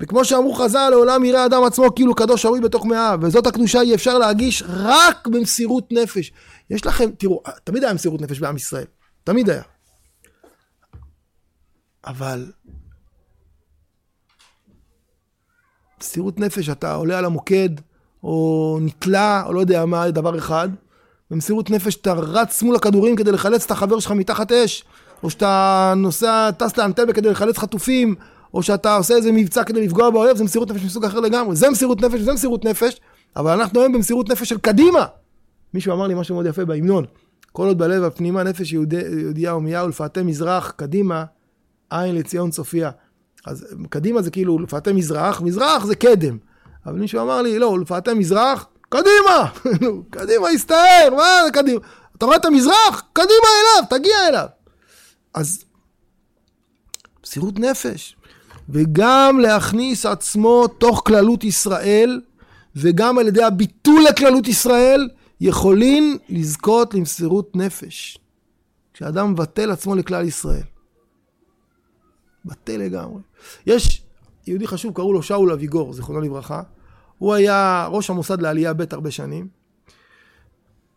וכמו 0.00 0.24
שאמרו 0.24 0.54
חז"ל, 0.54 0.88
לעולם 0.90 1.24
יראה 1.24 1.46
אדם 1.46 1.64
עצמו 1.64 1.94
כאילו 1.94 2.14
קדוש 2.14 2.42
שרוי 2.42 2.60
בתוך 2.60 2.86
מאיו, 2.86 3.18
וזאת 3.22 3.46
הקדושה 3.46 3.80
אי 3.80 3.94
אפשר 3.94 4.18
להגיש 4.18 4.62
רק 4.66 5.26
במסירות 5.26 5.92
נפש. 5.92 6.32
יש 6.70 6.86
לכם, 6.86 7.10
תראו, 7.18 7.42
תמיד 7.64 7.84
היה 7.84 7.94
מסירות 7.94 8.20
נפש 8.20 8.40
בעם 8.40 8.56
ישראל, 8.56 8.84
תמיד 9.24 9.50
היה. 9.50 9.62
אבל 12.06 12.52
מסירות 16.00 16.40
נפש, 16.40 16.68
אתה 16.68 16.94
עולה 16.94 17.18
על 17.18 17.24
המוקד, 17.24 17.68
או 18.22 18.78
נתלה, 18.80 19.42
או 19.46 19.52
לא 19.52 19.60
יודע 19.60 19.86
מה, 19.86 20.10
דבר 20.10 20.38
אחד, 20.38 20.68
במסירות 21.30 21.70
נפש 21.70 21.96
אתה 21.96 22.12
רץ 22.12 22.62
מול 22.62 22.76
הכדורים 22.76 23.16
כדי 23.16 23.32
לחלץ 23.32 23.64
את 23.64 23.70
החבר 23.70 23.98
שלך 23.98 24.12
מתחת 24.12 24.52
אש, 24.52 24.84
או 25.22 25.30
שאתה 25.30 25.94
נוסע, 25.96 26.50
טס 26.50 26.76
לאנטבה 26.76 27.12
כדי 27.12 27.30
לחלץ 27.30 27.58
חטופים, 27.58 28.14
או 28.54 28.62
שאתה 28.62 28.96
עושה 28.96 29.14
איזה 29.14 29.32
מבצע 29.32 29.64
כדי 29.64 29.86
לפגוע 29.86 30.10
באויב, 30.10 30.36
זה 30.36 30.44
מסירות 30.44 30.70
נפש 30.70 30.84
מסוג 30.84 31.04
אחר 31.04 31.20
לגמרי. 31.20 31.56
זה 31.56 31.70
מסירות 31.70 32.00
נפש 32.02 32.20
וזה 32.20 32.32
מסירות 32.32 32.64
נפש, 32.64 33.00
אבל 33.36 33.60
אנחנו 33.60 33.80
היום 33.80 33.92
במסירות 33.92 34.28
נפש 34.28 34.48
של 34.48 34.58
קדימה. 34.58 35.06
מישהו 35.74 35.94
אמר 35.94 36.06
לי 36.06 36.14
משהו 36.14 36.34
מאוד 36.34 36.46
יפה 36.46 36.64
בהמנון. 36.64 37.04
כל 37.52 37.66
עוד 37.66 37.78
בלב 37.78 38.02
הפנימה 38.02 38.42
נפש 38.42 38.72
יהודיה 38.72 39.54
ומייה 39.56 39.84
ולפאתי 39.84 40.22
מזרח, 40.22 40.70
קדימה, 40.76 41.24
עין 41.90 42.14
לציון 42.14 42.50
צופיה. 42.50 42.90
אז 43.46 43.66
קדימה 43.90 44.22
זה 44.22 44.30
כאילו 44.30 44.58
לפאתי 44.58 44.92
מזרח, 44.92 45.40
מזרח 45.40 45.84
זה 45.84 45.94
קדם. 45.96 46.38
אבל 46.86 46.98
מישהו 46.98 47.22
אמר 47.22 47.42
לי, 47.42 47.58
לא, 47.58 47.78
לפאתי 47.80 48.14
מזרח, 48.14 48.66
קדימה! 48.88 49.50
קדימה, 50.10 50.48
הסתער, 50.48 51.14
מה 51.16 51.44
זה 51.44 51.50
קדימה? 51.52 51.80
אתה 52.16 52.26
רואה 52.26 52.36
את 52.36 52.44
המזרח? 52.44 53.02
קדימה 53.12 53.48
אליו, 53.60 53.88
תגיע 53.98 54.28
אליו. 54.28 54.46
אז 55.34 55.64
מסירות 57.24 57.58
נפש. 57.58 58.16
וגם 58.68 59.40
להכניס 59.40 60.06
עצמו 60.06 60.66
תוך 60.68 61.02
כללות 61.06 61.44
ישראל, 61.44 62.20
וגם 62.76 63.18
על 63.18 63.26
ידי 63.28 63.42
הביטול 63.42 64.04
לכללות 64.08 64.48
ישראל, 64.48 65.08
יכולים 65.40 66.18
לזכות 66.28 66.94
למסירות 66.94 67.56
נפש. 67.56 68.18
כשאדם 68.94 69.32
מבטל 69.32 69.70
עצמו 69.70 69.94
לכלל 69.94 70.24
ישראל. 70.24 70.62
בטל 72.48 72.76
לגמרי. 72.76 73.20
יש 73.66 74.02
יהודי 74.46 74.66
חשוב, 74.66 74.94
קראו 74.94 75.12
לו 75.12 75.22
שאול 75.22 75.52
אביגור, 75.52 75.92
זיכרונו 75.92 76.20
לברכה. 76.20 76.62
הוא 77.18 77.34
היה 77.34 77.88
ראש 77.90 78.10
המוסד 78.10 78.42
לעלייה 78.42 78.74
ב' 78.74 78.84
הרבה 78.90 79.10
שנים. 79.10 79.48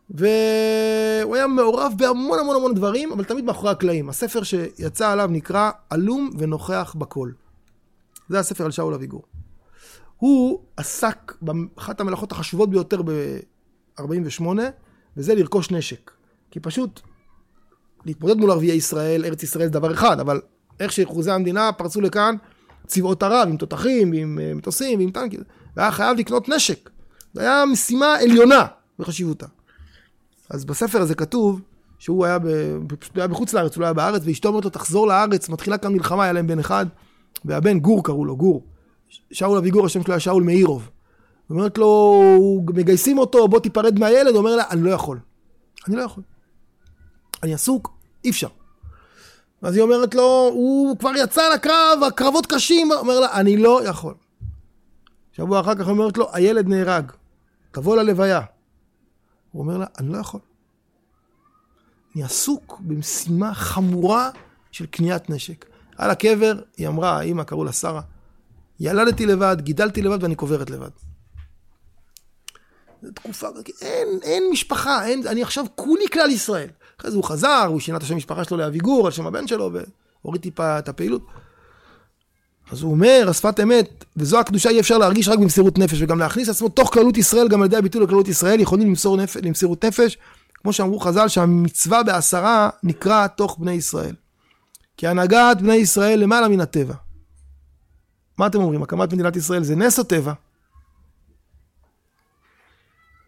והוא 0.09 1.35
היה 1.35 1.47
מעורב 1.47 1.93
בהמון 1.97 2.39
המון 2.39 2.55
המון 2.55 2.73
דברים, 2.73 3.11
אבל 3.11 3.23
תמיד 3.23 3.45
מאחורי 3.45 3.71
הקלעים. 3.71 4.09
הספר 4.09 4.43
שיצא 4.43 5.11
עליו 5.11 5.29
נקרא 5.31 5.71
עלום 5.89 6.29
ונוכח 6.37 6.95
בכל. 6.97 7.31
זה 8.29 8.39
הספר 8.39 8.65
על 8.65 8.71
שאול 8.71 8.93
אביגור. 8.93 9.23
הוא 10.17 10.59
עסק 10.77 11.33
באחת 11.41 12.01
המלאכות 12.01 12.31
החשובות 12.31 12.69
ביותר 12.69 13.01
ב-48, 13.01 14.43
וזה 15.17 15.35
לרכוש 15.35 15.71
נשק. 15.71 16.11
כי 16.51 16.59
פשוט 16.59 16.99
להתמודד 18.05 18.37
מול 18.37 18.51
ערביי 18.51 18.71
ישראל, 18.71 19.25
ארץ 19.25 19.43
ישראל 19.43 19.65
זה 19.65 19.71
דבר 19.71 19.93
אחד, 19.93 20.19
אבל 20.19 20.41
איך 20.81 20.91
שאחוזי 20.91 21.31
המדינה 21.31 21.71
פרצו 21.71 22.01
לכאן 22.01 22.35
צבאות 22.87 23.23
ערב, 23.23 23.47
עם 23.47 23.57
תותחים, 23.57 24.13
עם 24.13 24.39
אה, 24.41 24.53
מטוסים, 24.55 24.99
ועם 24.99 25.11
טנקים, 25.11 25.39
והיה 25.77 25.91
חייב 25.91 26.17
לקנות 26.17 26.49
נשק. 26.49 26.89
זו 27.33 27.41
הייתה 27.41 27.63
משימה 27.71 28.15
עליונה 28.15 28.65
בחשיבותה. 28.99 29.45
אז 30.49 30.65
בספר 30.65 31.01
הזה 31.01 31.15
כתוב 31.15 31.61
שהוא 31.99 32.25
היה, 32.25 32.39
ב... 32.39 32.47
פשוט 32.99 33.17
היה 33.17 33.27
בחוץ 33.27 33.53
לארץ, 33.53 33.75
הוא 33.75 33.81
לא 33.81 33.85
היה 33.85 33.93
בארץ, 33.93 34.21
ואשתו 34.25 34.49
אומרת 34.49 34.63
לו, 34.63 34.69
תחזור 34.69 35.07
לארץ, 35.07 35.49
מתחילה 35.49 35.77
כאן 35.77 35.93
מלחמה, 35.93 36.23
היה 36.23 36.33
להם 36.33 36.47
בן 36.47 36.59
אחד, 36.59 36.85
והבן, 37.45 37.79
גור 37.79 38.03
קראו 38.03 38.25
לו, 38.25 38.37
גור. 38.37 38.63
שאול 39.31 39.57
אביגור, 39.57 39.85
השם 39.85 40.03
שלו 40.03 40.13
היה 40.13 40.19
שאול 40.19 40.43
מאירוב. 40.43 40.89
אומרת 41.49 41.77
לו, 41.77 42.21
מגייסים 42.73 43.17
אותו, 43.17 43.47
בוא 43.47 43.59
תיפרד 43.59 43.99
מהילד, 43.99 44.27
הוא 44.27 44.37
אומר 44.37 44.55
לה, 44.55 44.63
אני 44.69 44.81
לא 44.81 44.91
יכול. 44.91 45.19
אני 45.87 45.95
לא 45.95 46.01
יכול. 46.01 46.23
אני 47.43 47.53
עסוק, 47.53 47.93
אי 48.25 48.29
אפשר. 48.29 48.47
אז 49.61 49.75
היא 49.75 49.83
אומרת 49.83 50.15
לו, 50.15 50.49
הוא 50.53 50.97
כבר 50.97 51.11
יצא 51.15 51.53
לקרב, 51.53 51.99
הקרבות 52.07 52.45
קשים, 52.45 52.91
אומר 52.91 53.19
לה, 53.19 53.33
אני 53.33 53.57
לא 53.57 53.83
יכול. 53.83 54.13
שבוע 55.31 55.59
אחר 55.59 55.75
כך 55.75 55.87
אומרת 55.87 56.17
לו, 56.17 56.29
הילד 56.33 56.67
נהרג, 56.67 57.11
תבוא 57.71 57.95
ללוויה. 57.95 58.41
הוא 59.51 59.61
אומר 59.61 59.77
לה, 59.77 59.85
אני 59.99 60.11
לא 60.13 60.17
יכול. 60.17 60.39
אני 62.15 62.23
עסוק 62.23 62.79
במשימה 62.79 63.53
חמורה 63.53 64.29
של 64.71 64.85
קניית 64.85 65.29
נשק. 65.29 65.65
על 65.97 66.09
הקבר, 66.09 66.53
היא 66.77 66.87
אמרה, 66.87 67.19
האמא, 67.19 67.43
קראו 67.43 67.63
לה 67.63 67.71
שרה, 67.71 68.01
ילדתי 68.79 69.25
לבד, 69.25 69.57
גידלתי 69.59 70.01
לבד 70.01 70.23
ואני 70.23 70.35
קוברת 70.35 70.69
לבד. 70.69 70.89
זו 73.01 73.11
תקופה, 73.11 73.47
אין, 73.81 74.07
אין 74.23 74.43
משפחה, 74.51 75.05
אין, 75.05 75.27
אני 75.27 75.43
עכשיו 75.43 75.65
כולי 75.75 76.07
כלל 76.13 76.29
ישראל. 76.29 76.69
אחרי 77.01 77.11
זה 77.11 77.17
הוא 77.17 77.23
חזר, 77.23 77.65
הוא 77.67 77.79
שינה 77.79 77.97
את 77.97 78.03
השם 78.03 78.13
המשפחה 78.13 78.43
שלו 78.43 78.57
לאביגור, 78.57 79.05
על 79.05 79.11
שם 79.11 79.27
הבן 79.27 79.47
שלו, 79.47 79.71
והוריד 80.23 80.41
טיפה 80.41 80.79
את 80.79 80.89
הפעילות. 80.89 81.27
אז 82.71 82.81
הוא 82.81 82.91
אומר, 82.91 83.25
השפת 83.29 83.59
אמת, 83.59 84.05
וזו 84.17 84.39
הקדושה 84.39 84.69
אי 84.69 84.79
אפשר 84.79 84.97
להרגיש 84.97 85.27
רק 85.27 85.39
במסירות 85.39 85.77
נפש, 85.77 86.01
וגם 86.01 86.19
להכניס 86.19 86.49
עצמו 86.49 86.69
תוך 86.69 86.93
כללות 86.93 87.17
ישראל, 87.17 87.47
גם 87.47 87.61
על 87.61 87.65
ידי 87.65 87.77
הביטול 87.77 88.03
לכללות 88.03 88.27
ישראל, 88.27 88.59
יכולים 88.59 88.87
למסור 88.87 89.17
נפש, 89.17 89.37
למסירות 89.37 89.85
נפש, 89.85 90.17
כמו 90.53 90.73
שאמרו 90.73 90.99
חז"ל, 90.99 91.27
שהמצווה 91.27 92.03
בעשרה 92.03 92.69
נקרא 92.83 93.27
תוך 93.27 93.57
בני 93.59 93.71
ישראל. 93.71 94.15
כי 94.97 95.07
הנהגת 95.07 95.57
בני 95.59 95.75
ישראל 95.75 96.19
למעלה 96.19 96.47
מן 96.47 96.61
הטבע. 96.61 96.93
מה 98.37 98.47
אתם 98.47 98.61
אומרים, 98.61 98.83
הקמת 98.83 99.13
מדינת 99.13 99.35
ישראל 99.35 99.63
זה 99.63 99.75
נס 99.75 99.99
או 99.99 100.03
טבע? 100.03 100.33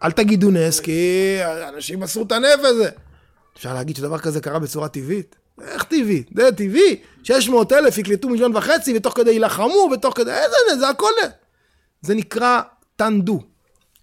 אל 0.03 0.11
תגידו 0.11 0.51
נס, 0.51 0.80
כי 0.80 1.38
אנשים 1.69 1.99
מסרו 1.99 2.24
את 2.24 2.32
הנפש 2.32 2.63
הזה. 2.63 2.89
אפשר 3.58 3.74
להגיד 3.74 3.95
שדבר 3.95 4.20
כזה 4.20 4.41
קרה 4.41 4.60
בצורה 4.60 4.88
טבעית? 4.88 5.36
איך 5.62 5.84
טבעי? 5.84 6.24
זה 6.36 6.51
טבעי. 6.51 7.01
600 7.24 7.72
אלף 7.72 7.97
יקלטו 7.97 8.30
מיליון 8.30 8.56
וחצי 8.56 8.97
ותוך 8.97 9.14
כדי 9.18 9.32
יילחמו 9.32 9.89
ותוך 9.93 10.18
כדי... 10.18 10.32
איזה 10.32 10.56
זה? 10.70 10.80
זה 10.80 10.89
הכל... 10.89 11.12
זה 12.01 12.16
נקרא 12.16 12.62
טנדו. 12.95 13.41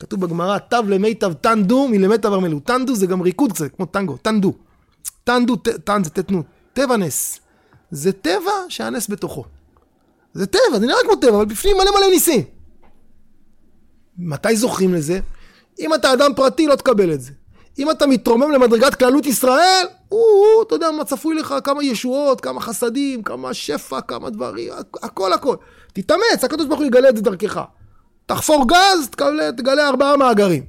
כתוב 0.00 0.20
בגמרא, 0.20 0.58
תו 0.58 0.76
למיטב 0.88 1.32
טנדו 1.32 1.88
מלמיטב 1.88 2.32
ארמלו. 2.32 2.60
טנדו 2.60 2.94
זה 2.94 3.06
גם 3.06 3.20
ריקוד 3.20 3.52
קצת, 3.52 3.76
כמו 3.76 3.86
טנגו, 3.86 4.16
טנדו. 4.16 4.52
טנדו, 5.24 5.56
טנ 5.56 6.04
זה 6.04 6.10
תתנו. 6.10 6.42
טבע 6.72 6.96
נס. 6.96 7.40
זה 7.90 8.12
טבע 8.12 8.52
שהנס 8.68 9.10
בתוכו. 9.10 9.44
זה 10.34 10.46
טבע, 10.46 10.78
זה 10.78 10.86
נראה 10.86 10.98
כמו 11.04 11.16
טבע, 11.16 11.36
אבל 11.36 11.44
בפנים 11.44 11.76
מלא 11.76 11.90
מלא 11.90 12.10
ניסים. 12.10 12.44
מתי 14.18 14.56
זוכרים 14.56 14.94
לזה? 14.94 15.20
אם 15.78 15.94
אתה 15.94 16.12
אדם 16.12 16.32
פרטי 16.36 16.66
לא 16.66 16.74
תקבל 16.74 17.12
את 17.12 17.20
זה. 17.20 17.32
אם 17.78 17.90
אתה 17.90 18.06
מתרומם 18.06 18.50
למדרגת 18.50 18.94
כללות 18.94 19.26
ישראל, 19.26 19.86
הוא, 20.08 20.62
אתה 20.66 20.74
יודע 20.74 20.90
מה 20.90 21.04
צפוי 21.04 21.34
לך, 21.34 21.54
כמה 21.64 21.84
ישועות, 21.84 22.40
כמה 22.40 22.60
חסדים, 22.60 23.22
כמה 23.22 23.54
שפע, 23.54 24.00
כמה 24.00 24.30
דברים, 24.30 24.72
הכל 25.02 25.32
הכל. 25.32 25.56
תתאמץ, 25.92 26.44
הקדוש 26.44 26.66
ברוך 26.66 26.80
הוא 26.80 26.86
יגלה 26.86 27.08
את 27.08 27.16
זה 27.16 27.22
דרכך. 27.22 27.60
תחפור 28.26 28.68
גז, 28.68 29.08
תגלה, 29.10 29.52
תגלה 29.52 29.88
ארבעה 29.88 30.16
מאגרים. 30.16 30.64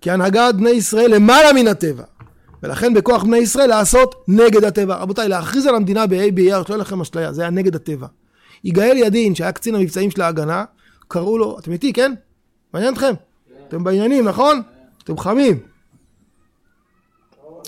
כי 0.00 0.10
הנהגת 0.10 0.54
בני 0.54 0.70
ישראל 0.70 1.14
למעלה 1.14 1.52
מן 1.52 1.68
הטבע. 1.68 2.04
ולכן 2.62 2.94
בכוח 2.94 3.22
בני 3.22 3.38
ישראל 3.38 3.68
לעשות 3.68 4.24
נגד 4.28 4.64
הטבע. 4.64 4.96
רבותיי, 4.96 5.28
להכריז 5.28 5.66
על 5.66 5.74
המדינה 5.74 6.06
בה' 6.06 6.30
באייר, 6.34 6.64
שלא 6.64 6.74
יהיה 6.74 6.80
לכם 6.82 7.00
אשליה, 7.00 7.32
זה 7.32 7.42
היה 7.42 7.50
נגד 7.50 7.74
הטבע. 7.74 8.06
יגאל 8.64 8.96
ידין, 8.96 9.34
שהיה 9.34 9.52
קצין 9.52 9.74
המבצעים 9.74 10.10
של 10.10 10.22
ההגנה, 10.22 10.64
קראו 11.08 11.38
לו, 11.38 11.58
אתם 11.58 11.72
איתי, 11.72 11.92
כן? 11.92 12.14
מעניין 12.74 12.94
אתכם? 12.94 13.14
אתם 13.70 13.84
בעניינים, 13.84 14.28
נכון? 14.28 14.62
אתם 15.04 15.18
חמים. 15.18 15.58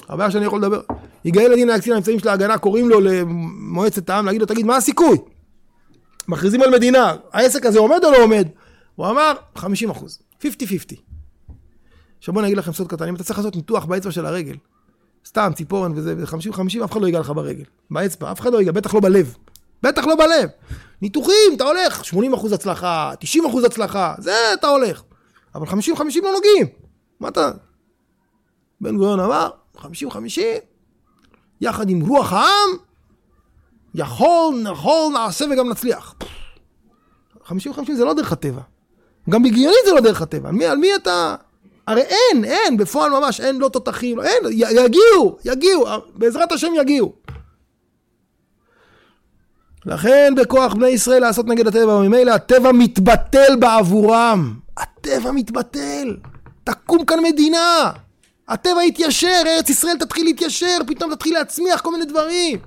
הבעיה 0.08 0.30
שאני 0.30 0.44
יכול 0.44 0.58
לדבר. 0.58 0.80
יגאל 1.24 1.52
הדין 1.52 1.70
היה 1.70 1.80
קצין 1.80 2.18
של 2.18 2.28
ההגנה, 2.28 2.58
קוראים 2.58 2.88
לו 2.88 3.00
למועצת 3.00 4.10
העם, 4.10 4.26
להגיד 4.26 4.40
לו, 4.40 4.46
תגיד, 4.46 4.66
מה 4.66 4.76
הסיכוי? 4.76 5.18
מכריזים 6.28 6.62
על 6.62 6.70
מדינה, 6.70 7.14
העסק 7.32 7.66
הזה 7.66 7.78
עומד 7.78 8.04
או 8.04 8.10
לא 8.10 8.22
עומד? 8.22 8.48
הוא 8.96 9.06
אמר, 9.06 9.32
50 9.56 9.90
אחוז, 9.90 10.18
50-50. 10.40 10.44
עכשיו 12.18 12.34
בוא 12.34 12.40
אני 12.40 12.48
אגיד 12.48 12.58
לכם 12.58 12.72
סוד 12.72 12.88
קטן, 12.88 13.08
אם 13.08 13.14
אתה 13.14 13.24
צריך 13.24 13.38
לעשות 13.38 13.56
ניתוח 13.56 13.84
באצבע 13.84 14.10
של 14.10 14.26
הרגל, 14.26 14.56
סתם 15.26 15.50
ציפורן 15.54 15.92
וזה, 15.94 16.14
ו-50-50, 16.18 16.84
אף 16.84 16.92
אחד 16.92 17.00
לא 17.00 17.06
ייגע 17.06 17.20
לך 17.20 17.30
ברגל, 17.30 17.64
באצבע, 17.90 18.32
אף 18.32 18.40
אחד 18.40 18.52
לא 18.52 18.58
ייגע, 18.58 18.72
בטח 18.72 18.94
לא 18.94 19.00
בלב. 19.00 19.34
בטח 19.82 20.06
לא 20.06 20.14
בלב. 20.14 20.48
ניתוחים, 21.02 21.52
אתה 21.56 21.64
הולך, 21.64 22.04
80 22.04 22.34
אחוז 22.34 22.52
הצלחה, 22.52 23.12
90 23.20 23.46
אחוז 23.46 23.64
הצלחה, 23.64 24.14
זה 24.18 24.32
אתה 24.54 24.66
הולך. 24.66 25.02
אבל 25.54 25.66
50-50 25.66 25.72
לא 26.22 26.32
נוגעים. 26.32 26.66
מה 27.20 27.28
אתה... 27.28 27.50
בן 28.80 28.96
גוריון 28.96 29.20
אמר, 29.20 29.50
50-50, 29.76 29.82
יחד 31.60 31.90
עם 31.90 32.00
רוח 32.00 32.32
העם, 32.32 32.70
יכול, 33.94 34.60
נכון, 34.62 35.12
נעשה 35.12 35.44
וגם 35.52 35.68
נצליח. 35.68 36.14
50-50 37.46 37.50
זה 37.94 38.04
לא 38.04 38.14
דרך 38.14 38.32
הטבע. 38.32 38.60
גם 39.30 39.42
בגיונית 39.42 39.78
זה 39.86 39.92
לא 39.92 40.00
דרך 40.00 40.22
הטבע. 40.22 40.48
על 40.48 40.54
מי, 40.54 40.66
על 40.66 40.76
מי 40.76 40.94
אתה... 40.94 41.36
הרי 41.86 42.02
אין, 42.02 42.44
אין, 42.44 42.76
בפועל 42.76 43.10
ממש, 43.10 43.40
אין 43.40 43.58
לא 43.58 43.68
תותחים, 43.68 44.18
לא, 44.18 44.22
אין, 44.22 44.42
יגיעו, 44.52 45.38
יגיעו, 45.44 45.84
בעזרת 46.14 46.52
השם 46.52 46.72
יגיעו. 46.80 47.12
לכן 49.86 50.34
בכוח 50.36 50.74
בני 50.74 50.88
ישראל 50.88 51.20
לעשות 51.20 51.46
נגד 51.46 51.66
הטבע, 51.66 51.92
וממילא 51.92 52.30
הטבע 52.30 52.72
מתבטל 52.72 53.56
בעבורם. 53.60 54.61
הטבע 54.76 55.32
מתבטל. 55.32 56.16
תקום 56.64 57.04
כאן 57.04 57.18
מדינה. 57.22 57.90
הטבע 58.48 58.84
יתיישר, 58.84 59.42
ארץ 59.46 59.70
ישראל 59.70 59.98
תתחיל 59.98 60.24
להתיישר, 60.24 60.78
פתאום 60.86 61.14
תתחיל 61.14 61.34
להצמיח 61.34 61.80
כל 61.80 61.92
מיני 61.92 62.04
דברים. 62.04 62.58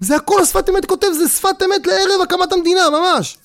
זה 0.00 0.16
הכל 0.16 0.42
השפת 0.42 0.70
אמת 0.70 0.84
כותב, 0.84 1.06
זה 1.12 1.28
שפת 1.28 1.62
אמת 1.62 1.86
לערב 1.86 2.20
הקמת 2.22 2.52
המדינה, 2.52 2.80
ממש. 2.90 3.38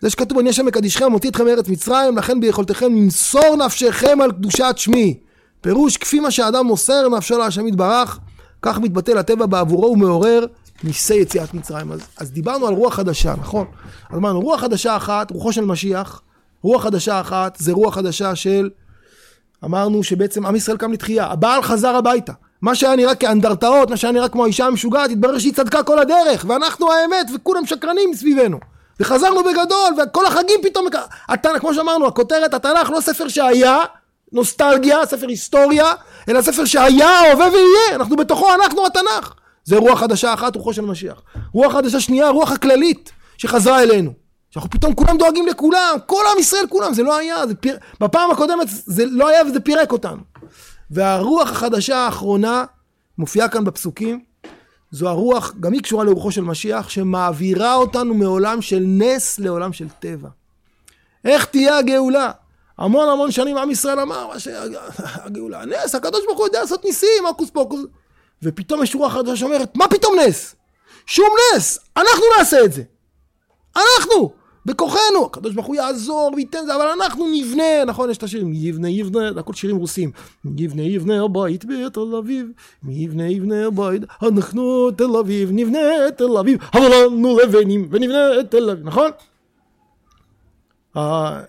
זה 0.00 0.10
שכתוב, 0.10 0.38
אני 0.38 0.50
השם 0.50 0.66
מקדישכם, 0.66 1.10
מוציא 1.12 1.30
אתכם 1.30 1.44
מארץ 1.44 1.68
מצרים, 1.68 2.16
לכן 2.16 2.40
ביכולתכם 2.40 2.94
למסור 2.96 3.56
נפשכם 3.56 4.20
על 4.20 4.32
קדושת 4.32 4.74
שמי. 4.76 5.18
פירוש, 5.60 5.96
כפי 5.96 6.20
מה 6.20 6.30
שאדם 6.30 6.66
מוסר 6.66 7.08
נפשו 7.08 7.38
להשם 7.38 7.66
יתברך, 7.66 8.18
כך 8.62 8.78
מתבטל 8.78 9.18
הטבע 9.18 9.46
בעבורו 9.46 9.92
ומעורר 9.92 10.46
ניסי 10.82 11.14
יציאת 11.14 11.54
מצרים. 11.54 11.92
אז, 11.92 12.00
אז 12.16 12.30
דיברנו 12.30 12.66
על 12.66 12.74
רוח 12.74 12.94
חדשה, 12.94 13.34
נכון? 13.40 13.66
אז 14.10 14.18
אמרנו, 14.18 14.40
רוח 14.40 14.60
חדשה 14.60 14.96
אחת, 14.96 15.30
רוחו 15.30 15.52
של 15.52 15.64
משיח, 15.64 16.22
רוח 16.62 16.82
חדשה 16.82 17.20
אחת, 17.20 17.56
זה 17.56 17.72
רוח 17.72 17.94
חדשה 17.94 18.34
של, 18.34 18.70
אמרנו 19.64 20.02
שבעצם 20.02 20.46
עם 20.46 20.56
ישראל 20.56 20.76
קם 20.76 20.92
לתחייה, 20.92 21.26
הבעל 21.26 21.62
חזר 21.62 21.96
הביתה. 21.96 22.32
מה 22.62 22.74
שהיה 22.74 22.96
נראה 22.96 23.14
כאנדרטאות, 23.14 23.90
מה 23.90 23.96
שהיה 23.96 24.12
נראה 24.12 24.28
כמו 24.28 24.44
האישה 24.44 24.66
המשוגעת, 24.66 25.10
התברר 25.10 25.38
שהיא 25.38 25.54
צדקה 25.54 25.82
כל 25.82 25.98
הדרך, 25.98 26.44
ואנחנו 26.48 26.92
האמת, 26.92 27.26
וכולם 27.34 27.66
שקרנים 27.66 28.14
סביבנו. 28.14 28.58
וחזרנו 29.00 29.44
בגדול, 29.44 29.94
וכל 30.02 30.26
החגים 30.26 30.60
פתאום, 30.62 30.86
התנ"ך, 31.28 31.60
כמו 31.60 31.74
שאמרנו, 31.74 32.06
הכותרת, 32.06 32.54
התנ"ך 32.54 32.90
לא 32.90 33.00
ספר 33.00 33.28
שהיה, 33.28 33.78
נוסטלגיה, 34.32 35.06
ספר 35.06 35.28
היסטוריה, 35.28 35.92
אלא 36.28 36.42
ספר 36.42 36.64
שהיה, 36.64 37.32
הווה 37.32 37.48
ויהיה, 37.52 37.94
אנחנו 37.94 38.16
בתוכו, 38.16 38.54
אנחנו 38.54 38.86
התנ"ך. 38.86 39.32
זה 39.64 39.76
רוח 39.76 40.00
חדשה 40.00 40.34
אחת, 40.34 40.56
רוחו 40.56 40.72
של 40.72 40.82
משיח. 40.82 41.22
רוח 41.52 41.72
חדשה 41.72 42.00
שנייה, 42.00 42.28
רוח 42.28 42.52
הכללית, 42.52 43.12
שחזרה 43.38 43.82
אלינו. 43.82 44.12
שאנחנו 44.50 44.70
פתאום 44.70 44.94
כולם 44.94 45.18
דואגים 45.18 45.46
לכולם, 45.46 45.96
כל 46.06 46.22
עם 46.32 46.38
ישראל 46.38 46.66
כולם, 46.68 46.94
זה 46.94 47.02
לא 47.02 47.16
היה, 47.16 47.46
זה 47.46 47.54
פיר... 47.54 47.76
בפעם 48.00 48.30
הקודמת 48.30 48.66
זה 48.68 49.04
לא 49.06 49.28
היה 49.28 49.44
וזה 49.44 49.60
פירק 49.60 49.92
אותנו. 49.92 50.22
והרוח 50.90 51.50
החדשה 51.50 51.96
האחרונה 51.96 52.64
מופיעה 53.18 53.48
כאן 53.48 53.64
בפסוקים, 53.64 54.24
זו 54.90 55.08
הרוח, 55.08 55.52
גם 55.60 55.72
היא 55.72 55.82
קשורה 55.82 56.04
לרוחו 56.04 56.30
של 56.30 56.40
משיח, 56.40 56.88
שמעבירה 56.88 57.74
אותנו 57.74 58.14
מעולם 58.14 58.62
של 58.62 58.84
נס 58.86 59.38
לעולם 59.38 59.72
של 59.72 59.88
טבע. 59.88 60.28
איך 61.24 61.44
תהיה 61.44 61.78
הגאולה? 61.78 62.30
המון 62.78 63.08
המון 63.08 63.30
שנים 63.30 63.56
עם 63.56 63.70
ישראל 63.70 64.00
אמר, 64.00 64.26
מה 64.26 64.38
שהגאולה, 64.38 65.64
נס, 65.64 65.94
הקדוש 65.94 66.24
ברוך 66.26 66.38
הוא 66.38 66.46
יודע 66.46 66.60
לעשות 66.60 66.84
ניסים, 66.84 67.26
הוקוס 67.26 67.50
פוקוס. 67.50 67.80
ופתאום 68.42 68.82
יש 68.82 68.94
רוח 68.94 69.12
חדשה 69.12 69.36
שאומרת, 69.36 69.76
מה 69.76 69.88
פתאום 69.88 70.14
נס? 70.18 70.54
שום 71.06 71.28
נס, 71.56 71.78
אנחנו 71.96 72.22
נעשה 72.38 72.64
את 72.64 72.72
זה. 72.72 72.82
אנחנו, 73.76 74.32
בכוחנו, 74.66 75.24
הקדוש 75.24 75.54
ברוך 75.54 75.66
הוא 75.66 75.76
יעזור 75.76 76.32
וייתן 76.36 76.58
זה, 76.66 76.76
אבל 76.76 76.86
אנחנו 76.86 77.26
נבנה, 77.32 77.84
נכון, 77.86 78.10
יש 78.10 78.18
את 78.18 78.22
השירים, 78.22 78.52
יבנה 78.54 78.88
יבנה, 78.88 79.40
הכל 79.40 79.52
שירים 79.52 79.76
רוסים, 79.76 80.10
יבנה 80.56 80.82
יבנה 80.82 81.24
הבית 81.24 81.64
בתל 81.64 82.16
אביב, 82.18 82.46
יבנה 82.88 83.28
יבנה 83.28 83.66
הבית, 83.66 84.02
אנחנו 84.22 84.90
תל 84.90 85.16
אביב, 85.20 85.50
נבנה 85.52 85.78
תל 86.16 86.36
אביב, 86.40 86.58
אבל 86.74 86.88
לנו 86.94 87.38
לבנים 87.38 87.88
ונבנה 87.90 88.40
את 88.40 88.50
תל 88.50 88.70
אביב, 88.70 88.86
נכון? 88.86 89.10
אה, 90.96 91.40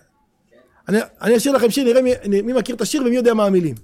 אני, 0.88 1.36
אשאיר 1.36 1.54
לכם 1.54 1.70
שיר, 1.70 1.84
נראה 1.84 2.02
מי 2.42 2.52
מכיר 2.52 2.76
את 2.76 2.80
השיר 2.80 3.02
ומי 3.02 3.16
יודע 3.16 3.34
מה 3.34 3.44
המילים. 3.44 3.74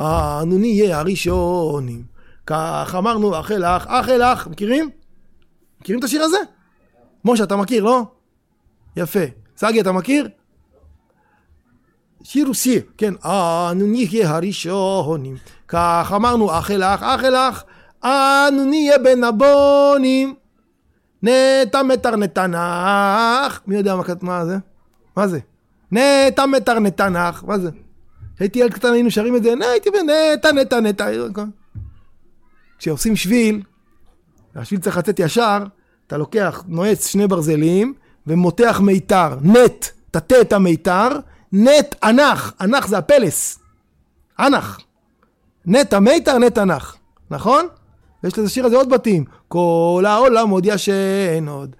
אנו 0.00 0.58
נהיה 0.58 0.98
הראשונים, 0.98 2.02
כך 2.46 2.94
אמרנו 2.98 3.40
אח 3.40 3.52
אל 3.52 3.64
אח, 3.64 3.86
אח 3.88 4.08
אל 4.08 4.22
אח, 4.22 4.46
מכירים? 4.46 4.90
מכירים 5.80 5.98
את 5.98 6.04
השיר 6.04 6.22
הזה? 6.22 6.38
משה, 7.24 7.44
אתה 7.44 7.56
מכיר, 7.56 7.84
לא? 7.84 8.02
יפה. 8.96 9.20
סגי, 9.56 9.80
אתה 9.80 9.92
מכיר? 9.92 10.28
שיר 12.22 12.46
רוסי, 12.46 12.80
כן. 12.98 13.14
אנו 13.24 13.86
נהיה 13.86 14.30
הראשונים, 14.30 15.36
כך 15.68 16.12
אמרנו 16.16 16.58
אח 16.58 16.70
אל 16.70 16.82
אח, 16.82 17.02
אח 17.02 17.24
אל 17.24 17.34
אח, 17.36 17.64
אנו 18.04 18.64
נהיה 18.64 18.98
בין 18.98 19.24
הבונים, 19.24 20.34
נטע 21.22 21.82
מטר 21.82 22.16
נתנך. 22.16 23.60
מי 23.66 23.76
יודע 23.76 23.96
מה, 24.22 24.44
זה? 24.44 24.56
מה 25.16 25.28
זה? 25.28 25.38
נטע 25.92 26.46
מטר 26.46 26.78
נתנך, 26.78 27.44
מה 27.46 27.58
זה? 27.58 27.70
כשהייתי 28.34 28.58
ילד 28.58 28.74
קטן 28.74 28.92
היינו 28.92 29.10
שרים 29.10 29.36
את 29.36 29.42
זה, 29.42 29.54
בנטע 29.92 30.52
נטע 30.52 30.80
נטע. 30.80 31.08
כשעושים 32.82 33.16
שביל, 33.16 33.62
והשביל 34.54 34.80
צריך 34.80 34.96
לצאת 34.96 35.18
ישר, 35.18 35.64
אתה 36.06 36.16
לוקח, 36.16 36.64
נועץ 36.68 37.06
שני 37.06 37.26
ברזלים, 37.26 37.94
ומותח 38.26 38.80
מיתר, 38.84 39.38
נט, 39.42 39.86
תטה 40.10 40.40
את 40.40 40.52
המיתר, 40.52 41.08
נט 41.52 41.94
אנח, 42.02 42.52
אנח 42.60 42.86
זה 42.86 42.98
הפלס, 42.98 43.58
אנח. 44.38 44.80
נט 45.66 45.92
המיתר, 45.92 46.38
נט 46.38 46.58
אנח, 46.58 46.96
נכון? 47.30 47.66
ויש 48.24 48.38
לזה 48.38 48.48
שיר 48.48 48.66
הזה 48.66 48.76
עוד 48.76 48.88
בתים, 48.88 49.24
כל 49.48 50.04
העולם 50.06 50.50
עוד 50.50 50.66
ישן 50.66 51.48
עוד. 51.48 51.76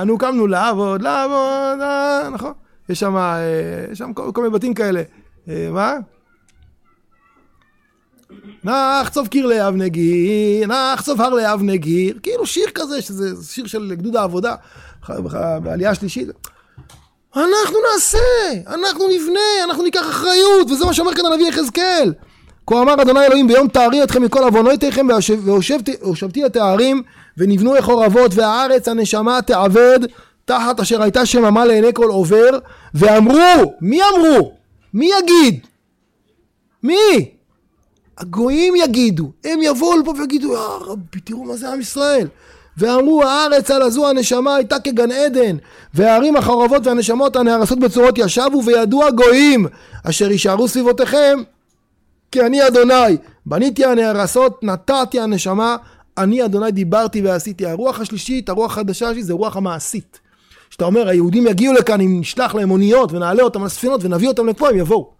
אנו 0.00 0.18
קמנו 0.18 0.46
לעבוד, 0.46 1.02
לעבוד, 1.02 1.78
נכון? 2.32 2.52
יש 2.88 3.00
שם, 3.00 4.12
כל 4.12 4.42
מיני 4.42 4.50
בתים 4.54 4.74
כאלה. 4.74 5.02
מה? 5.46 5.94
נחצוב 8.64 9.28
קיר 9.28 9.46
לאבני 9.46 9.90
גיר, 9.90 10.66
נחצוב 10.66 11.20
הר 11.20 11.30
לאבני 11.30 11.78
גיר, 11.78 12.18
כאילו 12.22 12.46
שיר 12.46 12.66
כזה, 12.74 13.02
שזה 13.02 13.52
שיר 13.52 13.66
של 13.66 13.94
גדוד 13.94 14.16
העבודה, 14.16 14.54
בעלייה 15.62 15.90
השלישית. 15.90 16.28
אנחנו 17.36 17.76
נעשה, 17.92 18.18
אנחנו 18.66 19.08
נבנה, 19.08 19.40
אנחנו 19.64 19.82
ניקח 19.82 20.00
אחריות, 20.00 20.70
וזה 20.70 20.84
מה 20.84 20.94
שאומר 20.94 21.14
כאן 21.14 21.26
הנביא 21.26 21.48
יחזקאל. 21.48 22.12
כה 22.66 22.82
אמר 22.82 23.02
אדוני 23.02 23.26
אלוהים 23.26 23.48
ביום 23.48 23.68
תארי 23.68 24.02
אתכם 24.02 24.22
מכל 24.22 24.42
עוונותיכם 24.44 25.06
והושבתי 25.44 26.46
את 26.46 26.56
הערים 26.56 27.02
ונבנו 27.38 27.74
לחורבות 27.74 28.34
והארץ 28.34 28.88
הנשמה 28.88 29.42
תעבד 29.42 29.98
תחת 30.44 30.80
אשר 30.80 31.02
הייתה 31.02 31.26
שממה 31.26 31.64
לעיני 31.64 31.88
כל 31.94 32.08
עובר 32.08 32.58
ואמרו, 32.94 33.74
מי 33.80 34.00
אמרו? 34.02 34.52
מי 34.94 35.10
יגיד? 35.18 35.66
מי? 36.82 37.39
הגויים 38.20 38.74
יגידו, 38.76 39.30
הם 39.44 39.58
יבואו 39.62 39.98
לפה 39.98 40.12
ויגידו, 40.18 40.52
יא 40.52 40.58
רבי, 40.80 41.20
תראו 41.24 41.44
מה 41.44 41.56
זה 41.56 41.72
עם 41.72 41.80
ישראל. 41.80 42.28
ואמרו, 42.76 43.24
הארץ 43.24 43.70
על 43.70 43.82
הזו 43.82 44.08
הנשמה 44.08 44.54
הייתה 44.54 44.80
כגן 44.80 45.12
עדן, 45.12 45.56
והערים 45.94 46.36
החרבות 46.36 46.86
והנשמות 46.86 47.36
הנהרסות 47.36 47.78
בצורות 47.78 48.18
ישבו, 48.18 48.62
וידעו 48.66 49.06
הגויים 49.06 49.66
אשר 50.04 50.30
יישארו 50.30 50.68
סביבותיכם, 50.68 51.38
כי 52.32 52.40
אני 52.40 52.66
אדוני, 52.66 53.16
בניתי 53.46 53.84
הנהרסות, 53.84 54.64
נטעתי 54.64 55.20
הנשמה, 55.20 55.76
אני 56.18 56.44
אדוני 56.44 56.72
דיברתי 56.72 57.22
ועשיתי. 57.22 57.66
הרוח 57.66 58.00
השלישית, 58.00 58.48
הרוח 58.48 58.72
החדשה 58.72 59.12
שלי, 59.12 59.22
זה 59.22 59.32
רוח 59.32 59.56
המעשית. 59.56 60.20
שאתה 60.70 60.84
אומר, 60.84 61.08
היהודים 61.08 61.46
יגיעו 61.46 61.74
לכאן 61.74 62.00
אם 62.00 62.20
נשלח 62.20 62.54
להם 62.54 62.70
אוניות 62.70 63.12
ונעלה 63.12 63.42
אותם 63.42 63.62
על 63.62 63.68
ספינות 63.68 64.04
ונביא 64.04 64.28
אותם 64.28 64.46
לפה, 64.46 64.68
הם 64.68 64.78
יבואו. 64.78 65.10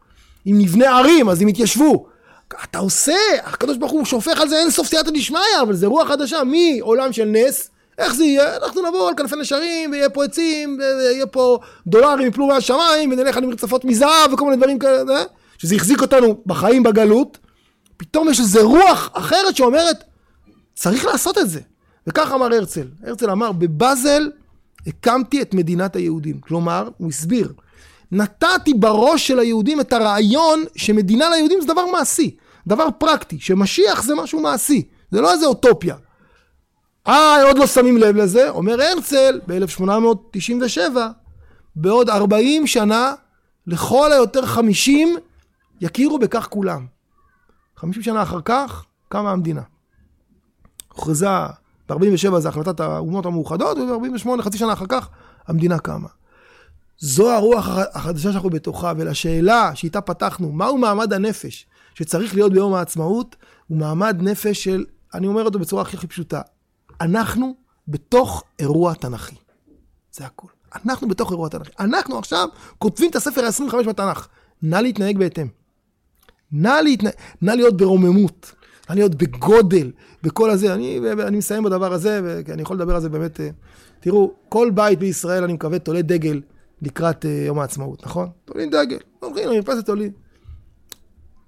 אם 0.47 0.55
נבנה 0.59 0.99
ערים, 0.99 1.29
אז 1.29 1.43
הם 1.43 1.49
יתיישבו. 1.49 2.07
אתה 2.65 2.79
עושה, 2.79 3.17
הקדוש 3.45 3.77
ברוך 3.77 3.93
הוא 3.93 4.05
שופך 4.05 4.41
על 4.41 4.49
זה 4.49 4.57
אין 4.57 4.71
סוף 4.71 4.87
סייעתא 4.87 5.11
דשמיא, 5.11 5.41
אבל 5.63 5.75
זה 5.75 5.87
רוח 5.87 6.09
חדשה 6.09 6.41
מעולם 6.45 7.13
של 7.13 7.25
נס, 7.25 7.71
איך 7.99 8.15
זה 8.15 8.25
יהיה? 8.25 8.57
אנחנו 8.57 8.89
נבוא 8.89 9.09
על 9.09 9.15
כנפי 9.15 9.37
נשרים, 9.37 9.91
ויהיה 9.91 10.11
פה 10.11 10.25
עצים, 10.25 10.79
ויהיה 10.79 11.27
פה 11.27 11.59
דולרים 11.87 12.29
יפלו 12.29 12.47
מהשמיים, 12.47 13.13
ונלך 13.13 13.37
על 13.37 13.47
מרצפות 13.47 13.85
מזהב, 13.85 14.33
וכל 14.33 14.45
מיני 14.45 14.57
דברים 14.57 14.79
כאלה, 14.79 15.23
שזה 15.59 15.75
החזיק 15.75 16.01
אותנו 16.01 16.41
בחיים 16.47 16.83
בגלות, 16.83 17.39
פתאום 17.97 18.31
יש 18.31 18.41
איזה 18.41 18.63
רוח 18.63 19.11
אחרת 19.13 19.57
שאומרת, 19.57 20.05
צריך 20.75 21.05
לעשות 21.05 21.39
את 21.39 21.51
זה. 21.51 21.61
וכך 22.07 22.33
אמר 22.33 22.55
הרצל. 22.55 22.87
הרצל 23.05 23.31
אמר, 23.31 23.53
בבאזל 23.53 24.31
הקמתי 24.87 25.43
את 25.43 25.55
מדינת 25.55 25.97
היהודים. 25.97 26.41
כלומר, 26.41 26.89
הוא 26.99 27.09
הסביר, 27.09 27.53
נתתי 28.13 28.75
בראש 28.75 29.27
של 29.27 29.39
היהודים 29.39 29.81
את 29.81 29.93
הרעיון 29.93 30.65
שמדינה 30.77 31.31
ליהודים 31.31 31.61
זה 31.61 31.67
דבר 31.67 31.87
מעשי, 31.87 32.37
דבר 32.67 32.87
פרקטי, 32.99 33.41
שמשיח 33.41 34.03
זה 34.03 34.15
משהו 34.15 34.41
מעשי, 34.41 34.89
זה 35.11 35.21
לא 35.21 35.33
איזה 35.33 35.47
אוטופיה. 35.47 35.97
אה, 37.09 37.43
עוד 37.43 37.59
לא 37.59 37.67
שמים 37.67 37.97
לב 37.97 38.17
לזה, 38.17 38.51
אומר 38.51 38.83
הרצל 38.83 39.41
ב-1897, 39.47 40.97
בעוד 41.77 42.11
40 42.11 42.67
שנה, 42.67 43.15
לכל 43.67 44.13
היותר 44.13 44.47
50 44.47 45.17
יכירו 45.81 46.19
בכך 46.19 46.47
כולם. 46.51 46.87
50 47.77 48.03
שנה 48.03 48.23
אחר 48.23 48.41
כך, 48.45 48.85
קמה 49.09 49.31
המדינה. 49.31 49.63
הוכרזה, 50.89 51.27
ב-47 51.89 52.39
זה 52.39 52.49
החלטת 52.49 52.81
האומות 52.81 53.27
המאוחדות, 53.27 53.79
וב-48, 53.79 54.43
חצי 54.43 54.59
שנה 54.59 54.73
אחר 54.73 54.87
כך, 54.89 55.09
המדינה 55.49 55.79
קמה. 55.79 56.09
זו 57.01 57.31
הרוח 57.31 57.69
החדשה 57.93 58.33
שאנחנו 58.33 58.51
בתוכה, 58.51 58.93
ולשאלה 58.97 59.71
שאיתה 59.75 60.01
פתחנו, 60.01 60.53
מהו 60.53 60.79
מעמד 60.79 61.13
הנפש 61.13 61.67
שצריך 61.95 62.35
להיות 62.35 62.53
ביום 62.53 62.75
העצמאות, 62.75 63.37
הוא 63.69 63.79
מעמד 63.79 64.17
נפש 64.21 64.65
של, 64.65 64.85
אני 65.15 65.27
אומר 65.27 65.45
אותו 65.45 65.59
בצורה 65.59 65.83
הכי 65.83 65.97
הכי 65.97 66.07
פשוטה, 66.07 66.41
אנחנו 67.01 67.55
בתוך 67.89 68.45
אירוע 68.59 68.95
תנכי. 68.95 69.35
זה 70.13 70.27
הכול. 70.27 70.51
אנחנו 70.85 71.09
בתוך 71.09 71.31
אירוע 71.31 71.49
תנכי. 71.49 71.71
אנחנו 71.81 72.19
עכשיו 72.19 72.49
כותבים 72.79 73.11
את 73.11 73.17
הספר 73.17 73.45
ה-25 73.45 73.89
בתנ"ך. 73.89 74.29
נא 74.63 74.77
להתנהג 74.77 75.19
בהתאם. 75.19 75.47
נא, 76.53 76.81
להתנה... 76.85 77.11
נא 77.43 77.51
להיות 77.51 77.77
ברוממות, 77.77 78.53
נא 78.91 78.95
להיות 78.95 79.15
בגודל, 79.15 79.93
בכל 80.23 80.51
הזה. 80.51 80.75
אני, 80.75 81.01
אני 81.27 81.37
מסיים 81.37 81.63
בדבר 81.63 81.93
הזה, 81.93 82.21
ואני 82.25 82.63
יכול 82.63 82.77
לדבר 82.77 82.95
על 82.95 83.01
זה 83.01 83.09
באמת. 83.09 83.41
אה, 83.41 83.51
תראו, 84.01 84.33
כל 84.49 84.71
בית 84.75 84.99
בישראל, 84.99 85.45
אני 85.45 85.53
מקווה, 85.53 85.79
תולה 85.79 86.03
דגל 86.03 86.41
לקראת 86.83 87.25
uh, 87.25 87.29
יום 87.29 87.59
העצמאות, 87.59 88.07
נכון? 88.07 88.29
תולים 88.45 88.71
דגל, 88.71 88.99
הולכים 89.21 89.49
למרפסת 89.49 89.87
תולים. 89.87 90.13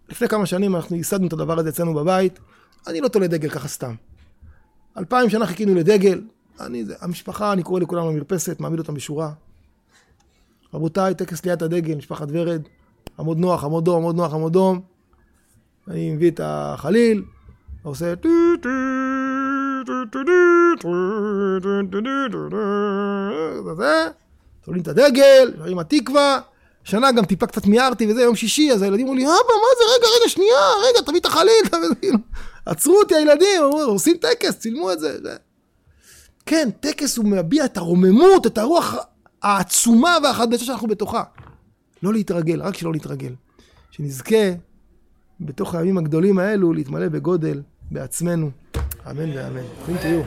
לפני 0.08 0.28
כמה 0.28 0.46
שנים 0.46 0.76
אנחנו 0.76 0.96
ייסדנו 0.96 1.26
את 1.26 1.32
הדבר 1.32 1.58
הזה 1.58 1.68
אצלנו 1.68 1.94
בבית, 1.94 2.38
אני 2.86 3.00
לא 3.00 3.08
תולה 3.08 3.26
דגל 3.26 3.48
ככה 3.48 3.68
סתם. 3.68 3.94
אלפיים 4.98 5.30
שנה 5.30 5.46
חיכינו 5.46 5.74
לדגל, 5.74 6.20
אני, 6.60 6.84
זה, 6.84 6.94
המשפחה, 7.00 7.52
אני 7.52 7.62
קורא 7.62 7.80
לכולם 7.80 8.08
למרפסת, 8.08 8.60
מעמיד 8.60 8.78
אותם 8.78 8.94
בשורה. 8.94 9.32
רבותיי, 10.74 11.14
טקס 11.14 11.44
ליד 11.44 11.62
הדגל, 11.62 11.94
משפחת 11.94 12.28
ורד, 12.30 12.62
עמוד 13.18 13.38
נוח, 13.38 13.64
עמוד 13.64 13.84
דום, 13.84 13.96
עמוד 13.96 14.16
נוח, 14.16 14.34
עמוד 14.34 14.52
דום. 14.52 14.80
אני 15.88 16.14
מביא 16.14 16.30
את 16.30 16.40
החליל, 16.44 17.24
ועושה... 17.84 18.14
זה, 23.76 24.08
תולים 24.64 24.82
את 24.82 24.88
הדגל, 24.88 25.52
עם 25.68 25.78
התקווה, 25.78 26.40
שנה 26.84 27.12
גם 27.12 27.24
טיפה 27.24 27.46
קצת 27.46 27.66
מיהרתי 27.66 28.06
וזה, 28.10 28.22
יום 28.22 28.36
שישי, 28.36 28.72
אז 28.72 28.82
הילדים 28.82 29.06
אמרו 29.06 29.16
לי, 29.16 29.24
אבא, 29.24 29.32
מה 29.32 29.68
זה, 29.78 29.84
רגע, 29.96 30.06
רגע, 30.20 30.28
שנייה, 30.28 30.58
רגע, 30.88 31.00
תביא 31.06 31.20
את 31.20 31.26
החליל, 31.26 31.68
תביא... 31.70 32.12
עצרו 32.66 32.98
אותי 32.98 33.14
הילדים, 33.14 33.62
עושים 33.86 34.16
טקס, 34.16 34.58
צילמו 34.58 34.92
את 34.92 35.00
זה. 35.00 35.22
זה. 35.22 35.36
כן, 36.46 36.68
טקס 36.80 37.16
הוא 37.16 37.26
מביע 37.26 37.64
את 37.64 37.76
הרוממות, 37.76 38.46
את 38.46 38.58
הרוח 38.58 38.96
העצומה 39.42 40.16
והחדשה 40.22 40.64
שאנחנו 40.64 40.88
בתוכה. 40.88 41.22
לא 42.02 42.12
להתרגל, 42.12 42.62
רק 42.62 42.76
שלא 42.76 42.92
להתרגל. 42.92 43.32
שנזכה 43.90 44.52
בתוך 45.40 45.74
הימים 45.74 45.98
הגדולים 45.98 46.38
האלו 46.38 46.72
להתמלא 46.72 47.08
בגודל 47.08 47.62
בעצמנו. 47.90 48.50
אמן 49.10 49.36
ואמן. 49.36 49.62
תהיו. 50.00 50.22